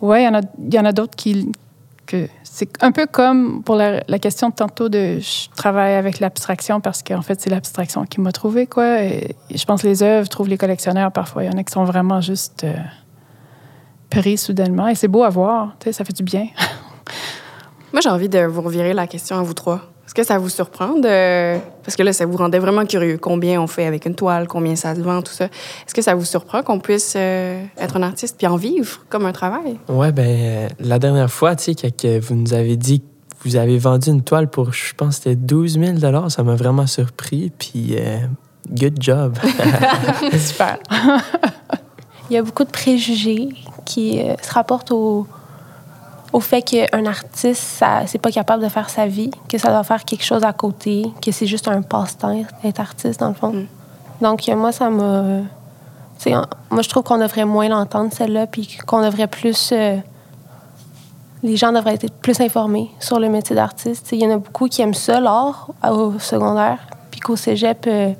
oui, 0.00 0.18
il 0.20 0.74
y 0.74 0.78
en 0.78 0.84
a, 0.84 0.92
d'autres 0.92 1.16
qui. 1.16 1.50
C'est 2.42 2.70
un 2.82 2.92
peu 2.92 3.06
comme 3.06 3.62
pour 3.62 3.76
la, 3.76 4.02
question 4.18 4.50
de 4.50 4.54
tantôt 4.54 4.90
de 4.90 5.18
je 5.20 5.48
travaille 5.56 5.94
avec 5.94 6.20
l'abstraction 6.20 6.80
parce 6.80 7.02
qu'en 7.02 7.22
fait, 7.22 7.40
c'est 7.40 7.48
l'abstraction 7.48 8.04
qui 8.04 8.20
m'a 8.20 8.32
trouvé, 8.32 8.66
quoi. 8.66 8.98
Je 8.98 9.64
pense 9.64 9.82
que 9.82 9.86
les 9.86 10.02
œuvres 10.02 10.28
trouvent 10.28 10.48
les 10.48 10.58
collectionneurs 10.58 11.12
parfois. 11.12 11.44
Il 11.44 11.46
y 11.46 11.54
en 11.54 11.56
a 11.56 11.64
qui 11.64 11.72
sont 11.72 11.84
vraiment 11.84 12.20
juste 12.20 12.64
euh, 12.64 12.74
pris 14.10 14.36
soudainement. 14.36 14.88
Et 14.88 14.94
c'est 14.94 15.08
beau 15.08 15.22
à 15.22 15.30
voir, 15.30 15.74
ça 15.90 16.04
fait 16.04 16.12
du 16.12 16.22
bien. 16.22 16.48
Moi, 17.92 18.00
j'ai 18.00 18.08
envie 18.08 18.28
de 18.28 18.40
vous 18.40 18.62
revirer 18.62 18.94
la 18.94 19.06
question 19.06 19.38
à 19.38 19.42
vous 19.42 19.54
trois. 19.54 19.80
Est-ce 20.06 20.14
que 20.14 20.24
ça 20.24 20.38
vous 20.38 20.48
surprend 20.48 20.98
de... 20.98 21.58
Parce 21.84 21.96
que 21.96 22.02
là, 22.02 22.12
ça 22.12 22.26
vous 22.26 22.36
rendait 22.36 22.58
vraiment 22.58 22.84
curieux. 22.84 23.18
Combien 23.18 23.60
on 23.60 23.66
fait 23.66 23.86
avec 23.86 24.06
une 24.06 24.14
toile, 24.14 24.48
combien 24.48 24.76
ça 24.76 24.94
se 24.94 25.00
vend, 25.00 25.22
tout 25.22 25.32
ça. 25.32 25.44
Est-ce 25.44 25.94
que 25.94 26.02
ça 26.02 26.14
vous 26.14 26.24
surprend 26.24 26.62
qu'on 26.62 26.80
puisse 26.80 27.14
euh, 27.16 27.62
être 27.78 27.96
un 27.96 28.02
artiste 28.02 28.36
puis 28.36 28.46
en 28.46 28.56
vivre 28.56 29.00
comme 29.08 29.26
un 29.26 29.32
travail? 29.32 29.78
Ouais, 29.88 30.10
ben, 30.10 30.26
euh, 30.26 30.68
la 30.80 30.98
dernière 30.98 31.30
fois, 31.30 31.54
tu 31.54 31.64
sais, 31.64 31.74
quand 31.74 31.96
que 31.96 32.18
vous 32.18 32.34
nous 32.34 32.52
avez 32.52 32.76
dit 32.76 33.00
que 33.00 33.04
vous 33.44 33.56
avez 33.56 33.78
vendu 33.78 34.10
une 34.10 34.22
toile 34.22 34.48
pour, 34.48 34.72
je 34.72 34.94
pense, 34.94 35.16
que 35.16 35.24
c'était 35.24 35.36
12 35.36 35.78
000 35.78 36.28
ça 36.28 36.42
m'a 36.42 36.54
vraiment 36.54 36.86
surpris. 36.86 37.52
Puis, 37.58 37.96
euh, 37.98 38.18
good 38.70 38.96
job. 39.00 39.38
Super. 40.38 40.78
Il 42.30 42.34
y 42.34 42.38
a 42.38 42.42
beaucoup 42.42 42.64
de 42.64 42.70
préjugés 42.70 43.50
qui 43.84 44.20
euh, 44.20 44.34
se 44.42 44.52
rapportent 44.52 44.92
au, 44.92 45.26
au 46.32 46.40
fait 46.40 46.62
qu'un 46.62 47.04
artiste, 47.06 47.62
ça, 47.62 48.06
c'est 48.06 48.18
pas 48.18 48.30
capable 48.30 48.62
de 48.62 48.68
faire 48.68 48.88
sa 48.88 49.06
vie, 49.06 49.30
que 49.48 49.58
ça 49.58 49.68
doit 49.68 49.82
faire 49.84 50.04
quelque 50.04 50.24
chose 50.24 50.44
à 50.44 50.52
côté, 50.52 51.06
que 51.24 51.30
c'est 51.30 51.46
juste 51.46 51.68
un 51.68 51.82
passe-temps 51.82 52.42
d'être 52.62 52.80
artiste, 52.80 53.20
dans 53.20 53.28
le 53.28 53.34
fond. 53.34 53.52
Mm. 53.52 53.66
Donc, 54.22 54.48
euh, 54.48 54.56
moi, 54.56 54.72
ça 54.72 54.88
m'a. 54.88 55.40
tu 56.18 56.24
sais, 56.30 56.34
en- 56.36 56.46
Moi, 56.70 56.82
je 56.82 56.88
trouve 56.88 57.02
qu'on 57.02 57.18
devrait 57.18 57.44
moins 57.44 57.68
l'entendre, 57.68 58.10
celle-là, 58.12 58.46
puis 58.46 58.78
qu'on 58.86 59.02
devrait 59.02 59.26
plus. 59.26 59.70
euh, 59.72 59.96
les 61.42 61.56
gens 61.56 61.72
devraient 61.72 61.94
être 62.00 62.12
plus 62.20 62.40
informés 62.40 62.90
sur 63.00 63.18
le 63.18 63.28
métier 63.28 63.56
d'artiste. 63.56 64.04
Tu 64.04 64.10
sais, 64.10 64.16
Il 64.16 64.22
y 64.22 64.26
en 64.26 64.34
a 64.34 64.38
beaucoup 64.38 64.68
qui 64.68 64.80
aiment 64.80 64.94
ça, 64.94 65.18
l'art, 65.20 65.70
au 65.90 66.18
secondaire, 66.20 66.78
puis 67.10 67.18
qu'au 67.20 67.34
cégep, 67.36 67.84
euh, 67.88 68.12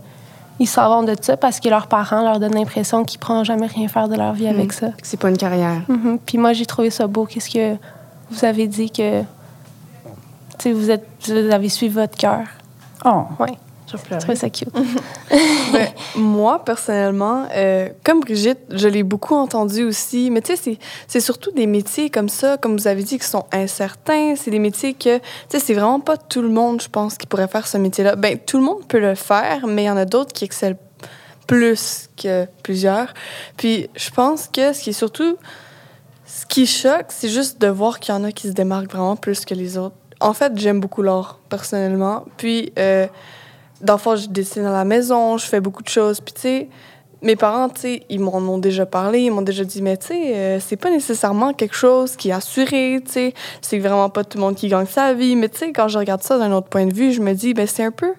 ils 0.59 0.67
s'en 0.67 0.89
vont 0.89 1.03
de 1.05 1.15
ça 1.21 1.37
parce 1.37 1.61
que 1.61 1.69
leurs 1.69 1.87
parents 1.87 2.23
leur 2.23 2.41
donnent 2.41 2.55
l'impression 2.55 3.05
qu'ils 3.05 3.19
ne 3.21 3.25
pourront 3.25 3.45
jamais 3.45 3.67
rien 3.67 3.87
faire 3.89 4.09
de 4.09 4.17
leur 4.17 4.33
vie 4.33 4.49
avec 4.49 4.73
ça. 4.73 4.89
C'est 5.03 5.19
pas 5.19 5.29
une 5.31 5.37
carrière. 5.39 5.83
Mhm. 5.89 6.19
Puis 6.27 6.37
moi, 6.37 6.53
j'ai 6.53 6.67
trouvé 6.67 6.91
ça 6.91 7.07
beau. 7.07 7.25
Qu'est-ce 7.27 7.49
que 7.51 7.77
vous 8.33 8.45
avez 8.45 8.67
dit 8.67 8.91
que 8.91 9.21
tu 9.23 9.27
sais, 10.59 10.73
vous, 10.73 10.91
êtes, 10.91 11.07
vous 11.27 11.33
avez 11.53 11.69
suivi 11.69 11.95
votre 11.95 12.17
cœur. 12.17 12.41
Oh, 13.05 13.25
Oui, 13.41 13.49
je 13.91 13.97
trouvais 14.19 14.37
ça 14.37 14.49
cute. 14.51 14.69
Ben, 15.73 15.89
moi, 16.17 16.63
personnellement, 16.65 17.47
euh, 17.55 17.89
comme 18.05 18.21
Brigitte, 18.21 18.59
je 18.71 18.87
l'ai 18.89 19.03
beaucoup 19.03 19.35
entendu 19.35 19.85
aussi. 19.85 20.31
Mais 20.31 20.43
tu 20.43 20.55
sais, 20.55 20.63
c'est- 20.63 20.79
c'est 21.09 21.21
surtout 21.21 21.51
des 21.53 21.67
métiers 21.67 22.11
comme 22.11 22.29
ça, 22.29 22.59
comme 22.59 22.77
vous 22.77 22.87
avez 22.87 23.03
dit, 23.03 23.19
qui 23.19 23.27
sont 23.27 23.47
incertains. 23.53 24.35
C'est 24.37 24.51
des 24.51 24.59
métiers 24.59 24.93
que, 24.93 25.17
tu 25.17 25.23
sais, 25.49 25.59
c'est 25.61 25.73
vraiment 25.75 26.01
pas 26.01 26.19
tout 26.19 26.43
le 26.43 26.51
monde, 26.51 26.83
je 26.83 26.89
pense, 26.89 27.17
qui 27.17 27.27
pourrait 27.27 27.49
faire 27.49 27.67
ce 27.67 27.79
métier-là. 27.79 28.17
Ben, 28.17 28.39
tout 28.39 28.59
le 28.59 28.65
monde 28.65 28.87
peut 28.87 29.01
le 29.01 29.15
faire, 29.15 29.67
mais 29.67 29.85
il 29.85 29.87
y 29.87 29.91
en 29.91 29.97
a 29.97 30.05
d'autres 30.05 30.33
qui 30.35 30.45
excellent 30.45 30.77
plus 31.47 32.09
que 32.23 32.47
plusieurs. 32.63 33.15
Puis, 33.57 33.89
je 33.97 34.11
pense 34.11 34.49
que 34.49 34.73
ce 34.75 34.83
qui 34.83 34.91
est 34.91 34.93
surtout, 34.95 35.37
ce 36.35 36.47
qui 36.47 36.67
choque, 36.67 37.07
c'est 37.11 37.29
juste 37.29 37.61
de 37.61 37.67
voir 37.67 38.01
qu'il 38.01 38.15
y 38.15 38.17
en 38.17 38.25
a 38.25 38.33
qui 38.33 38.49
se 38.49 38.53
démarquent 38.53 38.91
vraiment 38.91 39.17
plus 39.17 39.45
que 39.45 39.53
les 39.53 39.77
autres. 39.77 39.97
En 40.19 40.33
fait, 40.33 40.51
j'aime 40.57 40.81
beaucoup 40.81 41.03
l'art, 41.03 41.39
personnellement. 41.51 42.25
Puis, 42.39 42.73
euh, 42.79 43.07
d'enfant, 43.83 44.17
je 44.17 44.29
dessine 44.29 44.65
à 44.65 44.73
la 44.73 44.87
maison, 44.87 45.37
je 45.37 45.45
fais 45.45 45.61
beaucoup 45.61 45.83
de 45.83 45.91
choses. 45.91 46.21
Puis, 46.23 46.33
tu 46.33 46.41
sais, 46.41 46.69
mes 47.21 47.37
parents, 47.37 47.69
tu 47.69 47.83
sais, 47.83 48.03
ils 48.09 48.19
m'en 48.19 48.39
ont 48.39 48.57
déjà 48.57 48.87
parlé, 48.87 49.21
ils 49.21 49.31
m'ont 49.31 49.43
déjà 49.43 49.63
dit, 49.63 49.83
mais 49.83 49.99
tu 49.99 50.07
sais, 50.07 50.35
euh, 50.35 50.59
c'est 50.59 50.79
pas 50.79 50.91
nécessairement 50.91 51.53
quelque 51.53 51.77
chose 51.77 52.17
qui 52.17 52.31
est 52.31 52.33
assuré, 52.33 53.03
tu 53.05 53.13
sais, 53.13 53.35
c'est 53.61 53.79
vraiment 53.79 54.09
pas 54.09 54.25
tout 54.25 54.39
le 54.39 54.45
monde 54.45 54.55
qui 54.55 54.69
gagne 54.69 54.87
sa 54.87 55.13
vie. 55.13 55.37
Mais 55.37 55.51
tu 55.51 55.59
sais, 55.59 55.73
quand 55.73 55.89
je 55.89 55.99
regarde 55.99 56.23
ça 56.23 56.39
d'un 56.39 56.53
autre 56.53 56.69
point 56.69 56.87
de 56.87 56.95
vue, 56.95 57.13
je 57.13 57.21
me 57.21 57.35
dis, 57.35 57.53
ben 57.53 57.67
c'est 57.67 57.85
un 57.85 57.91
peu, 57.91 58.15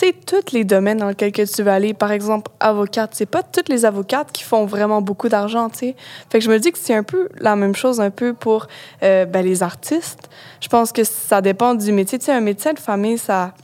tu 0.00 0.12
tous 0.12 0.52
les 0.52 0.64
domaines 0.64 0.98
dans 0.98 1.08
lesquels 1.08 1.32
que 1.32 1.42
tu 1.42 1.62
vas 1.62 1.74
aller, 1.74 1.94
par 1.94 2.12
exemple, 2.12 2.50
avocate, 2.60 3.10
c'est 3.14 3.26
pas 3.26 3.42
toutes 3.42 3.68
les 3.68 3.84
avocates 3.84 4.32
qui 4.32 4.42
font 4.42 4.64
vraiment 4.64 5.02
beaucoup 5.02 5.28
d'argent, 5.28 5.68
tu 5.68 5.78
sais. 5.78 5.96
Fait 6.30 6.38
que 6.38 6.44
je 6.44 6.50
me 6.50 6.58
dis 6.58 6.72
que 6.72 6.78
c'est 6.78 6.94
un 6.94 7.02
peu 7.02 7.28
la 7.38 7.56
même 7.56 7.74
chose 7.74 8.00
un 8.00 8.10
peu 8.10 8.32
pour 8.32 8.66
euh, 9.02 9.24
ben, 9.24 9.44
les 9.44 9.62
artistes. 9.62 10.28
Je 10.60 10.68
pense 10.68 10.92
que 10.92 11.04
ça 11.04 11.40
dépend 11.40 11.74
du 11.74 11.92
métier. 11.92 12.18
Tu 12.18 12.26
sais, 12.26 12.32
un 12.32 12.40
médecin 12.40 12.72
de 12.72 12.78
famille, 12.78 13.18
ça 13.18 13.54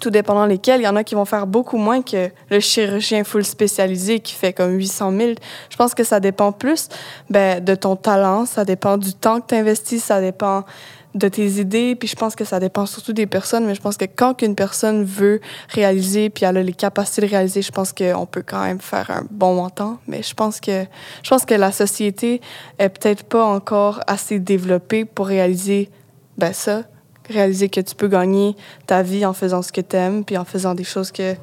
tout 0.00 0.10
dépendant 0.10 0.46
lesquels. 0.46 0.80
Il 0.80 0.84
y 0.84 0.88
en 0.88 0.96
a 0.96 1.04
qui 1.04 1.14
vont 1.14 1.24
faire 1.24 1.46
beaucoup 1.46 1.76
moins 1.76 2.02
que 2.02 2.30
le 2.50 2.60
chirurgien 2.60 3.24
full 3.24 3.44
spécialisé 3.44 4.20
qui 4.20 4.34
fait 4.34 4.52
comme 4.52 4.72
800 4.72 5.12
000. 5.16 5.32
Je 5.70 5.76
pense 5.76 5.94
que 5.94 6.04
ça 6.04 6.20
dépend 6.20 6.52
plus 6.52 6.88
ben, 7.30 7.64
de 7.64 7.74
ton 7.74 7.96
talent, 7.96 8.46
ça 8.46 8.64
dépend 8.64 8.98
du 8.98 9.14
temps 9.14 9.40
que 9.40 9.48
tu 9.48 9.54
investis, 9.54 10.02
ça 10.02 10.20
dépend 10.20 10.64
de 11.16 11.28
tes 11.28 11.46
idées, 11.60 11.96
puis 11.96 12.08
je 12.08 12.16
pense 12.16 12.36
que 12.36 12.44
ça 12.44 12.60
dépend 12.60 12.86
surtout 12.86 13.12
des 13.12 13.26
personnes, 13.26 13.66
mais 13.66 13.74
je 13.74 13.80
pense 13.80 13.96
que 13.96 14.04
quand 14.04 14.42
une 14.42 14.54
personne 14.54 15.04
veut 15.04 15.40
réaliser, 15.70 16.30
puis 16.30 16.44
elle 16.44 16.58
a 16.58 16.62
les 16.62 16.74
capacités 16.74 17.22
de 17.22 17.26
réaliser, 17.26 17.62
je 17.62 17.72
pense 17.72 17.92
qu'on 17.92 18.26
peut 18.26 18.44
quand 18.46 18.62
même 18.62 18.80
faire 18.80 19.10
un 19.10 19.26
bon 19.30 19.54
montant, 19.54 19.98
mais 20.06 20.22
je 20.22 20.34
pense 20.34 20.60
que, 20.60 20.84
je 21.22 21.28
pense 21.28 21.44
que 21.44 21.54
la 21.54 21.72
société 21.72 22.40
est 22.78 22.90
peut-être 22.90 23.24
pas 23.24 23.44
encore 23.44 24.00
assez 24.06 24.38
développée 24.38 25.04
pour 25.04 25.26
réaliser 25.26 25.90
ben 26.36 26.52
ça, 26.52 26.82
réaliser 27.30 27.70
que 27.70 27.80
tu 27.80 27.94
peux 27.94 28.08
gagner 28.08 28.54
ta 28.86 29.02
vie 29.02 29.24
en 29.24 29.32
faisant 29.32 29.62
ce 29.62 29.72
que 29.72 29.80
tu 29.80 29.96
aimes, 29.96 30.24
puis 30.24 30.36
en 30.36 30.44
faisant 30.44 30.74
des 30.74 30.84
choses 30.84 31.10
que, 31.10 31.34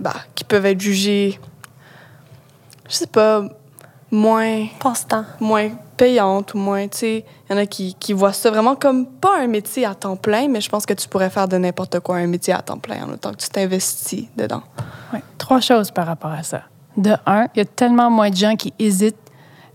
bah, 0.00 0.14
qui 0.34 0.42
peuvent 0.42 0.66
être 0.66 0.80
jugées, 0.80 1.38
je 2.88 2.94
sais 2.94 3.06
pas, 3.06 3.44
moins, 4.10 4.66
Passe-temps. 4.80 5.24
moins 5.40 5.70
payantes 5.98 6.54
ou 6.54 6.58
moins, 6.58 6.86
il 7.02 7.24
y 7.50 7.52
en 7.52 7.56
a 7.58 7.66
qui, 7.66 7.94
voient 8.12 8.32
ça 8.32 8.50
vraiment 8.50 8.76
comme 8.76 9.06
pas 9.06 9.40
un 9.40 9.48
métier 9.48 9.84
à 9.84 9.94
temps 9.94 10.16
plein, 10.16 10.48
mais 10.48 10.62
je 10.62 10.70
pense 10.70 10.86
que 10.86 10.94
tu 10.94 11.08
pourrais 11.08 11.28
faire 11.28 11.48
de 11.48 11.58
n'importe 11.58 12.00
quoi 12.00 12.16
un 12.16 12.26
métier 12.26 12.54
à 12.54 12.62
temps 12.62 12.78
plein 12.78 13.04
en 13.04 13.12
autant 13.12 13.32
que 13.32 13.36
tu 13.36 13.48
t'investis 13.48 14.26
dedans. 14.36 14.62
Ouais. 15.12 15.22
Trois 15.36 15.60
choses 15.60 15.90
par 15.90 16.06
rapport 16.06 16.30
à 16.30 16.42
ça. 16.42 16.62
De 16.96 17.12
un, 17.26 17.48
il 17.54 17.58
y 17.58 17.60
a 17.60 17.64
tellement 17.64 18.10
moins 18.10 18.30
de 18.30 18.36
gens 18.36 18.56
qui 18.56 18.72
hésitent 18.78 19.16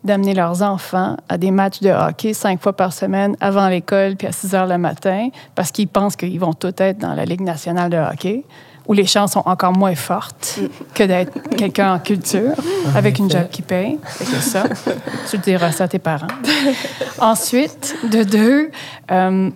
d'amener 0.04 0.34
leurs 0.34 0.62
enfants 0.62 1.16
à 1.30 1.38
des 1.38 1.52
matchs 1.52 1.80
de 1.80 1.90
hockey 1.90 2.34
cinq 2.34 2.62
fois 2.62 2.74
par 2.74 2.92
semaine 2.92 3.38
avant 3.40 3.70
l'école 3.70 4.16
puis 4.16 4.28
à 4.28 4.32
6 4.32 4.54
heures 4.56 4.68
le 4.68 4.78
matin 4.78 5.30
parce 5.56 5.72
qu'ils 5.72 5.88
pensent 5.88 6.16
qu'ils 6.16 6.40
vont 6.40 6.54
tout 6.54 6.74
être 6.78 6.98
dans 6.98 7.14
la 7.14 7.24
Ligue 7.24 7.42
nationale 7.42 7.90
de 7.90 7.98
hockey 7.98 8.44
où 8.88 8.94
les 8.94 9.06
chances 9.06 9.34
sont 9.34 9.44
encore 9.46 9.72
moins 9.74 9.96
fortes 9.96 10.60
que 10.94 11.04
d'être 11.04 11.56
quelqu'un 11.56 11.94
en 11.94 12.00
culture 12.00 12.54
avec 12.96 13.18
une 13.20 13.30
job 13.30 13.48
qui 13.50 13.62
paye. 13.62 13.98
C'est 14.08 14.26
ça, 14.42 14.66
tu 15.30 15.38
diras 15.38 15.72
ça 15.72 15.86
à 15.86 15.88
tes 15.88 16.00
parents. 16.00 16.28
Ensuite, 17.20 17.96
de 18.12 18.24
deux, 18.24 18.72
euh, 19.12 19.50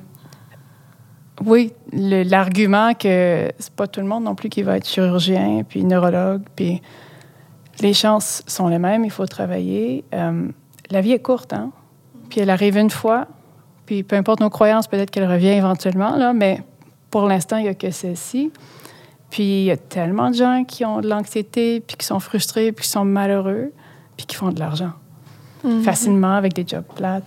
oui, 1.45 1.73
l'argument 1.91 2.93
que 2.93 3.51
c'est 3.59 3.73
pas 3.73 3.87
tout 3.87 3.99
le 3.99 4.07
monde 4.07 4.23
non 4.23 4.35
plus 4.35 4.49
qui 4.49 4.63
va 4.63 4.77
être 4.77 4.87
chirurgien, 4.87 5.63
puis 5.67 5.83
neurologue, 5.83 6.43
puis 6.55 6.81
les 7.81 7.93
chances 7.93 8.43
sont 8.47 8.67
les 8.67 8.79
mêmes, 8.79 9.05
il 9.05 9.11
faut 9.11 9.25
travailler. 9.25 10.03
Euh, 10.13 10.47
la 10.89 11.01
vie 11.01 11.11
est 11.11 11.21
courte, 11.21 11.53
hein? 11.53 11.71
Puis 12.29 12.41
elle 12.41 12.49
arrive 12.49 12.77
une 12.77 12.89
fois, 12.89 13.27
puis 13.85 14.03
peu 14.03 14.15
importe 14.15 14.39
nos 14.39 14.49
croyances, 14.49 14.87
peut-être 14.87 15.11
qu'elle 15.11 15.29
revient 15.29 15.49
éventuellement, 15.49 16.15
là, 16.15 16.33
mais 16.33 16.61
pour 17.09 17.27
l'instant, 17.27 17.57
il 17.57 17.63
n'y 17.63 17.69
a 17.69 17.73
que 17.73 17.91
celle-ci. 17.91 18.51
Puis 19.29 19.43
il 19.43 19.63
y 19.65 19.71
a 19.71 19.77
tellement 19.77 20.29
de 20.29 20.35
gens 20.35 20.63
qui 20.63 20.85
ont 20.85 21.01
de 21.01 21.07
l'anxiété, 21.07 21.81
puis 21.81 21.97
qui 21.97 22.05
sont 22.05 22.19
frustrés, 22.19 22.71
puis 22.71 22.83
qui 22.83 22.89
sont 22.89 23.05
malheureux, 23.05 23.71
puis 24.15 24.25
qui 24.25 24.35
font 24.35 24.49
de 24.49 24.59
l'argent 24.59 24.93
facilement 25.83 26.35
avec 26.35 26.53
des 26.53 26.65
jobs 26.65 26.85
plates. 26.95 27.23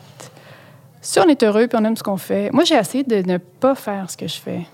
Si 1.01 1.19
on 1.19 1.25
est 1.25 1.43
heureux 1.43 1.67
puis 1.67 1.79
on 1.81 1.85
aime 1.85 1.97
ce 1.97 2.03
qu'on 2.03 2.17
fait, 2.17 2.51
moi 2.53 2.65
j'ai 2.65 2.75
essayé 2.75 3.05
de 3.05 3.17
ne 3.17 3.39
pas 3.39 3.75
faire 3.75 4.11
ce 4.11 4.17
que 4.17 4.29
je 4.29 4.39
fais. 4.39 4.67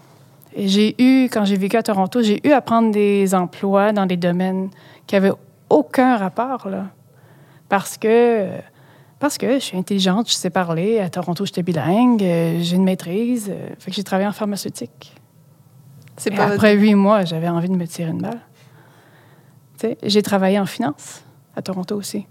Et 0.55 0.69
j'ai 0.69 0.95
eu, 0.99 1.25
quand 1.25 1.45
j'ai 1.45 1.57
vécu 1.57 1.77
à 1.77 1.83
Toronto, 1.83 2.23
j'ai 2.23 2.47
eu 2.47 2.53
à 2.53 2.61
prendre 2.61 2.91
des 2.91 3.35
emplois 3.35 3.93
dans 3.93 4.07
des 4.07 4.17
domaines 4.17 4.71
qui 5.07 5.15
avaient 5.15 5.33
aucun 5.69 6.17
rapport 6.17 6.69
là, 6.69 6.87
parce 7.69 7.97
que 7.97 8.49
parce 9.19 9.39
que 9.39 9.55
je 9.55 9.61
suis 9.61 9.79
intelligente, 9.79 10.29
je 10.29 10.35
sais 10.35 10.51
parler. 10.51 11.01
À 11.01 11.09
Toronto, 11.09 11.47
j'étais 11.47 11.63
bilingue, 11.63 12.23
euh, 12.23 12.59
j'ai 12.61 12.77
une 12.77 12.85
maîtrise, 12.85 13.49
euh, 13.51 13.69
fait 13.79 13.91
que 13.91 13.97
j'ai 13.97 14.05
travaillé 14.05 14.29
en 14.29 14.33
pharmaceutique. 14.33 15.16
C'est 16.17 16.31
pas 16.31 16.47
après 16.47 16.75
huit 16.75 16.95
mois, 16.95 17.25
j'avais 17.25 17.49
envie 17.49 17.69
de 17.69 17.77
me 17.77 17.87
tirer 17.87 18.11
une 18.11 18.23
balle. 18.23 18.41
J'ai 20.03 20.23
travaillé 20.23 20.59
en 20.59 20.67
finance 20.67 21.23
à 21.55 21.63
Toronto 21.63 21.97
aussi. 21.97 22.27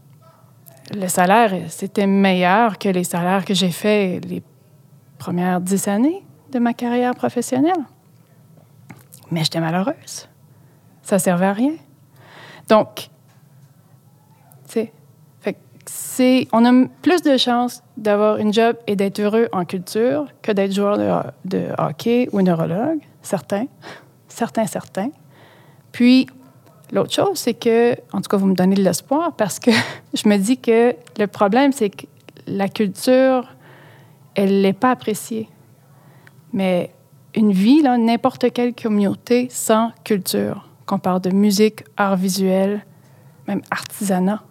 Le 0.93 1.08
salaire, 1.08 1.52
c'était 1.69 2.08
meilleur 2.08 2.78
que 2.78 2.89
les 2.89 3.04
salaires 3.04 3.45
que 3.45 3.54
j'ai 3.54 3.71
faits 3.71 4.26
les 4.26 4.43
premières 5.17 5.62
dix 5.62 5.88
années 5.88 6.24
de 6.52 6.60
ma 6.60 6.74
carrière 6.74 7.15
professionnelle. 7.15 7.74
Mais 9.32 9.43
j'étais 9.43 9.60
malheureuse. 9.60 10.28
Ça 11.02 11.19
servait 11.19 11.48
à 11.48 11.54
rien. 11.54 11.74
Donc, 12.69 13.10
tu 14.67 14.89
sais, 15.86 16.48
on 16.52 16.65
a 16.65 16.88
plus 17.02 17.21
de 17.21 17.38
chances 17.38 17.84
d'avoir 17.98 18.38
une 18.38 18.54
job 18.54 18.76
et 18.88 18.95
d'être 18.95 19.19
heureux 19.19 19.48
en 19.52 19.65
culture 19.65 20.28
que 20.41 20.52
d'être 20.52 20.71
joueur 20.74 20.98
de, 20.98 21.10
de 21.45 21.67
hockey 21.78 22.28
ou 22.32 22.41
neurologue, 22.41 23.02
certains, 23.26 23.68
certains, 24.28 24.66
certains. 24.66 25.10
Puis, 25.92 26.28
l'autre 26.92 27.14
chose, 27.14 27.38
c'est 27.38 27.54
que, 27.54 27.94
en 28.12 28.22
tout 28.22 28.30
cas, 28.30 28.38
vous 28.38 28.48
me 28.48 28.56
donnez 28.56 28.76
de 28.76 28.84
l'espoir 28.84 29.34
parce 29.36 29.60
que 29.60 29.72
je 30.14 30.28
me 30.28 30.38
dis 30.38 30.58
que 30.58 30.96
le 31.18 31.28
problème, 31.28 31.72
c'est 31.72 31.90
que 31.90 32.06
la 32.48 32.70
culture, 32.70 33.48
elle 34.36 34.62
n'est 34.62 34.74
pas 34.74 34.92
appréciée. 34.92 35.50
Mais 36.54 36.92
une 37.34 37.52
vie, 37.52 37.82
n'importe 37.84 38.52
quelle 38.54 38.74
communauté 38.74 39.48
sans 39.50 39.92
culture, 40.04 40.70
qu'on 40.86 41.00
parle 41.00 41.22
de 41.22 41.32
musique, 41.32 41.84
art 41.98 42.16
visuel, 42.16 42.86
même 43.48 43.62
artisanat, 43.72 44.44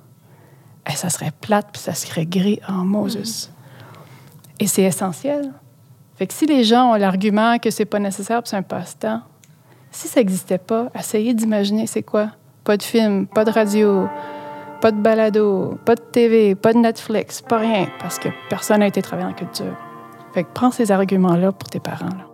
eh, 0.89 0.93
ça 0.93 1.09
serait 1.09 1.33
plate 1.41 1.69
puis 1.73 1.81
ça 1.81 1.95
serait 1.95 2.27
gris 2.27 2.61
en 2.69 2.85
Moses. 2.85 3.51
Et 4.61 4.67
c'est 4.67 4.83
essentiel. 4.83 5.53
Fait 6.16 6.27
que 6.27 6.35
si 6.35 6.46
les 6.46 6.64
gens 6.64 6.92
ont 6.92 6.94
l'argument 6.94 7.59
que 7.59 7.70
c'est 7.70 7.85
pas 7.85 7.98
nécessaire 7.98 8.42
c'est 8.44 8.57
un 8.57 8.62
passe-temps, 8.62 9.22
si 9.90 10.09
ça 10.09 10.20
n'existait 10.20 10.59
pas, 10.59 10.88
essayez 10.98 11.35
d'imaginer 11.35 11.87
c'est 11.87 12.03
quoi. 12.03 12.31
Pas 12.64 12.77
de 12.77 12.83
film, 12.83 13.27
pas 13.27 13.44
de 13.44 13.50
radio, 13.50 14.09
pas 14.81 14.90
de 14.90 15.00
balado, 15.00 15.79
pas 15.85 15.94
de 15.94 16.00
TV, 16.00 16.55
pas 16.55 16.72
de 16.72 16.79
Netflix, 16.79 17.42
pas 17.42 17.59
rien, 17.59 17.88
parce 18.00 18.18
que 18.18 18.29
personne 18.48 18.81
n'a 18.81 18.87
été 18.87 19.03
travaillé 19.03 19.29
en 19.29 19.35
culture. 19.35 19.77
Fait 20.33 20.44
que 20.44 20.48
prends 20.53 20.70
ces 20.70 20.90
arguments-là 20.90 21.53
pour 21.53 21.68
tes 21.68 21.81
parents. 21.81 22.34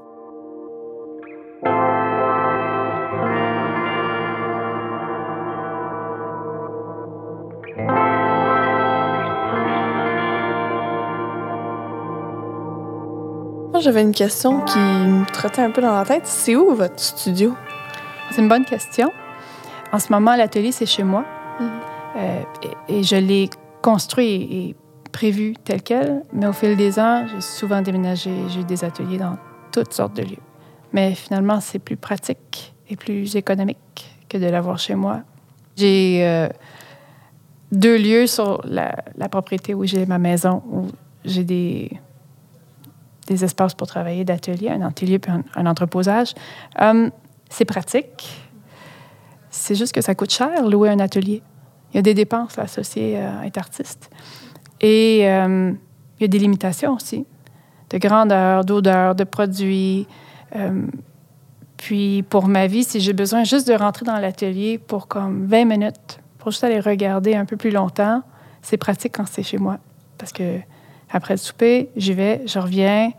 Moi, 13.80 13.84
j'avais 13.86 14.02
une 14.02 14.12
question 14.12 14.60
qui 14.60 14.78
me 14.78 15.24
trottait 15.32 15.62
un 15.62 15.70
peu 15.70 15.80
dans 15.80 15.94
la 15.94 16.04
tête. 16.04 16.26
C'est 16.26 16.54
où 16.54 16.74
votre 16.74 17.00
studio? 17.00 17.54
C'est 18.30 18.42
une 18.42 18.48
bonne 18.48 18.66
question. 18.66 19.10
En 19.90 19.98
ce 19.98 20.12
moment, 20.12 20.36
l'atelier, 20.36 20.70
c'est 20.70 20.84
chez 20.84 21.02
moi. 21.02 21.24
Euh, 22.14 22.42
et, 22.88 22.98
et 22.98 23.02
je 23.02 23.16
l'ai 23.16 23.48
construit 23.80 24.34
et 24.34 24.76
prévu 25.12 25.54
tel 25.64 25.80
quel, 25.80 26.24
mais 26.30 26.46
au 26.46 26.52
fil 26.52 26.76
des 26.76 26.98
ans, 27.00 27.24
j'ai 27.26 27.40
souvent 27.40 27.80
déménagé. 27.80 28.30
J'ai 28.48 28.60
eu 28.60 28.64
des 28.64 28.84
ateliers 28.84 29.16
dans 29.16 29.38
toutes 29.72 29.94
sortes 29.94 30.14
de 30.14 30.24
lieux. 30.24 30.44
Mais 30.92 31.14
finalement, 31.14 31.58
c'est 31.62 31.78
plus 31.78 31.96
pratique 31.96 32.74
et 32.90 32.96
plus 32.96 33.34
économique 33.34 34.14
que 34.28 34.36
de 34.36 34.44
l'avoir 34.44 34.78
chez 34.78 34.94
moi. 34.94 35.20
J'ai 35.78 36.18
euh, 36.26 36.50
deux 37.72 37.96
lieux 37.96 38.26
sur 38.26 38.60
la, 38.66 38.94
la 39.16 39.30
propriété 39.30 39.72
où 39.72 39.86
j'ai 39.86 40.04
ma 40.04 40.18
maison, 40.18 40.62
où 40.70 40.88
j'ai 41.24 41.44
des, 41.44 41.90
des 43.30 43.44
espaces 43.44 43.74
pour 43.74 43.86
travailler 43.86 44.24
d'atelier, 44.24 44.68
un 44.68 44.82
atelier 44.82 45.18
puis 45.18 45.32
un, 45.54 45.66
entreposage. 45.66 46.34
Hum, 46.78 47.10
c'est 47.48 47.64
pratique. 47.64 48.28
C'est 49.50 49.74
juste 49.74 49.92
que 49.92 50.00
ça 50.00 50.14
coûte 50.14 50.32
cher, 50.32 50.66
louer 50.68 50.90
un 50.90 50.98
atelier. 50.98 51.42
Il 51.92 51.96
y 51.96 51.98
a 51.98 52.02
des 52.02 52.14
dépenses 52.14 52.58
associées 52.58 53.18
à 53.18 53.46
être 53.46 53.58
artiste. 53.58 54.10
Et 54.80 55.28
euh, 55.28 55.72
il 56.18 56.22
y 56.22 56.24
a 56.24 56.28
des 56.28 56.38
limitations 56.38 56.94
aussi, 56.94 57.26
de 57.90 57.98
grandeur, 57.98 58.64
d'odeur, 58.64 59.14
de 59.14 59.24
produits. 59.24 60.06
Euh, 60.56 60.86
puis 61.76 62.22
pour 62.22 62.46
ma 62.46 62.66
vie, 62.66 62.84
si 62.84 63.00
j'ai 63.00 63.12
besoin 63.12 63.44
juste 63.44 63.66
de 63.68 63.74
rentrer 63.74 64.04
dans 64.04 64.18
l'atelier 64.18 64.78
pour 64.78 65.08
comme 65.08 65.46
20 65.46 65.64
minutes, 65.64 66.20
pour 66.38 66.50
juste 66.50 66.64
aller 66.64 66.80
regarder 66.80 67.34
un 67.34 67.44
peu 67.44 67.56
plus 67.56 67.70
longtemps, 67.70 68.22
c'est 68.62 68.76
pratique 68.76 69.14
quand 69.16 69.26
c'est 69.26 69.42
chez 69.42 69.58
moi. 69.58 69.78
Parce 70.18 70.32
que 70.32 70.60
après 71.12 71.34
le 71.34 71.38
souper, 71.38 71.90
j'y 71.96 72.12
vais, 72.12 72.42
je 72.46 72.58
reviens. 72.58 73.12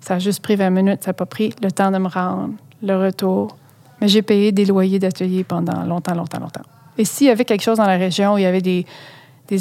Ça 0.00 0.14
a 0.14 0.18
juste 0.18 0.42
pris 0.42 0.56
20 0.56 0.70
minutes, 0.70 1.02
ça 1.02 1.10
n'a 1.10 1.14
pas 1.14 1.26
pris 1.26 1.54
le 1.62 1.70
temps 1.70 1.90
de 1.90 1.98
me 1.98 2.08
rendre, 2.08 2.54
le 2.82 2.96
retour. 2.96 3.56
Mais 4.00 4.08
j'ai 4.08 4.22
payé 4.22 4.52
des 4.52 4.64
loyers 4.64 4.98
d'atelier 4.98 5.44
pendant 5.44 5.84
longtemps, 5.84 6.14
longtemps, 6.14 6.40
longtemps. 6.40 6.62
Et 6.98 7.04
s'il 7.04 7.26
y 7.26 7.30
avait 7.30 7.44
quelque 7.44 7.62
chose 7.62 7.78
dans 7.78 7.86
la 7.86 7.96
région 7.96 8.34
où 8.34 8.38
il 8.38 8.42
y 8.42 8.46
avait 8.46 8.60
des, 8.60 8.84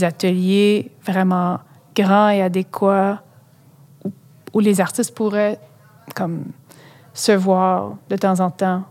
ateliers 0.03 0.91
vraiment 1.05 1.59
grands 1.95 2.29
et 2.29 2.41
adéquats, 2.41 3.21
où, 4.53 4.59
les 4.59 4.81
artistes 4.81 5.15
pourraient 5.15 5.59
comme 6.15 6.45
se 7.13 7.31
voir 7.31 7.95
de 8.09 8.15
temps 8.15 8.39
en 8.39 8.49
temps 8.49 8.83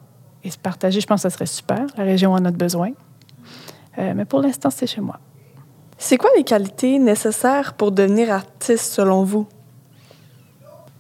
et 0.45 0.51
se 0.51 0.59
partager, 0.59 1.01
je 1.01 1.07
pense 1.07 1.23
que 1.23 1.29
ça 1.29 1.31
serait 1.31 1.47
super. 1.47 1.87
La 1.97 2.05
région 2.05 2.33
en 2.33 2.45
a 2.45 2.51
besoin. 2.51 2.91
Euh, 3.99 4.13
mais 4.17 4.25
pour 4.25 4.41
l'instant, 4.41 4.71
c'est 4.71 4.87
chez 4.87 5.01
moi. 5.01 5.19
C'est 6.05 6.17
quoi 6.17 6.31
les 6.37 6.43
qualités 6.43 6.99
nécessaires 6.99 7.75
pour 7.75 7.93
devenir 7.93 8.33
artiste 8.33 8.93
selon 8.93 9.23
vous? 9.23 9.47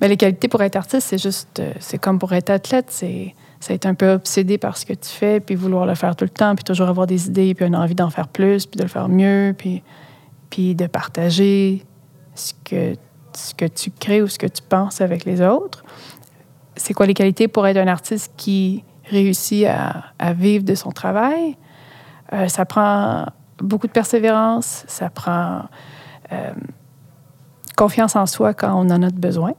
Mais 0.00 0.06
les 0.06 0.16
qualités 0.16 0.46
pour 0.46 0.62
être 0.62 0.76
artiste, 0.76 1.08
c'est 1.08 1.20
juste, 1.20 1.58
euh, 1.58 1.72
c'est 1.80 1.98
comme 1.98 2.20
pour 2.20 2.32
être 2.32 2.50
athlète, 2.50 2.86
c'est 2.88 3.34
été 3.68 3.88
un 3.88 3.94
peu 3.94 4.12
obsédé 4.12 4.58
par 4.58 4.76
ce 4.76 4.86
que 4.86 4.92
tu 4.92 5.08
fais, 5.08 5.40
puis 5.40 5.56
vouloir 5.56 5.86
le 5.86 5.96
faire 5.96 6.14
tout 6.14 6.24
le 6.24 6.30
temps, 6.30 6.54
puis 6.54 6.62
toujours 6.62 6.88
avoir 6.88 7.08
des 7.08 7.26
idées, 7.26 7.52
puis 7.52 7.66
une 7.66 7.74
envie 7.74 7.96
d'en 7.96 8.10
faire 8.10 8.28
plus, 8.28 8.64
puis 8.66 8.78
de 8.78 8.84
le 8.84 8.88
faire 8.88 9.08
mieux, 9.08 9.56
puis, 9.58 9.82
puis 10.50 10.76
de 10.76 10.86
partager 10.86 11.84
ce 12.36 12.52
que, 12.64 12.94
ce 13.34 13.54
que 13.54 13.64
tu 13.64 13.90
crées 13.90 14.22
ou 14.22 14.28
ce 14.28 14.38
que 14.38 14.46
tu 14.46 14.62
penses 14.62 15.00
avec 15.00 15.24
les 15.24 15.40
autres. 15.42 15.84
C'est 16.76 16.94
quoi 16.94 17.06
les 17.06 17.14
qualités 17.14 17.48
pour 17.48 17.66
être 17.66 17.76
un 17.76 17.88
artiste 17.88 18.32
qui 18.36 18.84
réussit 19.10 19.66
à, 19.66 20.04
à 20.20 20.32
vivre 20.32 20.62
de 20.62 20.76
son 20.76 20.92
travail? 20.92 21.56
Euh, 22.32 22.46
ça 22.46 22.64
prend 22.64 23.26
beaucoup 23.62 23.86
de 23.86 23.92
persévérance, 23.92 24.84
ça 24.88 25.08
prend 25.08 25.62
euh, 26.32 26.52
confiance 27.76 28.16
en 28.16 28.26
soi 28.26 28.52
quand 28.54 28.72
on 28.74 28.90
en 28.90 29.02
a 29.02 29.10
besoin. 29.10 29.52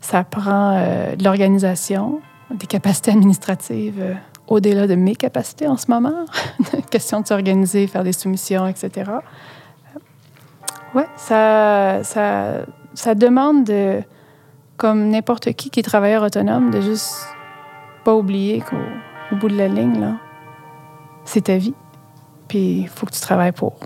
Ça 0.00 0.24
prend 0.24 0.76
euh, 0.76 1.16
de 1.16 1.24
l'organisation, 1.24 2.20
des 2.54 2.66
capacités 2.66 3.10
administratives 3.10 4.00
euh, 4.00 4.14
au-delà 4.46 4.86
de 4.86 4.94
mes 4.94 5.16
capacités 5.16 5.66
en 5.66 5.76
ce 5.76 5.90
moment. 5.90 6.24
Question 6.90 7.20
de 7.20 7.26
s'organiser, 7.26 7.86
faire 7.86 8.04
des 8.04 8.12
soumissions, 8.12 8.66
etc. 8.66 9.10
Ça, 11.16 12.02
ça 12.02 13.14
demande, 13.14 13.64
de, 13.64 14.02
comme 14.76 15.10
n'importe 15.10 15.52
qui 15.52 15.70
qui 15.70 15.80
est 15.80 15.82
travailleur 15.82 16.22
autonome, 16.22 16.70
de 16.70 16.80
juste 16.80 17.14
pas 18.04 18.14
oublier 18.14 18.62
qu'au 18.62 19.36
bout 19.36 19.48
de 19.48 19.56
la 19.56 19.68
ligne, 19.68 20.00
là, 20.00 20.14
c'est 21.24 21.42
ta 21.42 21.58
vie. 21.58 21.74
Puis 22.48 22.80
il 22.82 22.88
faut 22.88 23.06
que 23.06 23.12
tu 23.12 23.20
travailles 23.20 23.52
pour. 23.52 23.78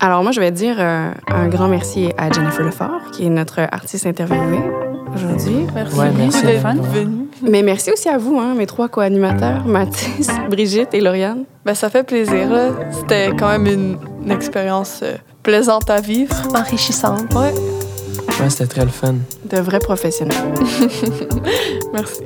Alors, 0.00 0.22
moi, 0.22 0.32
je 0.32 0.40
vais 0.40 0.50
dire 0.50 0.76
euh, 0.78 1.10
un 1.28 1.48
grand 1.48 1.68
merci 1.68 2.10
à 2.18 2.30
Jennifer 2.30 2.64
Lefort, 2.64 3.10
qui 3.12 3.26
est 3.26 3.30
notre 3.30 3.60
artiste 3.60 4.04
interviewée 4.06 4.60
aujourd'hui. 5.14 5.66
Merci 5.74 5.96
Ouais, 5.98 6.06
beaucoup 6.08 6.18
merci 6.18 6.42
d'être 6.44 6.62
d'être 6.74 6.82
venu. 6.90 7.26
Mais 7.48 7.62
merci 7.62 7.92
aussi 7.92 8.08
à 8.08 8.18
vous, 8.18 8.38
hein, 8.40 8.54
mes 8.56 8.66
trois 8.66 8.88
co-animateurs, 8.88 9.64
Mathis, 9.64 10.28
Brigitte 10.50 10.92
et 10.92 11.00
Lauriane. 11.00 11.44
Ben, 11.64 11.74
ça 11.74 11.88
fait 11.88 12.02
plaisir. 12.02 12.50
là. 12.50 12.70
C'était 12.90 13.30
quand 13.38 13.48
même 13.48 13.66
une, 13.66 13.96
une 14.24 14.32
expérience 14.32 15.00
euh, 15.04 15.14
plaisante 15.44 15.88
à 15.88 16.00
vivre. 16.00 16.34
Enrichissante. 16.56 17.32
Ouais, 17.34 17.54
Ouais, 18.40 18.50
c'était 18.50 18.66
très 18.66 18.84
le 18.84 18.90
fun. 18.90 19.16
De 19.44 19.58
vrais 19.58 19.78
professionnels. 19.78 20.36
merci. 21.92 22.22